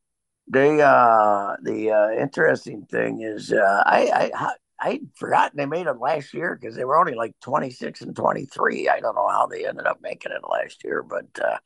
They 0.49 0.81
uh 0.83 1.57
the 1.63 1.91
uh, 1.91 2.23
interesting 2.23 2.85
thing 2.85 3.23
is 3.23 3.53
uh, 3.53 3.83
I 3.87 4.31
I 4.35 4.53
I'd 4.83 5.01
forgotten 5.15 5.57
they 5.57 5.67
made 5.67 5.87
them 5.87 6.01
last 6.01 6.35
year 6.35 6.59
because 6.61 6.75
they 6.75 6.85
were 6.85 6.99
only 6.99 7.15
like 7.15 7.35
26 7.41 8.01
and 8.03 8.17
23. 8.17 8.89
I 8.89 9.01
don't 9.01 9.15
know 9.15 9.29
how 9.29 9.47
they 9.47 9.67
ended 9.67 9.87
up 9.87 10.01
making 10.03 10.33
it 10.33 10.43
last 10.49 10.83
year, 10.83 11.03
but 11.03 11.27
uh, 11.43 11.59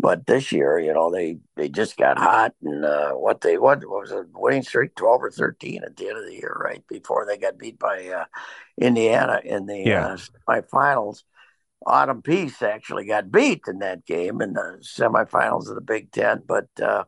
but 0.00 0.26
this 0.26 0.50
year, 0.50 0.78
you 0.78 0.94
know, 0.94 1.10
they 1.10 1.38
they 1.56 1.68
just 1.68 1.96
got 1.96 2.18
hot 2.18 2.54
and 2.62 2.84
uh, 2.84 3.12
what 3.12 3.40
they 3.42 3.58
what, 3.58 3.80
what 3.88 4.00
was 4.00 4.12
a 4.12 4.24
winning 4.34 4.62
streak 4.62 4.94
12 4.94 5.22
or 5.22 5.30
13 5.30 5.82
at 5.84 5.96
the 5.96 6.08
end 6.08 6.18
of 6.18 6.24
the 6.24 6.34
year, 6.34 6.56
right 6.58 6.82
before 6.88 7.26
they 7.26 7.36
got 7.36 7.58
beat 7.58 7.78
by 7.78 8.06
uh, 8.08 8.24
Indiana 8.80 9.40
in 9.44 9.66
the 9.66 9.78
yeah. 9.78 10.06
uh, 10.06 10.16
semifinals. 10.48 11.22
Autumn 11.86 12.22
Pease 12.22 12.60
actually 12.62 13.06
got 13.06 13.32
beat 13.32 13.62
in 13.66 13.78
that 13.78 14.04
game 14.04 14.40
in 14.40 14.52
the 14.54 14.78
semifinals 14.82 15.68
of 15.68 15.74
the 15.74 15.80
Big 15.80 16.10
Ten, 16.12 16.42
but 16.46 16.68
uh, 16.82 17.04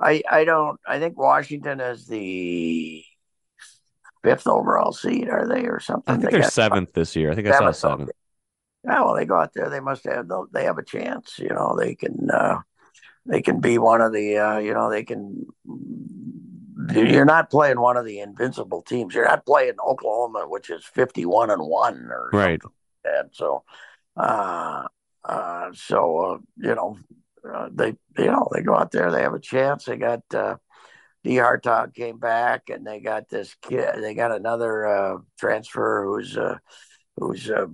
I 0.00 0.22
I 0.30 0.44
don't 0.44 0.80
I 0.86 0.98
think 0.98 1.18
Washington 1.18 1.80
is 1.80 2.06
the 2.06 3.04
fifth 4.22 4.46
overall 4.46 4.92
seed, 4.92 5.28
are 5.28 5.46
they, 5.46 5.66
or 5.66 5.80
something? 5.80 6.14
I 6.14 6.18
think 6.18 6.32
they 6.32 6.38
are 6.38 6.50
seventh 6.50 6.94
this 6.94 7.14
year. 7.14 7.30
I 7.30 7.34
think 7.34 7.48
I 7.48 7.58
saw 7.58 7.70
seventh. 7.70 8.10
Yeah, 8.84 9.02
well, 9.02 9.14
they 9.14 9.24
go 9.24 9.38
out 9.38 9.52
there. 9.54 9.70
They 9.70 9.80
must 9.80 10.04
have. 10.04 10.28
They 10.52 10.64
have 10.64 10.78
a 10.78 10.84
chance. 10.84 11.38
You 11.38 11.48
know, 11.48 11.76
they 11.78 11.94
can. 11.94 12.30
Uh, 12.30 12.60
they 13.26 13.40
can 13.40 13.60
be 13.60 13.78
one 13.78 14.00
of 14.00 14.12
the. 14.12 14.38
Uh, 14.38 14.58
you 14.58 14.74
know, 14.74 14.90
they 14.90 15.04
can. 15.04 15.46
You're 16.92 17.24
not 17.24 17.50
playing 17.50 17.80
one 17.80 17.96
of 17.96 18.04
the 18.04 18.20
invincible 18.20 18.82
teams. 18.82 19.14
You're 19.14 19.24
not 19.24 19.46
playing 19.46 19.74
Oklahoma, 19.84 20.44
which 20.46 20.68
is 20.68 20.84
fifty-one 20.84 21.50
and 21.50 21.62
one, 21.62 22.08
or 22.10 22.28
right. 22.32 22.60
And 23.04 23.30
so, 23.32 23.64
uh, 24.16 24.84
uh, 25.24 25.70
so 25.72 26.18
uh, 26.18 26.38
you 26.58 26.74
know, 26.74 26.98
uh, 27.50 27.70
they 27.72 27.94
you 28.18 28.26
know 28.26 28.48
they 28.52 28.60
go 28.60 28.76
out 28.76 28.90
there. 28.90 29.10
They 29.10 29.22
have 29.22 29.34
a 29.34 29.40
chance. 29.40 29.84
They 29.84 29.96
got. 29.96 30.22
Uh, 30.32 30.56
DenHartog 31.24 31.94
came 31.94 32.18
back, 32.18 32.68
and 32.68 32.86
they 32.86 33.00
got 33.00 33.30
this 33.30 33.56
kid. 33.62 33.94
They 33.96 34.12
got 34.14 34.30
another 34.30 34.86
uh, 34.86 35.18
transfer 35.38 36.04
who's 36.04 36.36
uh, 36.36 36.58
who's 37.16 37.50
uh, 37.50 37.66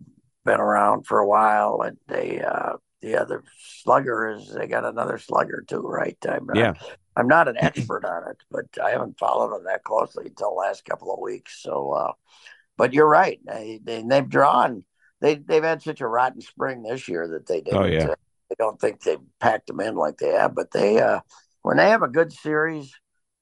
been 0.44 0.60
around 0.60 1.06
for 1.06 1.18
a 1.18 1.26
while, 1.26 1.82
and 1.82 1.96
they 2.08 2.40
uh, 2.40 2.74
the 3.02 3.16
other 3.20 3.42
slugger 3.58 4.30
is 4.30 4.52
they 4.52 4.66
got 4.66 4.84
another 4.84 5.18
slugger 5.18 5.64
too, 5.66 5.80
right? 5.80 6.16
I'm 6.28 6.46
not, 6.46 6.56
yeah. 6.56 6.72
I'm 7.16 7.28
not 7.28 7.48
an 7.48 7.56
expert 7.60 8.04
on 8.04 8.30
it, 8.30 8.38
but 8.50 8.66
I 8.82 8.90
haven't 8.90 9.18
followed 9.18 9.54
them 9.54 9.64
that 9.64 9.84
closely 9.84 10.26
until 10.26 10.50
the 10.50 10.56
last 10.56 10.84
couple 10.84 11.12
of 11.12 11.20
weeks. 11.20 11.62
So, 11.62 11.92
uh, 11.92 12.12
but 12.76 12.92
you're 12.92 13.08
right. 13.08 13.40
They, 13.44 13.80
they 13.82 14.02
they've 14.02 14.28
drawn. 14.28 14.84
They 15.20 15.36
they've 15.36 15.62
had 15.62 15.82
such 15.82 16.00
a 16.00 16.06
rotten 16.06 16.40
spring 16.40 16.82
this 16.82 17.08
year 17.08 17.28
that 17.28 17.46
they 17.46 17.60
didn't. 17.60 17.80
Oh 17.80 17.86
yeah. 17.86 18.08
Uh, 18.10 18.14
I 18.52 18.54
don't 18.58 18.80
think 18.80 19.02
they 19.02 19.16
packed 19.38 19.68
them 19.68 19.80
in 19.80 19.94
like 19.94 20.18
they 20.18 20.30
have, 20.30 20.54
but 20.54 20.72
they 20.72 21.00
uh, 21.00 21.20
when 21.62 21.76
they 21.76 21.90
have 21.90 22.02
a 22.02 22.08
good 22.08 22.32
series 22.32 22.92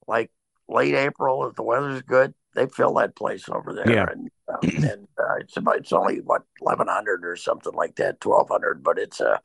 like 0.07 0.31
late 0.69 0.95
April, 0.95 1.47
if 1.47 1.55
the 1.55 1.63
weather's 1.63 2.03
good, 2.03 2.35
they 2.59 2.67
fill 2.67 2.95
that 2.95 3.17
place 3.17 3.49
over 3.49 3.73
there. 3.73 3.91
Yeah. 3.91 4.07
And, 4.11 4.31
um, 4.49 4.85
and 4.85 5.09
uh, 5.19 5.37
it's 5.41 5.57
about, 5.57 5.77
it's 5.77 5.93
only 5.93 6.21
what 6.21 6.43
eleven 6.61 6.89
hundred 6.89 7.25
or 7.25 7.37
something 7.37 7.73
like 7.73 7.97
that, 7.97 8.21
twelve 8.21 8.49
hundred, 8.49 8.83
but 8.83 8.99
it's 8.99 9.21
a 9.21 9.41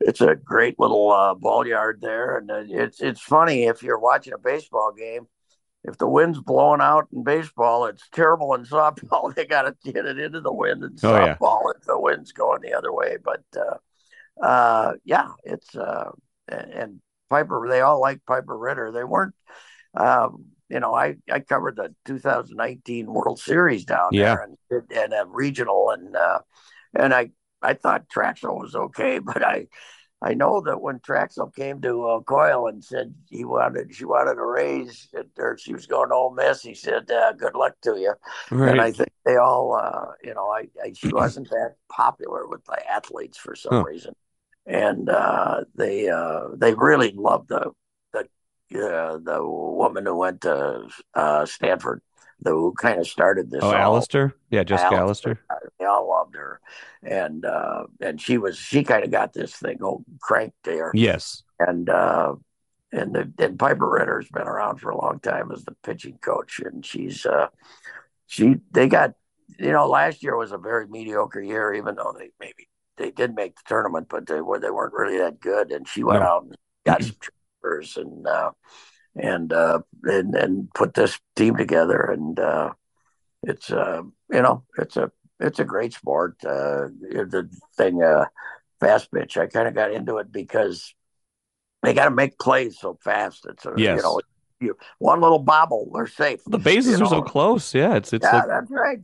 it's 0.00 0.20
a 0.20 0.34
great 0.34 0.78
little 0.78 1.10
uh, 1.10 1.34
ball 1.34 1.66
yard 1.66 2.00
there, 2.02 2.36
and 2.36 2.50
uh, 2.50 2.64
it's 2.68 3.00
it's 3.00 3.20
funny 3.20 3.64
if 3.64 3.82
you're 3.82 3.98
watching 3.98 4.32
a 4.32 4.38
baseball 4.38 4.92
game. 4.96 5.26
If 5.84 5.98
the 5.98 6.08
wind's 6.08 6.40
blowing 6.40 6.80
out 6.80 7.06
in 7.12 7.22
baseball, 7.22 7.86
it's 7.86 8.08
terrible 8.12 8.54
in 8.54 8.64
softball. 8.64 9.34
They 9.34 9.46
got 9.46 9.62
to 9.62 9.92
get 9.92 10.04
it 10.04 10.18
into 10.18 10.40
the 10.40 10.52
wind 10.52 10.82
in 10.82 10.96
oh, 11.02 11.08
softball 11.08 11.60
yeah. 11.64 11.72
if 11.76 11.86
the 11.86 11.98
wind's 11.98 12.32
going 12.32 12.60
the 12.60 12.74
other 12.74 12.92
way. 12.92 13.16
But 13.22 13.44
uh, 13.56 14.44
uh, 14.44 14.92
yeah, 15.04 15.28
it's 15.44 15.74
uh, 15.76 16.10
and 16.48 17.00
Piper. 17.30 17.66
They 17.68 17.80
all 17.80 18.00
like 18.00 18.20
Piper 18.26 18.56
Ritter. 18.56 18.92
They 18.92 19.04
weren't. 19.04 19.34
Um, 19.94 20.46
you 20.68 20.80
know, 20.80 20.94
I, 20.94 21.16
I 21.30 21.40
covered 21.40 21.76
the 21.76 21.94
2019 22.06 23.06
World 23.06 23.38
Series 23.38 23.84
down 23.84 24.08
yeah. 24.12 24.36
there 24.36 24.48
and, 24.70 24.92
and 24.92 25.12
a 25.12 25.24
regional 25.28 25.90
and 25.90 26.16
uh, 26.16 26.40
and 26.94 27.14
I 27.14 27.30
I 27.62 27.74
thought 27.74 28.08
Trachsel 28.08 28.58
was 28.58 28.74
okay, 28.74 29.18
but 29.24 29.44
I 29.44 29.68
I 30.22 30.34
know 30.34 30.62
that 30.62 30.80
when 30.80 30.98
Trachsel 31.00 31.54
came 31.54 31.80
to 31.82 32.06
uh, 32.06 32.20
Coyle 32.20 32.68
and 32.68 32.82
said 32.82 33.14
he 33.28 33.44
wanted 33.44 33.94
she 33.94 34.04
wanted 34.04 34.38
a 34.38 34.44
raise 34.44 35.08
or 35.38 35.58
she 35.58 35.74
was 35.74 35.86
going 35.86 36.08
to 36.08 36.14
Ole 36.14 36.34
Miss, 36.34 36.62
he 36.62 36.74
said, 36.74 37.10
uh, 37.10 37.32
"Good 37.32 37.54
luck 37.54 37.74
to 37.82 37.98
you." 37.98 38.14
Right. 38.50 38.70
And 38.70 38.80
I 38.80 38.92
think 38.92 39.10
they 39.24 39.36
all, 39.36 39.74
uh, 39.74 40.12
you 40.24 40.34
know, 40.34 40.50
I, 40.50 40.68
I, 40.82 40.92
she 40.94 41.08
wasn't 41.08 41.50
that 41.50 41.74
popular 41.90 42.46
with 42.48 42.64
the 42.64 42.78
athletes 42.90 43.36
for 43.36 43.54
some 43.54 43.74
huh. 43.74 43.84
reason, 43.84 44.14
and 44.64 45.08
uh, 45.10 45.64
they 45.74 46.08
uh, 46.08 46.48
they 46.56 46.72
really 46.74 47.12
loved 47.12 47.50
the 47.50 47.72
uh, 48.74 49.18
the 49.18 49.38
woman 49.42 50.06
who 50.06 50.16
went 50.16 50.40
to 50.42 50.88
uh, 51.14 51.46
Stanford, 51.46 52.02
the, 52.40 52.50
who 52.50 52.72
kind 52.74 53.00
of 53.00 53.06
started 53.06 53.50
this. 53.50 53.62
Oh, 53.62 53.72
Allister, 53.72 54.34
yeah, 54.50 54.62
Jessica 54.62 54.96
Allister. 54.96 55.40
They 55.78 55.84
all 55.84 56.08
loved 56.08 56.34
her, 56.34 56.60
and 57.02 57.44
uh, 57.44 57.84
and 58.00 58.20
she 58.20 58.38
was 58.38 58.58
she 58.58 58.82
kind 58.82 59.04
of 59.04 59.10
got 59.10 59.32
this 59.32 59.54
thing 59.54 59.82
all 59.82 60.04
cranked 60.20 60.56
there. 60.64 60.90
Yes, 60.94 61.42
and 61.58 61.88
uh, 61.88 62.34
and 62.92 63.14
the, 63.14 63.32
and 63.38 63.58
Piper 63.58 63.88
Ritter's 63.88 64.28
been 64.28 64.46
around 64.46 64.78
for 64.78 64.90
a 64.90 65.00
long 65.00 65.20
time 65.20 65.50
as 65.52 65.64
the 65.64 65.76
pitching 65.82 66.18
coach, 66.20 66.60
and 66.60 66.84
she's 66.84 67.24
uh, 67.26 67.48
she 68.26 68.56
they 68.72 68.88
got 68.88 69.14
you 69.58 69.72
know 69.72 69.88
last 69.88 70.22
year 70.22 70.36
was 70.36 70.52
a 70.52 70.58
very 70.58 70.86
mediocre 70.88 71.40
year, 71.40 71.72
even 71.72 71.94
though 71.94 72.14
they 72.18 72.30
maybe 72.40 72.68
they 72.96 73.10
did 73.10 73.34
make 73.34 73.56
the 73.56 73.62
tournament, 73.66 74.08
but 74.08 74.26
they 74.26 74.40
were 74.40 74.58
they 74.58 74.70
weren't 74.70 74.94
really 74.94 75.18
that 75.18 75.40
good, 75.40 75.72
and 75.72 75.86
she 75.86 76.02
went 76.02 76.20
no. 76.20 76.26
out 76.26 76.42
and 76.44 76.56
got 76.84 77.02
some 77.04 77.16
and 77.96 78.26
uh, 78.26 78.50
and 79.14 79.52
uh, 79.52 79.80
and 80.04 80.34
and 80.34 80.70
put 80.74 80.94
this 80.94 81.18
team 81.34 81.56
together. 81.56 82.00
And 82.00 82.38
uh, 82.38 82.72
it's 83.42 83.70
uh, 83.70 84.02
you 84.30 84.42
know 84.42 84.64
it's 84.78 84.96
a 84.96 85.10
it's 85.40 85.58
a 85.58 85.64
great 85.64 85.92
sport. 85.92 86.36
Uh, 86.44 86.88
the 87.10 87.48
thing 87.76 88.02
uh, 88.02 88.26
fast 88.80 89.10
pitch, 89.12 89.36
I 89.36 89.46
kind 89.46 89.68
of 89.68 89.74
got 89.74 89.92
into 89.92 90.18
it 90.18 90.32
because 90.32 90.94
they 91.82 91.94
got 91.94 92.06
to 92.06 92.10
make 92.10 92.38
plays 92.38 92.78
so 92.78 92.98
fast. 93.02 93.46
It's 93.48 93.64
a, 93.66 93.74
yes. 93.76 93.96
you 93.96 94.02
know 94.02 94.20
you, 94.58 94.76
one 94.98 95.20
little 95.20 95.38
bobble, 95.38 95.90
they're 95.92 96.06
safe. 96.06 96.40
The 96.46 96.58
bases 96.58 96.92
you 96.92 96.98
know? 96.98 97.04
are 97.04 97.08
so 97.08 97.22
close. 97.22 97.74
Yeah, 97.74 97.94
it's 97.94 98.12
it's 98.12 98.24
yeah, 98.24 98.38
like... 98.38 98.48
that's 98.48 98.70
right. 98.70 98.98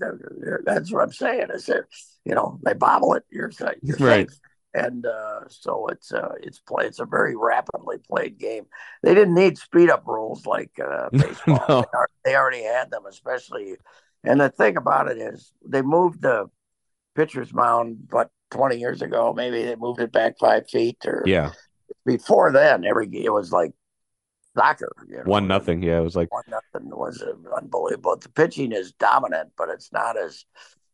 That's 0.65 0.91
what 0.91 1.03
I'm 1.03 1.13
saying. 1.13 1.49
I 1.55 1.59
said, 1.59 1.83
you 2.25 2.35
know, 2.35 2.59
they 2.65 2.73
bobble 2.73 3.15
it, 3.15 3.25
you're, 3.31 3.51
you're 3.83 3.97
right. 3.99 4.31
safe 4.31 4.41
and 4.75 5.05
uh, 5.05 5.41
so 5.49 5.89
it's 5.89 6.13
uh, 6.13 6.33
it's 6.43 6.59
play. 6.61 6.87
It's 6.87 7.01
a 7.01 7.05
very 7.05 7.37
rapidly 7.37 7.99
played 8.09 8.39
game. 8.39 8.65
They 9.03 9.15
didn't 9.15 9.35
need 9.35 9.59
speed 9.59 9.91
up 9.91 10.05
rules 10.07 10.47
like 10.47 10.71
uh, 10.83 11.09
baseball. 11.13 11.65
no. 11.69 11.85
they, 12.25 12.35
already 12.35 12.63
had 12.63 12.91
them, 12.91 13.05
especially. 13.07 13.77
And 14.25 14.41
the 14.41 14.49
thing 14.49 14.77
about 14.77 15.11
it 15.11 15.19
is, 15.19 15.53
they 15.67 15.83
moved 15.83 16.23
the 16.23 16.47
pitcher's 17.15 17.53
mound, 17.53 18.09
but 18.09 18.31
20 18.53 18.77
years 18.79 19.03
ago, 19.03 19.35
maybe 19.37 19.63
they 19.63 19.77
moved 19.77 20.01
it 20.01 20.13
back 20.13 20.39
five 20.39 20.69
feet 20.71 20.99
or 21.07 21.23
yeah. 21.27 21.51
Before 22.07 22.51
then, 22.51 22.85
every 22.85 23.09
it 23.13 23.33
was 23.33 23.53
like 23.53 23.73
soccer. 24.57 24.93
You 25.09 25.19
know? 25.19 25.23
One 25.25 25.47
nothing. 25.47 25.83
Yeah, 25.83 25.99
it 25.99 26.03
was 26.03 26.17
like 26.17 26.33
one 26.33 26.45
nothing 26.49 26.91
was 26.91 27.23
unbelievable. 27.57 28.17
The 28.17 28.29
pitching 28.31 28.73
is 28.73 28.93
dominant, 28.93 29.51
but 29.57 29.69
it's 29.69 29.93
not 29.93 30.17
as 30.17 30.45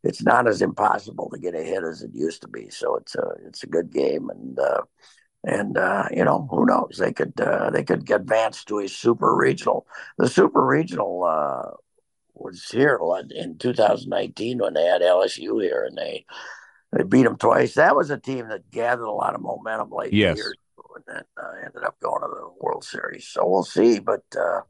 it's 0.05 0.23
not 0.23 0.47
as 0.47 0.63
impossible 0.63 1.31
to 1.31 1.39
get 1.39 1.55
a 1.55 1.63
hit 1.63 1.83
as 1.85 2.03
it 2.03 2.11
used 2.15 2.43
to 2.43 2.49
be. 2.49 2.71
So 2.71 2.97
it's 2.97 3.15
a 3.15 3.33
it's 3.47 3.63
a 3.63 3.69
good 3.69 3.93
game, 3.93 4.31
and 4.31 4.59
uh, 4.59 4.83
and 5.45 5.77
uh, 5.77 6.09
you 6.11 6.25
know 6.25 6.47
who 6.51 6.67
knows 6.67 6.97
they 6.99 7.13
could 7.13 7.39
uh, 7.41 7.71
they 7.71 7.85
could 7.85 8.11
advance 8.11 8.65
to 8.65 8.81
a 8.81 8.89
super 8.89 9.35
regional. 9.35 9.87
The 10.19 10.29
super 10.29 10.65
regional 10.65 11.25
uh, 11.25 11.71
was 12.35 12.65
here 12.65 13.01
in 13.31 13.59
2019 13.59 14.59
when 14.59 14.75
they 14.75 14.85
had 14.85 15.03
LSU 15.03 15.63
here, 15.63 15.85
and 15.85 15.97
they 15.97 16.25
they 16.93 17.03
beat 17.03 17.25
them 17.25 17.37
twice. 17.37 17.75
That 17.75 17.97
was 17.97 18.11
a 18.11 18.19
team 18.19 18.49
that 18.49 18.71
gathered 18.71 19.05
a 19.05 19.13
lot 19.13 19.35
of 19.35 19.43
momentum 19.43 19.91
late 19.91 20.13
yes. 20.13 20.37
years 20.37 20.55
and 20.99 21.17
then 21.17 21.25
uh, 21.43 21.53
ended 21.65 21.85
up 21.85 21.99
going 22.01 22.23
to 22.23 22.29
the 22.29 22.51
World 22.61 22.85
Series. 22.85 23.27
So 23.27 23.47
we'll 23.47 23.65
see, 23.65 23.99
but 23.99 24.25
uh, 24.37 24.63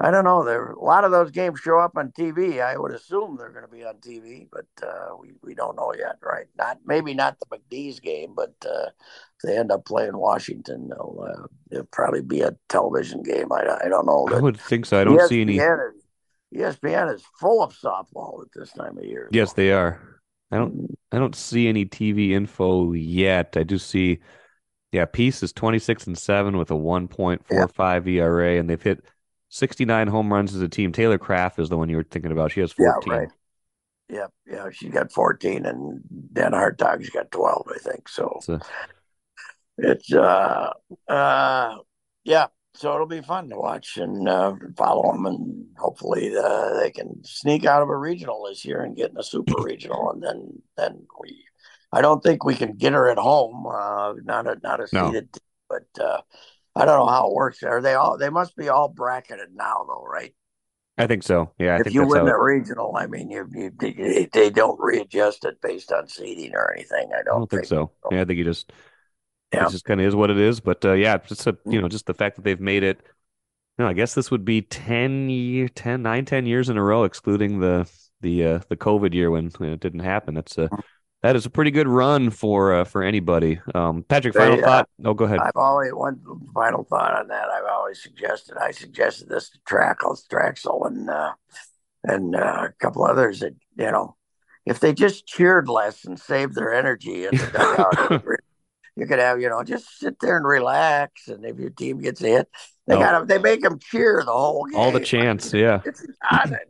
I 0.00 0.10
don't 0.10 0.24
know. 0.24 0.44
There 0.44 0.72
a 0.72 0.84
lot 0.84 1.04
of 1.04 1.12
those 1.12 1.30
games 1.30 1.60
show 1.60 1.78
up 1.78 1.96
on 1.96 2.10
TV. 2.10 2.60
I 2.60 2.76
would 2.76 2.92
assume 2.92 3.36
they're 3.36 3.50
going 3.50 3.64
to 3.64 3.70
be 3.70 3.84
on 3.84 3.94
TV, 3.96 4.48
but 4.50 4.66
uh, 4.84 5.16
we 5.20 5.32
we 5.42 5.54
don't 5.54 5.76
know 5.76 5.94
yet, 5.96 6.16
right? 6.20 6.46
Not 6.58 6.78
maybe 6.84 7.14
not 7.14 7.38
the 7.38 7.56
McNeese 7.56 8.02
game, 8.02 8.34
but 8.34 8.54
uh, 8.66 8.88
if 8.88 9.42
they 9.44 9.56
end 9.56 9.70
up 9.70 9.84
playing 9.84 10.16
Washington, 10.16 10.88
they'll, 10.88 11.24
uh, 11.24 11.46
it'll 11.70 11.84
probably 11.86 12.22
be 12.22 12.40
a 12.40 12.56
television 12.68 13.22
game. 13.22 13.52
I, 13.52 13.78
I 13.84 13.88
don't 13.88 14.06
know. 14.06 14.28
I 14.32 14.40
would 14.40 14.60
think 14.60 14.86
so. 14.86 15.00
I 15.00 15.04
don't 15.04 15.16
ESPN 15.16 15.28
see 15.28 15.40
any. 15.42 15.58
Is, 15.58 16.04
ESPN 16.56 17.14
is 17.14 17.22
full 17.38 17.62
of 17.62 17.72
softball 17.72 18.42
at 18.42 18.48
this 18.52 18.72
time 18.72 18.98
of 18.98 19.04
year. 19.04 19.28
Yes, 19.30 19.52
they 19.52 19.72
are. 19.72 20.00
I 20.50 20.56
don't. 20.56 20.76
Mm. 20.76 20.94
I 21.12 21.18
don't 21.18 21.36
see 21.36 21.68
any 21.68 21.86
TV 21.86 22.30
info 22.30 22.92
yet. 22.92 23.56
I 23.56 23.62
do 23.62 23.78
see. 23.78 24.18
Yeah, 24.90 25.04
Pease 25.04 25.42
is 25.44 25.52
twenty 25.52 25.78
six 25.78 26.08
and 26.08 26.18
seven 26.18 26.56
with 26.56 26.72
a 26.72 26.76
one 26.76 27.06
point 27.06 27.46
four 27.46 27.68
five 27.68 28.08
ERA, 28.08 28.58
and 28.58 28.68
they've 28.68 28.82
hit 28.82 29.04
69 29.54 30.08
home 30.08 30.32
runs 30.32 30.52
as 30.52 30.60
a 30.62 30.68
team. 30.68 30.90
Taylor 30.90 31.16
Krapf 31.16 31.60
is 31.60 31.68
the 31.68 31.78
one 31.78 31.88
you 31.88 31.96
were 31.96 32.02
thinking 32.02 32.32
about. 32.32 32.50
She 32.50 32.58
has 32.58 32.72
14. 32.72 33.02
Yeah, 33.06 33.16
right. 33.16 33.28
Yeah, 34.08 34.26
yeah, 34.46 34.68
she 34.72 34.88
got 34.88 35.12
14, 35.12 35.64
and 35.64 36.02
DenHartog's 36.32 37.08
got 37.10 37.30
12, 37.30 37.68
I 37.72 37.78
think. 37.78 38.08
So 38.08 38.32
it's, 38.36 38.48
a... 38.48 38.60
it's 39.78 40.12
uh, 40.12 40.72
uh, 41.08 41.76
yeah. 42.24 42.46
So 42.74 42.92
it'll 42.94 43.06
be 43.06 43.22
fun 43.22 43.48
to 43.50 43.56
watch 43.56 43.96
and 43.96 44.28
uh, 44.28 44.54
follow 44.76 45.12
them, 45.12 45.26
and 45.26 45.66
hopefully 45.76 46.36
uh, 46.36 46.80
they 46.80 46.90
can 46.90 47.22
sneak 47.22 47.64
out 47.64 47.82
of 47.82 47.88
a 47.88 47.96
regional 47.96 48.46
this 48.48 48.64
year 48.64 48.80
and 48.80 48.96
get 48.96 49.12
in 49.12 49.18
a 49.18 49.22
super 49.22 49.62
regional, 49.62 50.10
and 50.10 50.20
then 50.20 50.62
then 50.76 51.06
we. 51.20 51.44
I 51.92 52.00
don't 52.00 52.20
think 52.20 52.44
we 52.44 52.56
can 52.56 52.72
get 52.72 52.92
her 52.92 53.08
at 53.08 53.18
home. 53.18 53.64
Uh, 53.68 54.14
not 54.24 54.48
a 54.48 54.58
not 54.64 54.80
a 54.80 54.88
seeded, 54.88 55.28
no. 55.32 55.40
but 55.70 56.04
uh, 56.04 56.20
I 56.76 56.84
don't 56.84 56.98
know 56.98 57.06
how 57.06 57.28
it 57.28 57.34
works. 57.34 57.62
Are 57.62 57.80
they 57.80 57.94
all? 57.94 58.18
They 58.18 58.30
must 58.30 58.56
be 58.56 58.68
all 58.68 58.88
bracketed 58.88 59.48
now, 59.54 59.84
though, 59.86 60.04
right? 60.04 60.34
I 60.96 61.06
think 61.06 61.22
so. 61.22 61.52
Yeah. 61.58 61.76
I 61.76 61.80
if 61.80 61.92
you 61.92 62.06
win 62.06 62.24
the 62.24 62.36
regional, 62.36 62.94
I 62.96 63.06
mean, 63.06 63.30
you, 63.30 63.48
you 63.52 63.70
they, 63.78 64.28
they 64.32 64.50
don't 64.50 64.78
readjust 64.80 65.44
it 65.44 65.60
based 65.60 65.92
on 65.92 66.08
seeding 66.08 66.54
or 66.54 66.72
anything. 66.72 67.10
I 67.12 67.22
don't, 67.22 67.36
I 67.36 67.38
don't 67.38 67.50
think, 67.50 67.62
think, 67.62 67.66
so. 67.66 67.90
Yeah, 68.10 68.22
I 68.22 68.24
think 68.24 68.38
you 68.38 68.44
just 68.44 68.72
yeah. 69.52 69.66
it 69.66 69.70
just 69.70 69.84
kind 69.84 70.00
of 70.00 70.06
is 70.06 70.14
what 70.14 70.30
it 70.30 70.38
is. 70.38 70.60
But 70.60 70.84
uh, 70.84 70.92
yeah, 70.92 71.18
just 71.18 71.46
a, 71.46 71.56
you 71.66 71.80
know, 71.80 71.88
just 71.88 72.06
the 72.06 72.14
fact 72.14 72.36
that 72.36 72.42
they've 72.42 72.60
made 72.60 72.82
it. 72.82 73.00
You 73.76 73.84
know, 73.84 73.90
I 73.90 73.92
guess 73.92 74.14
this 74.14 74.30
would 74.30 74.44
be 74.44 74.62
10 74.62 75.30
year, 75.30 75.66
10, 75.66 76.00
9, 76.00 76.24
10 76.24 76.46
years 76.46 76.68
in 76.68 76.76
a 76.76 76.82
row, 76.82 77.02
excluding 77.02 77.58
the 77.58 77.90
the 78.20 78.44
uh, 78.44 78.60
the 78.68 78.76
COVID 78.76 79.14
year 79.14 79.30
when, 79.30 79.46
it 79.46 79.80
didn't 79.80 80.00
happen. 80.00 80.34
That's 80.34 80.56
a 80.58 80.70
that 81.24 81.36
is 81.36 81.46
a 81.46 81.50
pretty 81.50 81.70
good 81.70 81.88
run 81.88 82.28
for 82.28 82.74
uh, 82.74 82.84
for 82.84 83.02
anybody. 83.02 83.58
Um, 83.74 84.02
Patrick, 84.02 84.34
final 84.34 84.60
thought. 84.60 84.90
Oh, 85.02 85.14
go 85.14 85.24
ahead. 85.24 85.38
I've 85.38 85.56
always 85.56 85.90
one 85.94 86.20
final 86.52 86.84
thought 86.84 87.18
on 87.18 87.28
that. 87.28 87.48
I've 87.48 87.64
always 87.64 88.02
suggested. 88.02 88.58
I 88.58 88.72
suggested 88.72 89.30
this 89.30 89.48
to 89.48 89.58
Trackle, 89.60 90.20
Trachsel, 90.30 90.86
and 90.86 91.08
uh, 91.08 91.32
and 92.02 92.36
uh, 92.36 92.68
a 92.68 92.72
couple 92.78 93.06
others 93.06 93.40
that 93.40 93.54
you 93.78 93.90
know, 93.90 94.16
if 94.66 94.80
they 94.80 94.92
just 94.92 95.26
cheered 95.26 95.66
less 95.66 96.04
and 96.04 96.20
saved 96.20 96.54
their 96.54 96.74
energy 96.74 97.24
in 97.24 97.30
the 97.30 98.38
you 98.96 99.06
could 99.06 99.18
have 99.18 99.40
you 99.40 99.48
know 99.48 99.62
just 99.64 99.98
sit 99.98 100.20
there 100.20 100.36
and 100.36 100.46
relax. 100.46 101.28
And 101.28 101.42
if 101.46 101.58
your 101.58 101.70
team 101.70 102.02
gets 102.02 102.20
hit, 102.20 102.50
they 102.86 102.96
got 102.96 103.26
they 103.28 103.38
make 103.38 103.62
them 103.62 103.78
cheer 103.78 104.22
the 104.22 104.30
whole 104.30 104.66
game. 104.66 104.78
All 104.78 104.92
the 104.92 105.00
chants, 105.00 105.54
yeah. 105.54 105.80
It's 105.86 106.04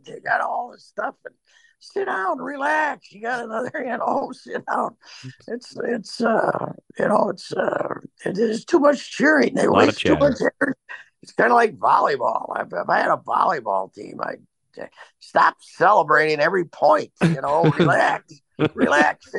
They 0.05 0.21
got 0.21 0.39
all 0.39 0.71
this 0.71 0.85
stuff 0.85 1.15
and 1.25 1.35
sit 1.79 2.05
down, 2.05 2.39
relax. 2.39 3.11
You 3.11 3.21
got 3.21 3.43
another, 3.43 3.71
you 3.79 3.97
know, 3.97 4.31
sit 4.33 4.65
down. 4.65 4.95
It's 5.47 5.75
it's 5.83 6.21
uh 6.21 6.73
you 6.99 7.07
know 7.07 7.29
it's 7.29 7.51
uh 7.53 7.95
it 8.25 8.37
is 8.37 8.65
too 8.65 8.79
much 8.79 9.11
cheering. 9.11 9.53
They 9.53 9.67
waste 9.67 9.99
too 9.99 10.17
much 10.17 10.35
energy. 10.41 10.79
It's 11.21 11.33
kind 11.33 11.51
of 11.51 11.55
like 11.55 11.77
volleyball. 11.77 12.53
If, 12.61 12.67
if 12.71 12.89
I 12.89 12.99
had 12.99 13.09
a 13.09 13.17
volleyball 13.17 13.91
team, 13.93 14.19
I'd 14.21 14.41
stop 15.19 15.55
celebrating 15.59 16.39
every 16.39 16.65
point. 16.65 17.11
You 17.23 17.41
know, 17.41 17.63
relax, 17.79 18.41
relax. 18.73 19.31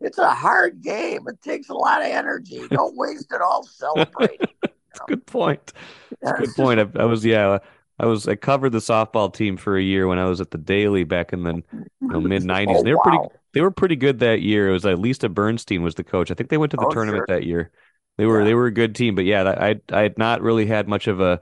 It's 0.00 0.18
a 0.18 0.30
hard 0.30 0.82
game. 0.82 1.26
It 1.28 1.40
takes 1.42 1.68
a 1.68 1.74
lot 1.74 2.02
of 2.02 2.08
energy. 2.08 2.66
Don't 2.68 2.96
waste 2.96 3.32
it 3.32 3.40
all 3.40 3.62
celebrating. 3.66 4.48
That's 4.62 5.00
a 5.00 5.08
good 5.08 5.26
point. 5.26 5.72
That's 6.20 6.40
a 6.40 6.46
good 6.46 6.54
point. 6.56 6.80
I, 6.80 7.02
I 7.02 7.04
was 7.04 7.24
yeah. 7.24 7.58
I 8.00 8.06
was 8.06 8.26
I 8.26 8.34
covered 8.34 8.70
the 8.70 8.78
softball 8.78 9.32
team 9.32 9.58
for 9.58 9.76
a 9.76 9.82
year 9.82 10.08
when 10.08 10.18
I 10.18 10.24
was 10.24 10.40
at 10.40 10.50
the 10.50 10.58
Daily 10.58 11.04
back 11.04 11.34
in 11.34 11.42
the 11.42 11.62
you 11.74 11.86
know, 12.00 12.20
mid 12.20 12.42
'90s. 12.42 12.76
Oh, 12.78 12.82
they 12.82 12.92
were 12.92 12.96
wow. 12.96 13.02
pretty 13.02 13.40
they 13.52 13.60
were 13.60 13.70
pretty 13.70 13.96
good 13.96 14.20
that 14.20 14.40
year. 14.40 14.70
It 14.70 14.72
was 14.72 14.86
at 14.86 14.98
Lisa 14.98 15.28
Bernstein 15.28 15.82
was 15.82 15.94
the 15.94 16.04
coach. 16.04 16.30
I 16.30 16.34
think 16.34 16.48
they 16.48 16.56
went 16.56 16.70
to 16.70 16.78
the 16.78 16.86
oh, 16.86 16.90
tournament 16.90 17.26
sure. 17.28 17.36
that 17.36 17.46
year. 17.46 17.70
They 18.16 18.24
were 18.24 18.40
yeah. 18.40 18.46
they 18.46 18.54
were 18.54 18.66
a 18.66 18.72
good 18.72 18.94
team, 18.94 19.14
but 19.14 19.26
yeah, 19.26 19.42
I 19.42 19.80
I 19.92 20.00
had 20.00 20.16
not 20.16 20.40
really 20.40 20.64
had 20.64 20.88
much 20.88 21.08
of 21.08 21.20
a 21.20 21.40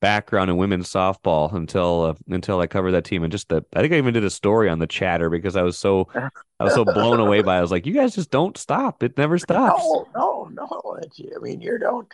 background 0.00 0.50
in 0.50 0.56
women's 0.56 0.88
softball 0.88 1.52
until 1.52 2.02
uh, 2.02 2.14
until 2.28 2.60
I 2.60 2.66
covered 2.66 2.92
that 2.92 3.04
team 3.04 3.22
and 3.22 3.32
just 3.32 3.48
the 3.48 3.64
I 3.74 3.80
think 3.80 3.92
I 3.92 3.96
even 3.96 4.14
did 4.14 4.24
a 4.24 4.30
story 4.30 4.68
on 4.68 4.78
the 4.78 4.86
chatter 4.86 5.30
because 5.30 5.56
I 5.56 5.62
was 5.62 5.78
so 5.78 6.08
I 6.14 6.64
was 6.64 6.74
so 6.74 6.84
blown 6.84 7.20
away 7.20 7.42
by 7.42 7.56
it. 7.56 7.58
I 7.58 7.62
was 7.62 7.70
like, 7.70 7.86
you 7.86 7.94
guys 7.94 8.14
just 8.14 8.30
don't 8.30 8.56
stop. 8.56 9.02
It 9.02 9.16
never 9.16 9.38
stops. 9.38 9.82
No, 9.82 10.06
no, 10.14 10.48
no. 10.54 10.98
I 10.98 11.38
mean, 11.40 11.60
you 11.60 11.78
don't 11.78 12.08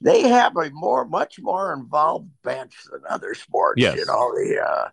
they 0.00 0.22
have 0.28 0.56
a 0.56 0.70
more 0.70 1.04
much 1.04 1.38
more 1.40 1.72
involved 1.72 2.28
bench 2.42 2.74
than 2.90 3.00
other 3.08 3.34
sports. 3.34 3.80
Yes. 3.80 3.96
You 3.96 4.06
know, 4.06 4.32
the 4.34 4.60
uh 4.60 4.88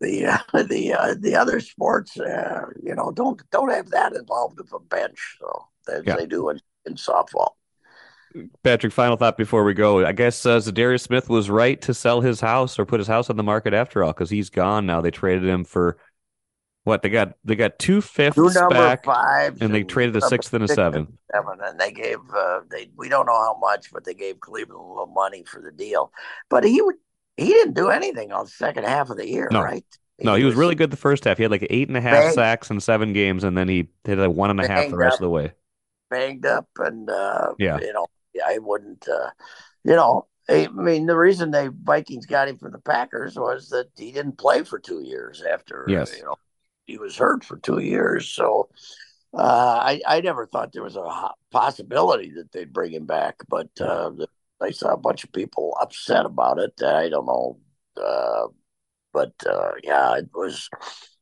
the 0.00 0.26
uh, 0.26 0.62
the 0.62 0.92
uh, 0.92 1.14
the 1.18 1.36
other 1.36 1.60
sports, 1.60 2.18
uh, 2.18 2.66
you 2.82 2.94
know, 2.94 3.10
don't 3.12 3.40
don't 3.50 3.72
have 3.72 3.90
that 3.90 4.14
involved 4.14 4.60
of 4.60 4.72
a 4.72 4.78
bench, 4.78 5.38
so 5.40 5.66
as 5.88 6.02
yeah. 6.06 6.16
they 6.16 6.26
do 6.26 6.50
in, 6.50 6.60
in 6.84 6.94
softball. 6.94 7.52
Patrick, 8.62 8.92
final 8.92 9.16
thought 9.16 9.36
before 9.36 9.64
we 9.64 9.74
go. 9.74 10.04
I 10.04 10.12
guess 10.12 10.44
uh, 10.44 10.58
Za'Darius 10.58 11.02
Smith 11.02 11.28
was 11.28 11.48
right 11.48 11.80
to 11.82 11.94
sell 11.94 12.20
his 12.20 12.40
house 12.40 12.78
or 12.78 12.84
put 12.84 13.00
his 13.00 13.06
house 13.06 13.30
on 13.30 13.36
the 13.36 13.42
market 13.42 13.72
after 13.72 14.04
all 14.04 14.12
because 14.12 14.30
he's 14.30 14.50
gone 14.50 14.86
now. 14.86 15.00
They 15.00 15.10
traded 15.10 15.48
him 15.48 15.64
for 15.64 15.96
what 16.86 17.02
they 17.02 17.08
got 17.08 17.32
they 17.44 17.56
got 17.56 17.78
two 17.80 18.00
fifths 18.00 18.56
back, 18.70 19.04
fives 19.04 19.60
and 19.60 19.74
they 19.74 19.82
traded 19.82 20.14
a 20.16 20.20
sixth 20.20 20.54
and 20.54 20.62
a 20.62 20.68
seven. 20.68 21.00
And 21.00 21.18
seven, 21.34 21.58
and 21.60 21.80
they 21.80 21.90
gave 21.90 22.18
uh, 22.34 22.60
they 22.70 22.90
we 22.96 23.08
don't 23.08 23.26
know 23.26 23.34
how 23.34 23.58
much, 23.60 23.92
but 23.92 24.04
they 24.04 24.14
gave 24.14 24.38
Cleveland 24.38 24.80
a 24.80 24.88
little 24.88 25.06
money 25.06 25.42
for 25.44 25.60
the 25.60 25.72
deal. 25.72 26.12
But 26.48 26.64
he 26.64 26.80
would 26.80 26.94
he 27.36 27.48
didn't 27.48 27.74
do 27.74 27.88
anything 27.88 28.30
on 28.30 28.44
the 28.44 28.50
second 28.50 28.84
half 28.84 29.10
of 29.10 29.16
the 29.16 29.28
year, 29.28 29.48
no. 29.50 29.62
right? 29.62 29.84
He 30.18 30.24
no, 30.24 30.36
he 30.36 30.44
was, 30.44 30.52
was, 30.52 30.60
really 30.60 30.76
good 30.76 30.92
the 30.92 30.96
first 30.96 31.24
half. 31.24 31.36
He 31.36 31.42
had 31.42 31.50
like 31.50 31.66
eight 31.68 31.88
and 31.88 31.96
a 31.96 32.00
half 32.00 32.22
banged, 32.22 32.34
sacks 32.34 32.70
in 32.70 32.78
seven 32.80 33.12
games, 33.12 33.42
and 33.42 33.58
then 33.58 33.68
he 33.68 33.88
hit 34.04 34.20
a 34.20 34.30
one 34.30 34.50
and 34.50 34.60
a 34.60 34.68
half 34.68 34.88
the 34.88 34.96
rest 34.96 35.14
up, 35.14 35.20
of 35.20 35.24
the 35.24 35.30
way. 35.30 35.52
Banged 36.08 36.46
up, 36.46 36.68
and 36.78 37.10
uh, 37.10 37.52
yeah, 37.58 37.78
you 37.80 37.92
know, 37.92 38.06
I 38.44 38.58
wouldn't, 38.58 39.08
uh, 39.08 39.30
you 39.84 39.94
know, 39.94 40.26
I 40.48 40.68
mean, 40.68 41.06
the 41.06 41.16
reason 41.16 41.50
they 41.50 41.68
Vikings 41.68 42.26
got 42.26 42.48
him 42.48 42.56
from 42.56 42.72
the 42.72 42.78
Packers 42.78 43.36
was 43.36 43.68
that 43.70 43.88
he 43.96 44.12
didn't 44.12 44.38
play 44.38 44.62
for 44.62 44.78
two 44.78 45.02
years 45.02 45.42
after, 45.42 45.84
yes. 45.88 46.16
you 46.16 46.24
know, 46.24 46.36
he 46.86 46.98
was 46.98 47.16
hurt 47.16 47.44
for 47.44 47.56
two 47.58 47.78
years. 47.78 48.28
So 48.28 48.68
uh, 49.34 49.80
I, 49.82 50.00
I 50.06 50.20
never 50.20 50.46
thought 50.46 50.72
there 50.72 50.84
was 50.84 50.96
a 50.96 51.30
possibility 51.50 52.32
that 52.36 52.52
they'd 52.52 52.72
bring 52.72 52.92
him 52.92 53.06
back, 53.06 53.36
but 53.48 53.68
uh, 53.80 54.12
I 54.60 54.70
saw 54.70 54.92
a 54.92 54.96
bunch 54.96 55.24
of 55.24 55.32
people 55.32 55.76
upset 55.80 56.26
about 56.26 56.58
it. 56.58 56.80
I 56.82 57.08
don't 57.08 57.26
know. 57.26 57.58
Uh, 58.00 58.46
but 59.12 59.32
uh, 59.46 59.72
yeah, 59.82 60.16
it 60.16 60.28
was, 60.34 60.68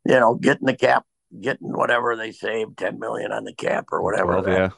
you 0.04 0.18
know, 0.18 0.34
getting 0.34 0.66
the 0.66 0.76
cap, 0.76 1.04
getting 1.40 1.72
whatever 1.72 2.14
they 2.14 2.32
saved, 2.32 2.76
10 2.76 2.98
million 2.98 3.32
on 3.32 3.44
the 3.44 3.54
cap 3.54 3.86
or 3.90 4.02
whatever. 4.02 4.32
Well, 4.32 4.42
that, 4.42 4.50
yeah. 4.52 4.68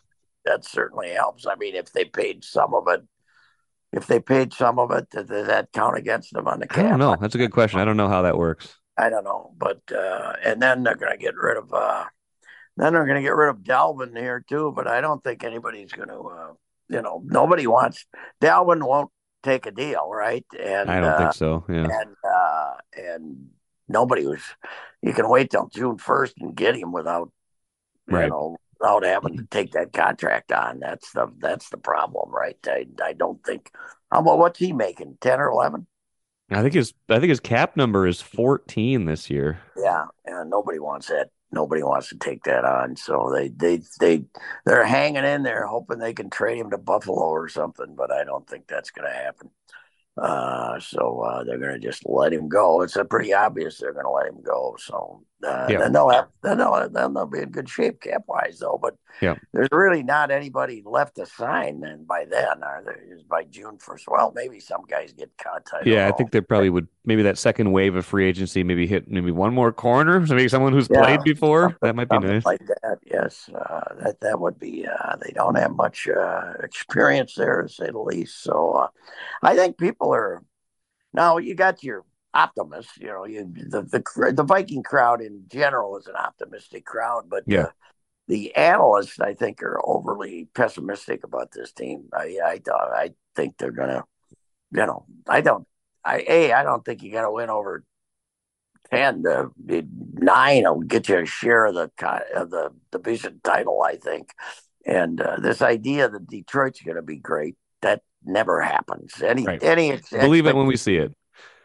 That 0.47 0.65
certainly 0.65 1.11
helps. 1.11 1.47
I 1.47 1.57
mean, 1.57 1.75
if 1.75 1.93
they 1.93 2.05
paid 2.05 2.45
some 2.45 2.73
of 2.75 2.89
it, 2.89 3.03
if 3.93 4.07
they 4.07 4.21
paid 4.21 4.53
some 4.53 4.79
of 4.79 4.91
it, 4.91 5.11
does 5.11 5.29
that 5.29 5.73
count 5.73 5.97
against 5.97 6.33
them 6.33 6.49
on 6.49 6.61
the 6.61 6.67
cap? 6.67 6.87
I 6.87 6.89
don't 6.91 6.99
know. 6.99 7.17
That's 7.21 7.35
a 7.35 7.39
good 7.39 7.53
question. 7.53 7.81
I 7.81 7.85
don't 7.85 7.97
know 7.97 8.09
how 8.09 8.23
that 8.23 8.39
works. 8.39 8.77
I 8.97 9.11
don't 9.11 9.25
know, 9.25 9.53
but 9.57 9.81
uh, 9.93 10.33
and 10.43 10.61
then 10.61 10.83
they're 10.83 10.97
going 10.97 11.13
to 11.13 11.19
get 11.19 11.37
rid 11.37 11.59
of. 11.59 11.73
Uh, 11.73 12.05
then 12.77 12.93
they're 12.93 13.05
going 13.07 13.17
to 13.17 13.23
get 13.23 13.35
rid 13.35 13.51
of 13.51 13.59
Dalvin 13.59 14.17
here 14.17 14.45
too, 14.49 14.73
but 14.75 14.87
I 14.87 15.01
don't 15.01 15.23
think 15.23 15.45
anybody's 15.45 15.93
going 15.93 16.09
to. 16.09 16.19
Uh, 16.19 16.53
you 16.89 17.03
know, 17.03 17.23
nobody 17.25 17.67
wants 17.67 18.07
Dalvin 18.41 18.87
won't 18.87 19.11
take 19.43 19.67
a 19.67 19.71
deal, 19.71 20.09
right? 20.11 20.45
And 20.59 20.91
I 20.91 21.01
don't 21.01 21.11
uh, 21.11 21.19
think 21.19 21.33
so. 21.35 21.65
Yeah, 21.69 21.89
and 21.91 22.17
uh, 22.25 22.75
and 22.97 23.49
nobody 23.89 24.27
was. 24.27 24.41
You 25.03 25.13
can 25.13 25.29
wait 25.29 25.51
till 25.51 25.69
June 25.69 25.99
first 25.99 26.35
and 26.41 26.55
get 26.55 26.75
him 26.75 26.93
without, 26.93 27.31
you 28.09 28.17
right. 28.17 28.29
know, 28.29 28.57
without 28.79 29.05
having 29.05 29.37
to 29.39 29.45
take 29.45 29.73
that 29.73 29.93
contract 29.93 30.53
on. 30.53 30.81
That's 30.81 31.13
the 31.13 31.33
that's 31.39 31.69
the 31.71 31.79
problem, 31.79 32.31
right? 32.31 32.59
I 32.67 32.87
I 33.03 33.13
don't 33.13 33.43
think. 33.45 33.71
How 34.11 34.21
about 34.21 34.39
what's 34.39 34.59
he 34.59 34.73
making? 34.73 35.19
Ten 35.21 35.41
or 35.41 35.51
eleven? 35.51 35.87
I 36.51 36.63
think 36.63 36.75
his 36.75 36.95
I 37.09 37.19
think 37.19 37.31
his 37.31 37.41
cap 37.41 37.77
number 37.77 38.07
is 38.07 38.21
fourteen 38.21 39.05
this 39.05 39.31
year. 39.31 39.61
Yeah, 39.77 40.07
and 40.25 40.51
nobody 40.51 40.79
wants 40.79 41.09
that. 41.09 41.31
Nobody 41.53 41.83
wants 41.83 42.09
to 42.11 42.19
take 42.19 42.45
that 42.45 42.65
on. 42.65 42.97
So 42.97 43.33
they 43.35 43.49
they 43.49 43.83
they 44.01 44.25
they're 44.65 44.85
hanging 44.85 45.25
in 45.25 45.43
there, 45.43 45.67
hoping 45.67 45.99
they 45.99 46.15
can 46.15 46.31
trade 46.31 46.59
him 46.59 46.71
to 46.71 46.79
Buffalo 46.79 47.19
or 47.19 47.49
something. 47.49 47.95
But 47.97 48.13
I 48.13 48.25
don't 48.25 48.49
think 48.49 48.67
that's 48.67 48.91
going 48.91 49.09
to 49.09 49.17
happen. 49.17 49.51
Uh, 50.17 50.81
so 50.81 51.21
uh, 51.21 51.45
they're 51.45 51.59
going 51.59 51.79
to 51.79 51.79
just 51.79 52.03
let 52.07 52.33
him 52.33 52.49
go. 52.49 52.81
It's 52.81 52.97
a 52.97 53.05
pretty 53.05 53.35
obvious 53.35 53.79
they're 53.79 53.93
going 53.93 54.07
to 54.07 54.11
let 54.11 54.27
him 54.27 54.41
go. 54.43 54.75
So 54.79 55.23
uh, 55.45 55.67
yeah. 55.69 55.79
then 55.79 55.93
they'll 55.93 56.09
have 56.09 56.29
then 56.43 56.57
they'll 56.57 56.89
then 56.89 57.13
they'll 57.13 57.27
be 57.27 57.41
in 57.41 57.51
good 57.51 57.69
shape 57.69 58.01
cap 58.01 58.23
wise 58.27 58.59
though. 58.61 58.79
But 58.81 58.97
yeah. 59.21 59.35
there's 59.53 59.69
really 59.71 60.03
not 60.03 60.31
anybody 60.31 60.83
left 60.87 61.17
to 61.17 61.27
sign 61.27 61.81
then 61.81 62.05
by 62.05 62.25
then, 62.25 62.63
are 62.63 62.83
there? 62.83 62.99
Is 63.11 63.23
by 63.23 63.45
June 63.45 63.77
first. 63.79 64.07
Well, 64.09 64.33
maybe 64.35 64.59
some 64.59 64.83
guys 64.89 65.13
get 65.13 65.31
cut. 65.37 65.69
Yeah, 65.85 66.09
I 66.09 66.13
think 66.13 66.31
they 66.31 66.41
probably 66.41 66.71
would. 66.71 66.89
Maybe 67.07 67.23
that 67.23 67.39
second 67.39 67.71
wave 67.71 67.95
of 67.95 68.05
free 68.05 68.27
agency, 68.29 68.65
maybe 68.65 68.87
hit 68.87 69.09
maybe 69.09 69.31
one 69.31 69.55
more 69.55 69.73
corner. 69.73 70.27
So 70.27 70.35
maybe 70.37 70.49
someone 70.49 70.73
who's 70.73 70.89
yeah, 70.91 71.03
played 71.03 71.23
before. 71.23 71.77
That 71.81 71.95
might 71.95 72.09
be 72.09 72.19
nice. 72.19 72.45
Like 72.45 72.67
that, 72.67 72.99
yes. 73.05 73.49
Uh, 73.55 73.95
that 74.03 74.21
that 74.21 74.41
would 74.41 74.59
be. 74.59 74.87
Uh, 74.87 75.17
they 75.25 75.33
don't 75.33 75.55
have 75.55 75.75
much 75.75 76.09
uh, 76.09 76.55
experience 76.63 77.35
there, 77.35 77.63
to 77.63 77.69
say 77.69 77.87
the 77.87 77.99
least. 77.99 78.43
So 78.43 78.73
uh, 78.73 78.89
I 79.43 79.55
think 79.55 79.79
people 79.79 80.13
are 80.13 80.43
now. 81.15 81.39
You 81.39 81.55
got 81.55 81.83
your 81.85 82.05
optimists. 82.35 82.97
You 82.99 83.07
know, 83.07 83.25
you, 83.25 83.51
the 83.55 83.83
the 83.83 84.33
the 84.33 84.45
Viking 84.45 84.83
crowd 84.83 85.23
in 85.23 85.45
general 85.49 85.97
is 85.97 86.09
an 86.09 86.17
optimistic 86.17 86.85
crowd, 86.85 87.31
but 87.31 87.45
yeah. 87.47 87.61
Uh, 87.63 87.71
the 88.29 88.57
analysts, 88.57 89.21
I 89.21 89.35
think, 89.35 89.63
are 89.63 89.81
overly 89.85 90.49
pessimistic 90.53 91.23
about 91.23 91.53
this 91.53 91.73
team. 91.73 92.09
I 92.13 92.39
I, 92.45 92.61
I 92.75 93.11
think 93.37 93.57
they're 93.57 93.71
gonna, 93.71 94.03
you 94.73 94.87
know, 94.87 95.07
I 95.29 95.41
don't. 95.43 95.67
I 96.07 96.25
a 96.29 96.53
I 96.53 96.63
don't 96.63 96.85
think 96.85 97.03
you 97.03 97.13
got 97.13 97.23
to 97.23 97.31
win 97.31 97.51
over 97.51 97.85
ten. 98.91 99.23
The 99.23 99.51
nine 100.15 100.65
will 100.65 100.81
get 100.81 101.09
you 101.09 101.19
a 101.19 101.27
share 101.27 101.67
of 101.67 101.75
the 101.75 101.91
of 102.35 102.51
the 102.51 102.71
division 102.93 103.41
title. 103.43 103.83
I 103.83 103.97
think, 103.97 104.31
and 104.85 105.21
uh, 105.21 105.37
this 105.41 105.63
idea 105.63 106.09
that 106.09 106.29
Detroit's 106.29 106.81
going 106.81 106.97
to 106.97 107.03
be 107.03 107.17
great 107.17 107.57
that 107.83 108.03
never 108.25 108.61
happens. 108.61 109.21
Any 109.23 109.45
right. 109.45 109.63
any 109.63 110.01
believe 110.11 110.47
it 110.47 110.57
when 110.57 110.67
we 110.67 110.77
see 110.77 110.97
it 110.97 111.15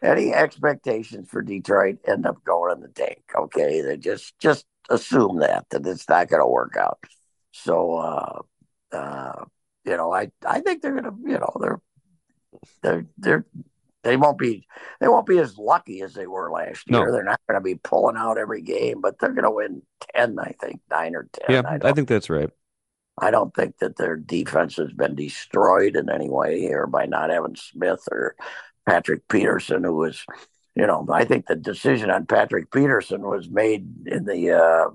any 0.01 0.33
expectations 0.33 1.29
for 1.29 1.41
Detroit 1.41 1.97
end 2.07 2.25
up 2.25 2.43
going 2.43 2.75
in 2.75 2.81
the 2.81 2.87
tank. 2.89 3.21
Okay, 3.35 3.81
they 3.81 3.97
just 3.97 4.37
just 4.39 4.65
assume 4.89 5.39
that 5.39 5.65
that 5.69 5.85
it's 5.85 6.09
not 6.09 6.29
going 6.29 6.41
to 6.41 6.47
work 6.47 6.75
out. 6.77 6.99
So, 7.51 7.95
uh, 7.97 8.41
uh, 8.91 9.45
you 9.85 9.97
know, 9.97 10.11
I 10.13 10.31
I 10.45 10.61
think 10.61 10.81
they're 10.81 10.99
going 10.99 11.03
to, 11.03 11.31
you 11.31 11.37
know, 11.37 11.51
they're 11.59 11.81
they're 12.81 13.05
they're 13.17 13.45
they 14.03 14.17
won't 14.17 14.37
be 14.37 14.67
they 14.99 15.07
won't 15.07 15.27
be 15.27 15.37
as 15.37 15.57
lucky 15.57 16.01
as 16.01 16.13
they 16.13 16.27
were 16.27 16.51
last 16.51 16.89
year. 16.89 17.05
No. 17.05 17.11
They're 17.11 17.23
not 17.23 17.41
going 17.47 17.59
to 17.59 17.63
be 17.63 17.75
pulling 17.75 18.17
out 18.17 18.37
every 18.37 18.61
game, 18.61 19.01
but 19.01 19.19
they're 19.19 19.33
going 19.33 19.43
to 19.43 19.51
win 19.51 19.81
ten, 20.15 20.37
I 20.39 20.55
think, 20.59 20.81
nine 20.89 21.15
or 21.15 21.27
ten. 21.33 21.63
Yeah, 21.63 21.69
I, 21.69 21.89
I 21.89 21.93
think 21.93 22.07
that's 22.07 22.29
right. 22.29 22.49
I 23.19 23.29
don't 23.29 23.53
think 23.53 23.77
that 23.79 23.97
their 23.97 24.15
defense 24.15 24.77
has 24.77 24.91
been 24.91 25.15
destroyed 25.15 25.95
in 25.95 26.09
any 26.09 26.29
way 26.29 26.59
here 26.59 26.87
by 26.87 27.05
not 27.05 27.29
having 27.29 27.55
Smith 27.55 28.01
or 28.11 28.35
Patrick 28.87 29.27
Peterson, 29.27 29.83
who 29.83 29.95
was, 29.95 30.25
you 30.75 30.87
know, 30.87 31.05
I 31.11 31.25
think 31.25 31.45
the 31.45 31.55
decision 31.55 32.09
on 32.09 32.25
Patrick 32.25 32.71
Peterson 32.71 33.21
was 33.21 33.49
made 33.49 34.07
in 34.07 34.25
the 34.25 34.51
uh, 34.51 34.89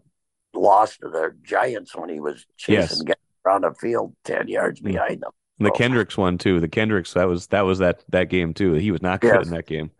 loss 0.58 0.96
to 0.98 1.08
the 1.08 1.36
Giants 1.44 1.94
when 1.94 2.08
he 2.08 2.18
was 2.18 2.46
chasing 2.56 3.06
yes. 3.06 3.16
around 3.46 3.62
the 3.62 3.74
field 3.74 4.16
ten 4.24 4.48
yards 4.48 4.80
mm. 4.80 4.84
behind 4.84 5.20
them. 5.20 5.32
The 5.58 5.68
so, 5.68 5.74
Kendricks 5.74 6.16
one 6.16 6.38
too. 6.38 6.60
The 6.60 6.68
Kendricks 6.68 7.14
that 7.14 7.24
was 7.24 7.46
that 7.48 7.62
was 7.62 7.78
that 7.78 8.04
that 8.10 8.28
game 8.28 8.52
too. 8.52 8.74
He 8.74 8.90
was 8.90 9.02
not 9.02 9.20
good 9.20 9.34
yes. 9.34 9.46
in 9.46 9.52
that 9.52 9.66
game. 9.66 9.90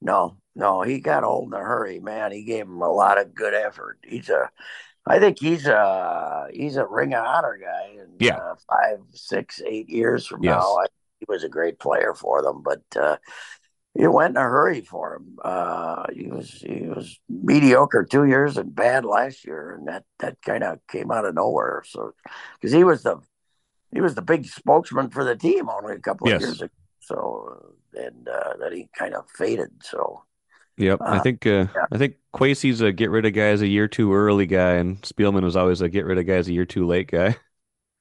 No, 0.00 0.36
no, 0.54 0.82
he 0.82 1.00
got 1.00 1.24
old 1.24 1.52
in 1.52 1.54
a 1.54 1.62
hurry, 1.62 2.00
man. 2.00 2.32
He 2.32 2.44
gave 2.44 2.66
him 2.66 2.82
a 2.82 2.92
lot 2.92 3.18
of 3.18 3.34
good 3.34 3.54
effort. 3.54 3.98
He's 4.04 4.28
a, 4.28 4.50
I 5.06 5.18
think 5.18 5.38
he's 5.38 5.66
a 5.66 6.48
he's 6.52 6.76
a 6.76 6.86
Ring 6.86 7.14
of 7.14 7.24
Honor 7.24 7.58
guy. 7.60 8.00
And 8.00 8.20
yeah, 8.20 8.36
uh, 8.36 8.54
five, 8.68 8.98
six, 9.12 9.62
eight 9.64 9.88
years 9.88 10.26
from 10.26 10.42
yes. 10.42 10.56
now, 10.56 10.78
I 10.78 10.86
he 11.20 11.26
was 11.28 11.44
a 11.44 11.48
great 11.48 11.78
player 11.78 12.14
for 12.14 12.42
them, 12.42 12.62
but 12.62 12.82
uh, 12.96 13.16
it 13.94 14.08
went 14.08 14.30
in 14.30 14.36
a 14.36 14.42
hurry 14.42 14.80
for 14.80 15.16
him. 15.16 15.38
Uh, 15.42 16.04
he 16.12 16.28
was 16.28 16.50
he 16.50 16.82
was 16.82 17.18
mediocre 17.28 18.04
two 18.04 18.24
years 18.24 18.56
and 18.56 18.74
bad 18.74 19.04
last 19.04 19.44
year, 19.44 19.74
and 19.74 19.88
that 19.88 20.04
that 20.20 20.40
kind 20.42 20.62
of 20.62 20.78
came 20.88 21.10
out 21.10 21.24
of 21.24 21.34
nowhere. 21.34 21.82
So 21.86 22.12
because 22.54 22.72
he 22.72 22.84
was 22.84 23.02
the 23.02 23.20
he 23.92 24.00
was 24.00 24.14
the 24.14 24.22
big 24.22 24.46
spokesman 24.46 25.10
for 25.10 25.24
the 25.24 25.36
team 25.36 25.68
only 25.68 25.94
a 25.94 25.98
couple 25.98 26.28
yes. 26.28 26.42
of 26.42 26.48
years 26.48 26.62
ago. 26.62 26.72
So 27.00 27.74
and 27.94 28.28
uh, 28.28 28.56
that 28.60 28.72
he 28.72 28.88
kind 28.96 29.14
of 29.14 29.28
faded. 29.30 29.70
So. 29.82 30.22
Yep, 30.76 31.00
I 31.02 31.16
uh, 31.16 31.22
think 31.22 31.44
uh, 31.44 31.66
yeah. 31.74 31.86
I 31.90 31.98
think 31.98 32.16
Kwesi's 32.32 32.80
a 32.80 32.92
get 32.92 33.10
rid 33.10 33.26
of 33.26 33.32
guys 33.32 33.62
a 33.62 33.66
year 33.66 33.88
too 33.88 34.14
early 34.14 34.46
guy, 34.46 34.74
and 34.74 35.02
Spielman 35.02 35.42
was 35.42 35.56
always 35.56 35.80
a 35.80 35.88
get 35.88 36.04
rid 36.04 36.18
of 36.18 36.26
guys 36.26 36.46
a 36.46 36.52
year 36.52 36.66
too 36.66 36.86
late 36.86 37.10
guy. 37.10 37.36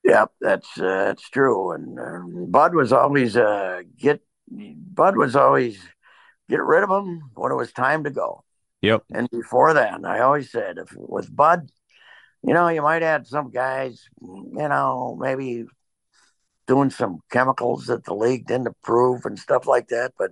Yep, 0.03 0.31
that's 0.39 0.79
uh, 0.79 1.05
that's 1.05 1.29
true. 1.29 1.73
And 1.73 1.99
uh, 1.99 2.45
Bud 2.47 2.73
was 2.73 2.93
always 2.93 3.35
uh, 3.35 3.81
get 3.97 4.21
Bud 4.49 5.17
was 5.17 5.35
always 5.35 5.81
get 6.47 6.63
rid 6.63 6.83
of 6.83 6.89
him 6.89 7.29
when 7.35 7.51
it 7.51 7.55
was 7.55 7.73
time 7.73 8.05
to 8.05 8.09
go. 8.09 8.45
Yep. 8.81 9.03
And 9.11 9.29
before 9.29 9.73
that, 9.73 10.05
I 10.05 10.21
always 10.21 10.49
said 10.49 10.77
if 10.77 10.93
with 10.95 11.35
Bud, 11.35 11.69
you 12.41 12.53
know, 12.53 12.69
you 12.69 12.81
might 12.81 13.03
add 13.03 13.27
some 13.27 13.51
guys, 13.51 14.05
you 14.21 14.69
know, 14.69 15.17
maybe 15.19 15.65
doing 16.67 16.89
some 16.89 17.19
chemicals 17.31 17.87
that 17.87 18.03
the 18.03 18.13
league 18.13 18.45
didn't 18.45 18.67
approve 18.67 19.25
and 19.25 19.39
stuff 19.39 19.65
like 19.65 19.87
that. 19.87 20.13
But 20.17 20.31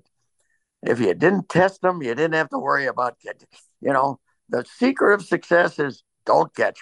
if 0.83 0.99
you 0.99 1.13
didn't 1.13 1.49
test 1.49 1.81
them, 1.81 2.03
you 2.03 2.13
didn't 2.13 2.35
have 2.35 2.49
to 2.49 2.59
worry 2.59 2.85
about 2.85 3.19
getting. 3.19 3.47
You 3.81 3.93
know, 3.93 4.19
the 4.49 4.65
secret 4.77 5.13
of 5.13 5.25
success 5.25 5.79
is 5.79 6.03
don't 6.25 6.53
catch 6.55 6.79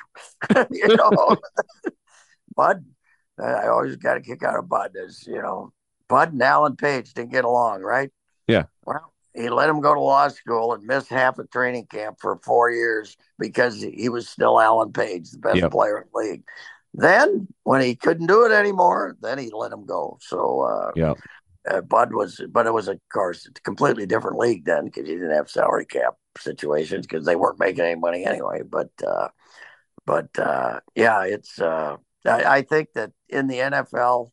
them. 0.49 0.67
you 0.71 0.95
know. 0.95 1.37
Bud, 2.55 2.85
I 3.39 3.67
always 3.67 3.95
got 3.95 4.17
a 4.17 4.21
kick 4.21 4.43
out 4.43 4.59
of 4.59 4.69
Bud. 4.69 4.91
Is 4.95 5.25
you 5.25 5.41
know, 5.41 5.71
Bud 6.07 6.33
and 6.33 6.41
Alan 6.41 6.75
Page 6.75 7.13
didn't 7.13 7.31
get 7.31 7.45
along, 7.45 7.81
right? 7.81 8.11
Yeah. 8.47 8.65
Well, 8.85 9.13
he 9.33 9.49
let 9.49 9.69
him 9.69 9.81
go 9.81 9.93
to 9.93 9.99
law 9.99 10.27
school 10.27 10.73
and 10.73 10.83
miss 10.83 11.07
half 11.07 11.39
a 11.39 11.47
training 11.47 11.87
camp 11.87 12.17
for 12.19 12.39
four 12.43 12.69
years 12.69 13.17
because 13.39 13.81
he 13.81 14.09
was 14.09 14.29
still 14.29 14.59
Alan 14.59 14.91
Page, 14.91 15.31
the 15.31 15.39
best 15.39 15.57
yep. 15.57 15.71
player 15.71 15.97
in 15.97 16.03
the 16.13 16.19
league. 16.19 16.43
Then, 16.93 17.47
when 17.63 17.81
he 17.81 17.95
couldn't 17.95 18.27
do 18.27 18.45
it 18.45 18.51
anymore, 18.51 19.17
then 19.21 19.39
he 19.39 19.49
let 19.51 19.71
him 19.71 19.85
go. 19.85 20.17
So, 20.21 20.61
uh, 20.61 20.91
yeah. 20.95 21.13
Uh, 21.65 21.79
Bud 21.79 22.13
was, 22.13 22.41
but 22.49 22.67
it 22.67 22.73
was, 22.73 22.89
of 22.89 22.99
course, 23.11 23.47
a 23.47 23.51
completely 23.61 24.05
different 24.05 24.37
league 24.37 24.65
then 24.65 24.83
because 24.83 25.07
you 25.07 25.15
didn't 25.15 25.35
have 25.35 25.49
salary 25.49 25.85
cap 25.85 26.15
situations 26.37 27.07
because 27.07 27.25
they 27.25 27.37
weren't 27.37 27.57
making 27.57 27.85
any 27.85 27.95
money 27.95 28.25
anyway. 28.25 28.63
But, 28.69 28.89
uh, 29.05 29.29
but 30.05 30.37
uh, 30.37 30.81
yeah, 30.93 31.23
it's 31.23 31.59
uh, 31.61 31.95
I, 32.25 32.43
I 32.43 32.61
think 32.61 32.89
that 32.95 33.11
in 33.29 33.47
the 33.47 33.59
NFL, 33.59 34.31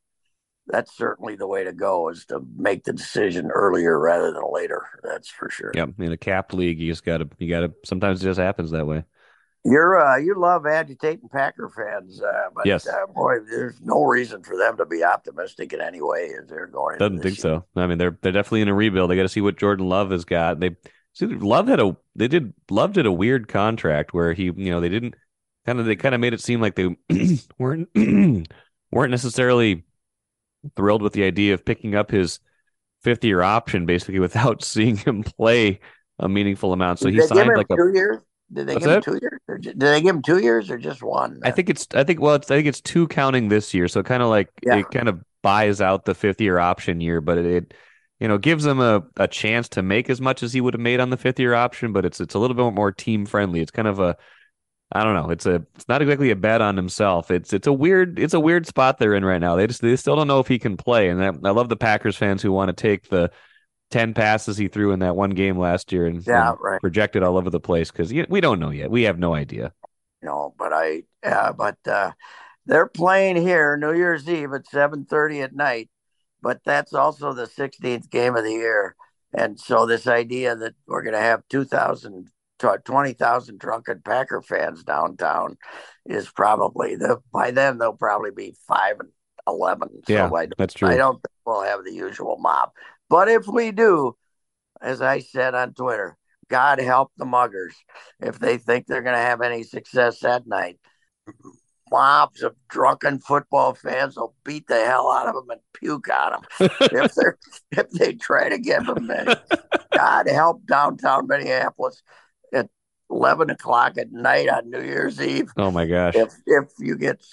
that's 0.66 0.96
certainly 0.96 1.36
the 1.36 1.46
way 1.46 1.64
to 1.64 1.72
go 1.72 2.08
is 2.08 2.24
to 2.26 2.40
make 2.56 2.84
the 2.84 2.92
decision 2.92 3.50
earlier 3.50 3.98
rather 3.98 4.32
than 4.32 4.42
later. 4.50 4.86
That's 5.02 5.28
for 5.28 5.50
sure. 5.50 5.72
Yeah, 5.74 5.86
In 5.98 6.12
a 6.12 6.16
cap 6.16 6.52
league, 6.52 6.78
you 6.78 6.90
just 6.90 7.04
gotta 7.04 7.28
you 7.38 7.48
gotta 7.48 7.72
sometimes 7.84 8.22
it 8.22 8.24
just 8.24 8.40
happens 8.40 8.70
that 8.70 8.86
way. 8.86 9.04
You're 9.64 9.98
uh 9.98 10.16
you 10.16 10.38
love 10.38 10.64
agitating 10.66 11.28
Packer 11.30 11.68
fans, 11.68 12.22
uh, 12.22 12.48
but 12.54 12.64
yes. 12.64 12.86
Uh, 12.86 13.06
boy, 13.14 13.40
there's 13.40 13.78
no 13.82 14.04
reason 14.04 14.42
for 14.42 14.56
them 14.56 14.76
to 14.78 14.86
be 14.86 15.04
optimistic 15.04 15.72
in 15.74 15.82
any 15.82 16.00
way 16.00 16.30
as 16.40 16.48
they're 16.48 16.66
going. 16.66 16.98
Doesn't 16.98 17.20
think 17.20 17.36
year. 17.36 17.42
so. 17.42 17.64
I 17.76 17.86
mean, 17.86 17.98
they're 17.98 18.16
they're 18.22 18.32
definitely 18.32 18.62
in 18.62 18.68
a 18.68 18.74
rebuild. 18.74 19.10
They 19.10 19.16
got 19.16 19.22
to 19.22 19.28
see 19.28 19.42
what 19.42 19.58
Jordan 19.58 19.86
Love 19.86 20.12
has 20.12 20.24
got. 20.24 20.60
They 20.60 20.76
see 21.12 21.26
Love 21.26 21.68
had 21.68 21.78
a 21.78 21.94
they 22.16 22.28
did 22.28 22.54
Love 22.70 22.94
did 22.94 23.04
a 23.04 23.12
weird 23.12 23.48
contract 23.48 24.14
where 24.14 24.32
he 24.32 24.44
you 24.44 24.70
know 24.70 24.80
they 24.80 24.88
didn't 24.88 25.14
kind 25.66 25.78
of 25.78 25.84
they 25.84 25.96
kind 25.96 26.14
of 26.14 26.20
made 26.22 26.32
it 26.32 26.40
seem 26.40 26.62
like 26.62 26.74
they 26.74 26.96
weren't 27.58 27.88
weren't 28.90 29.10
necessarily 29.10 29.84
thrilled 30.74 31.02
with 31.02 31.12
the 31.12 31.24
idea 31.24 31.52
of 31.52 31.64
picking 31.64 31.94
up 31.94 32.10
his 32.10 32.40
fifth 33.02 33.24
year 33.24 33.42
option 33.42 33.86
basically 33.86 34.18
without 34.20 34.64
seeing 34.64 34.96
him 34.96 35.22
play 35.22 35.80
a 36.18 36.28
meaningful 36.28 36.72
amount. 36.72 36.98
So 36.98 37.08
he 37.08 37.20
signed 37.20 37.50
like 37.56 37.66
a 37.70 37.76
two 37.76 37.92
years. 37.94 38.22
Did 38.52 38.66
they 38.66 38.76
give 38.76 38.90
him 38.90 39.02
two 39.02 39.18
years? 39.20 39.40
Or 39.48 39.58
did 39.58 39.78
they 39.78 40.00
give 40.00 40.14
him 40.14 40.22
two 40.22 40.38
years 40.38 40.70
or 40.70 40.78
just 40.78 41.02
one? 41.02 41.40
I 41.44 41.50
think 41.50 41.70
it's 41.70 41.86
I 41.94 42.04
think 42.04 42.20
well 42.20 42.34
it's 42.34 42.50
I 42.50 42.56
think 42.56 42.66
it's 42.66 42.80
two 42.80 43.06
counting 43.08 43.48
this 43.48 43.72
year. 43.72 43.88
So 43.88 44.02
kind 44.02 44.22
of 44.22 44.28
like 44.28 44.48
yeah. 44.64 44.76
it 44.76 44.90
kind 44.90 45.08
of 45.08 45.20
buys 45.42 45.80
out 45.80 46.04
the 46.04 46.14
fifth 46.14 46.40
year 46.40 46.58
option 46.58 47.00
year, 47.00 47.20
but 47.20 47.38
it, 47.38 47.46
it 47.46 47.74
you 48.18 48.28
know 48.28 48.38
gives 48.38 48.66
him 48.66 48.80
a, 48.80 49.02
a 49.16 49.28
chance 49.28 49.68
to 49.70 49.82
make 49.82 50.10
as 50.10 50.20
much 50.20 50.42
as 50.42 50.52
he 50.52 50.60
would 50.60 50.74
have 50.74 50.80
made 50.80 51.00
on 51.00 51.10
the 51.10 51.16
fifth 51.16 51.38
year 51.38 51.54
option, 51.54 51.92
but 51.92 52.04
it's 52.04 52.20
it's 52.20 52.34
a 52.34 52.38
little 52.38 52.56
bit 52.56 52.74
more 52.74 52.92
team 52.92 53.24
friendly. 53.24 53.60
It's 53.60 53.70
kind 53.70 53.88
of 53.88 54.00
a 54.00 54.16
I 54.92 55.04
don't 55.04 55.14
know. 55.14 55.30
It's 55.30 55.46
a 55.46 55.64
it's 55.76 55.88
not 55.88 56.02
exactly 56.02 56.30
a 56.30 56.36
bet 56.36 56.60
on 56.60 56.76
himself. 56.76 57.30
It's 57.30 57.52
it's 57.52 57.68
a 57.68 57.72
weird 57.72 58.18
it's 58.18 58.34
a 58.34 58.40
weird 58.40 58.66
spot 58.66 58.98
they're 58.98 59.14
in 59.14 59.24
right 59.24 59.40
now. 59.40 59.54
They 59.54 59.68
just 59.68 59.80
they 59.80 59.94
still 59.94 60.16
don't 60.16 60.26
know 60.26 60.40
if 60.40 60.48
he 60.48 60.58
can 60.58 60.76
play. 60.76 61.08
And 61.08 61.22
I, 61.22 61.28
I 61.48 61.52
love 61.52 61.68
the 61.68 61.76
Packers 61.76 62.16
fans 62.16 62.42
who 62.42 62.50
want 62.50 62.68
to 62.68 62.72
take 62.72 63.08
the 63.08 63.30
ten 63.90 64.14
passes 64.14 64.56
he 64.56 64.68
threw 64.68 64.92
in 64.92 65.00
that 65.00 65.16
one 65.16 65.30
game 65.30 65.58
last 65.58 65.92
year 65.92 66.06
and, 66.06 66.26
yeah, 66.26 66.50
and 66.50 66.58
right. 66.60 66.80
projected 66.80 67.22
all 67.22 67.36
over 67.36 67.50
the 67.50 67.60
place 67.60 67.90
because 67.90 68.12
we 68.28 68.40
don't 68.40 68.60
know 68.60 68.70
yet. 68.70 68.90
We 68.90 69.02
have 69.02 69.18
no 69.18 69.34
idea. 69.34 69.72
No, 70.22 70.54
but 70.58 70.72
I, 70.72 71.04
uh, 71.22 71.52
but 71.52 71.78
uh, 71.86 72.12
they're 72.66 72.86
playing 72.86 73.36
here 73.36 73.76
New 73.76 73.94
Year's 73.94 74.28
Eve 74.28 74.52
at 74.52 74.66
seven 74.66 75.04
thirty 75.04 75.40
at 75.40 75.54
night, 75.54 75.90
but 76.42 76.60
that's 76.64 76.94
also 76.94 77.32
the 77.32 77.46
16th 77.46 78.10
game 78.10 78.36
of 78.36 78.44
the 78.44 78.52
year, 78.52 78.96
and 79.32 79.58
so 79.58 79.86
this 79.86 80.06
idea 80.06 80.56
that 80.56 80.74
we're 80.86 81.02
going 81.02 81.14
to 81.14 81.20
have 81.20 81.42
2,000 81.48 82.28
20,000 82.84 83.58
drunken 83.58 84.02
Packer 84.04 84.42
fans 84.42 84.84
downtown 84.84 85.56
is 86.06 86.28
probably 86.30 86.96
the 86.96 87.18
by 87.32 87.50
then 87.50 87.78
they'll 87.78 87.92
probably 87.92 88.30
be 88.30 88.54
five 88.66 88.96
and 89.00 89.08
eleven. 89.46 89.88
So 90.06 90.12
yeah, 90.12 90.30
I, 90.30 90.48
that's 90.58 90.74
true. 90.74 90.88
I 90.88 90.96
don't 90.96 91.14
think 91.14 91.32
we'll 91.44 91.62
have 91.62 91.84
the 91.84 91.92
usual 91.92 92.36
mob, 92.38 92.70
but 93.10 93.28
if 93.28 93.46
we 93.46 93.72
do, 93.72 94.16
as 94.80 95.02
I 95.02 95.18
said 95.18 95.54
on 95.54 95.74
Twitter, 95.74 96.16
God 96.48 96.80
help 96.80 97.12
the 97.16 97.24
muggers 97.24 97.74
if 98.20 98.38
they 98.38 98.56
think 98.56 98.86
they're 98.86 99.02
going 99.02 99.16
to 99.16 99.20
have 99.20 99.40
any 99.40 99.64
success 99.64 100.20
that 100.20 100.46
night. 100.46 100.78
Mobs 101.90 102.42
of 102.42 102.54
drunken 102.68 103.18
football 103.18 103.74
fans 103.74 104.16
will 104.16 104.34
beat 104.44 104.68
the 104.68 104.84
hell 104.84 105.10
out 105.10 105.26
of 105.26 105.34
them 105.34 105.50
and 105.50 105.60
puke 105.74 106.08
on 106.08 106.32
them 106.32 106.70
if 106.80 107.14
they 107.14 107.78
if 107.80 107.90
they 107.90 108.12
try 108.14 108.48
to 108.48 108.58
give 108.58 108.86
them 108.86 109.10
any. 109.10 109.34
God 109.92 110.28
help 110.28 110.64
downtown 110.66 111.26
Minneapolis 111.26 112.00
at 112.54 112.68
eleven 113.10 113.50
o'clock 113.50 113.98
at 113.98 114.12
night 114.12 114.48
on 114.48 114.70
New 114.70 114.82
Year's 114.82 115.20
Eve. 115.20 115.50
Oh 115.56 115.72
my 115.72 115.84
gosh! 115.84 116.14
If 116.14 116.32
if 116.46 116.68
you 116.78 116.96
get 116.96 117.24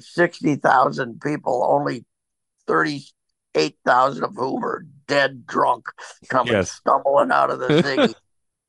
sixty 0.00 0.56
thousand 0.56 1.20
people, 1.20 1.64
only 1.68 2.04
thirty 2.66 3.04
eight 3.54 3.76
thousand 3.84 4.24
of 4.24 4.34
whom 4.34 4.64
are 4.64 4.84
dead 5.12 5.46
drunk, 5.46 5.86
coming 6.28 6.54
yes. 6.54 6.70
stumbling 6.70 7.30
out 7.30 7.50
of 7.50 7.60
the 7.60 7.82
city 7.82 8.14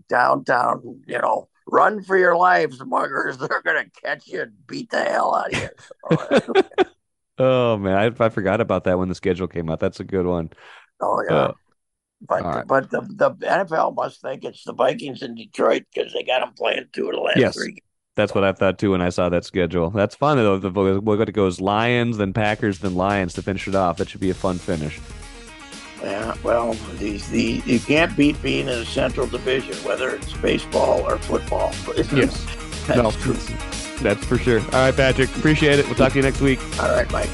downtown. 0.09 1.01
You 1.07 1.19
know, 1.19 1.49
run 1.67 2.03
for 2.03 2.17
your 2.17 2.35
lives, 2.35 2.79
muggers! 2.85 3.37
They're 3.39 3.61
gonna 3.63 3.85
catch 4.03 4.27
you 4.27 4.41
and 4.41 4.53
beat 4.67 4.89
the 4.89 5.03
hell 5.03 5.35
out 5.35 5.53
of 5.53 5.61
you. 5.61 6.85
oh 7.37 7.77
man, 7.77 7.97
I, 7.97 8.25
I, 8.25 8.29
forgot 8.29 8.61
about 8.61 8.83
that 8.85 8.99
when 8.99 9.09
the 9.09 9.15
schedule 9.15 9.47
came 9.47 9.69
out. 9.69 9.79
That's 9.79 9.99
a 9.99 10.05
good 10.05 10.25
one. 10.25 10.51
Oh 10.99 11.23
yeah. 11.27 11.35
Uh, 11.35 11.53
but 12.25 12.43
right. 12.43 12.67
but 12.67 12.89
the, 12.89 13.01
the 13.01 13.31
NFL 13.31 13.95
must 13.95 14.21
think 14.21 14.45
it's 14.45 14.63
the 14.63 14.73
Vikings 14.73 15.23
in 15.23 15.35
Detroit 15.35 15.83
because 15.93 16.13
they 16.13 16.23
got 16.23 16.39
them 16.39 16.53
playing 16.57 16.85
two 16.93 17.09
of 17.09 17.15
the 17.15 17.21
last 17.21 17.37
yes. 17.37 17.55
three. 17.55 17.79
That's 18.15 18.33
what 18.33 18.43
I 18.43 18.53
thought 18.53 18.77
too 18.77 18.91
when 18.91 19.01
I 19.01 19.09
saw 19.09 19.27
that 19.29 19.43
schedule. 19.43 19.89
That's 19.89 20.15
fun 20.15 20.37
though. 20.37 20.57
The 20.57 20.69
we're 20.69 20.99
going 21.01 21.25
to 21.25 21.31
go 21.31 21.49
Lions, 21.59 22.17
then 22.17 22.31
Packers, 22.31 22.79
then 22.79 22.95
Lions 22.95 23.33
to 23.33 23.41
finish 23.41 23.67
it 23.67 23.75
off. 23.75 23.97
That 23.97 24.07
should 24.07 24.21
be 24.21 24.29
a 24.29 24.35
fun 24.35 24.57
finish. 24.57 24.99
Yeah, 26.03 26.35
well, 26.43 26.73
these 26.97 27.29
the 27.29 27.63
you 27.65 27.79
can't 27.79 28.15
beat 28.17 28.41
being 28.41 28.67
in 28.67 28.79
the 28.79 28.85
Central 28.85 29.25
Division, 29.25 29.75
whether 29.85 30.09
it's 30.09 30.33
baseball 30.33 31.01
or 31.09 31.17
football. 31.17 31.73
yes, 32.13 32.45
that's 32.87 32.97
no, 32.97 33.11
true. 33.11 33.37
That's 34.01 34.25
for 34.25 34.37
sure. 34.37 34.59
All 34.59 34.71
right, 34.71 34.95
Patrick, 34.95 35.33
appreciate 35.37 35.79
it. 35.79 35.85
We'll 35.85 35.95
talk 35.95 36.11
to 36.11 36.17
you 36.17 36.23
next 36.23 36.41
week. 36.41 36.59
All 36.81 36.89
right, 36.89 37.09
Mike. 37.09 37.29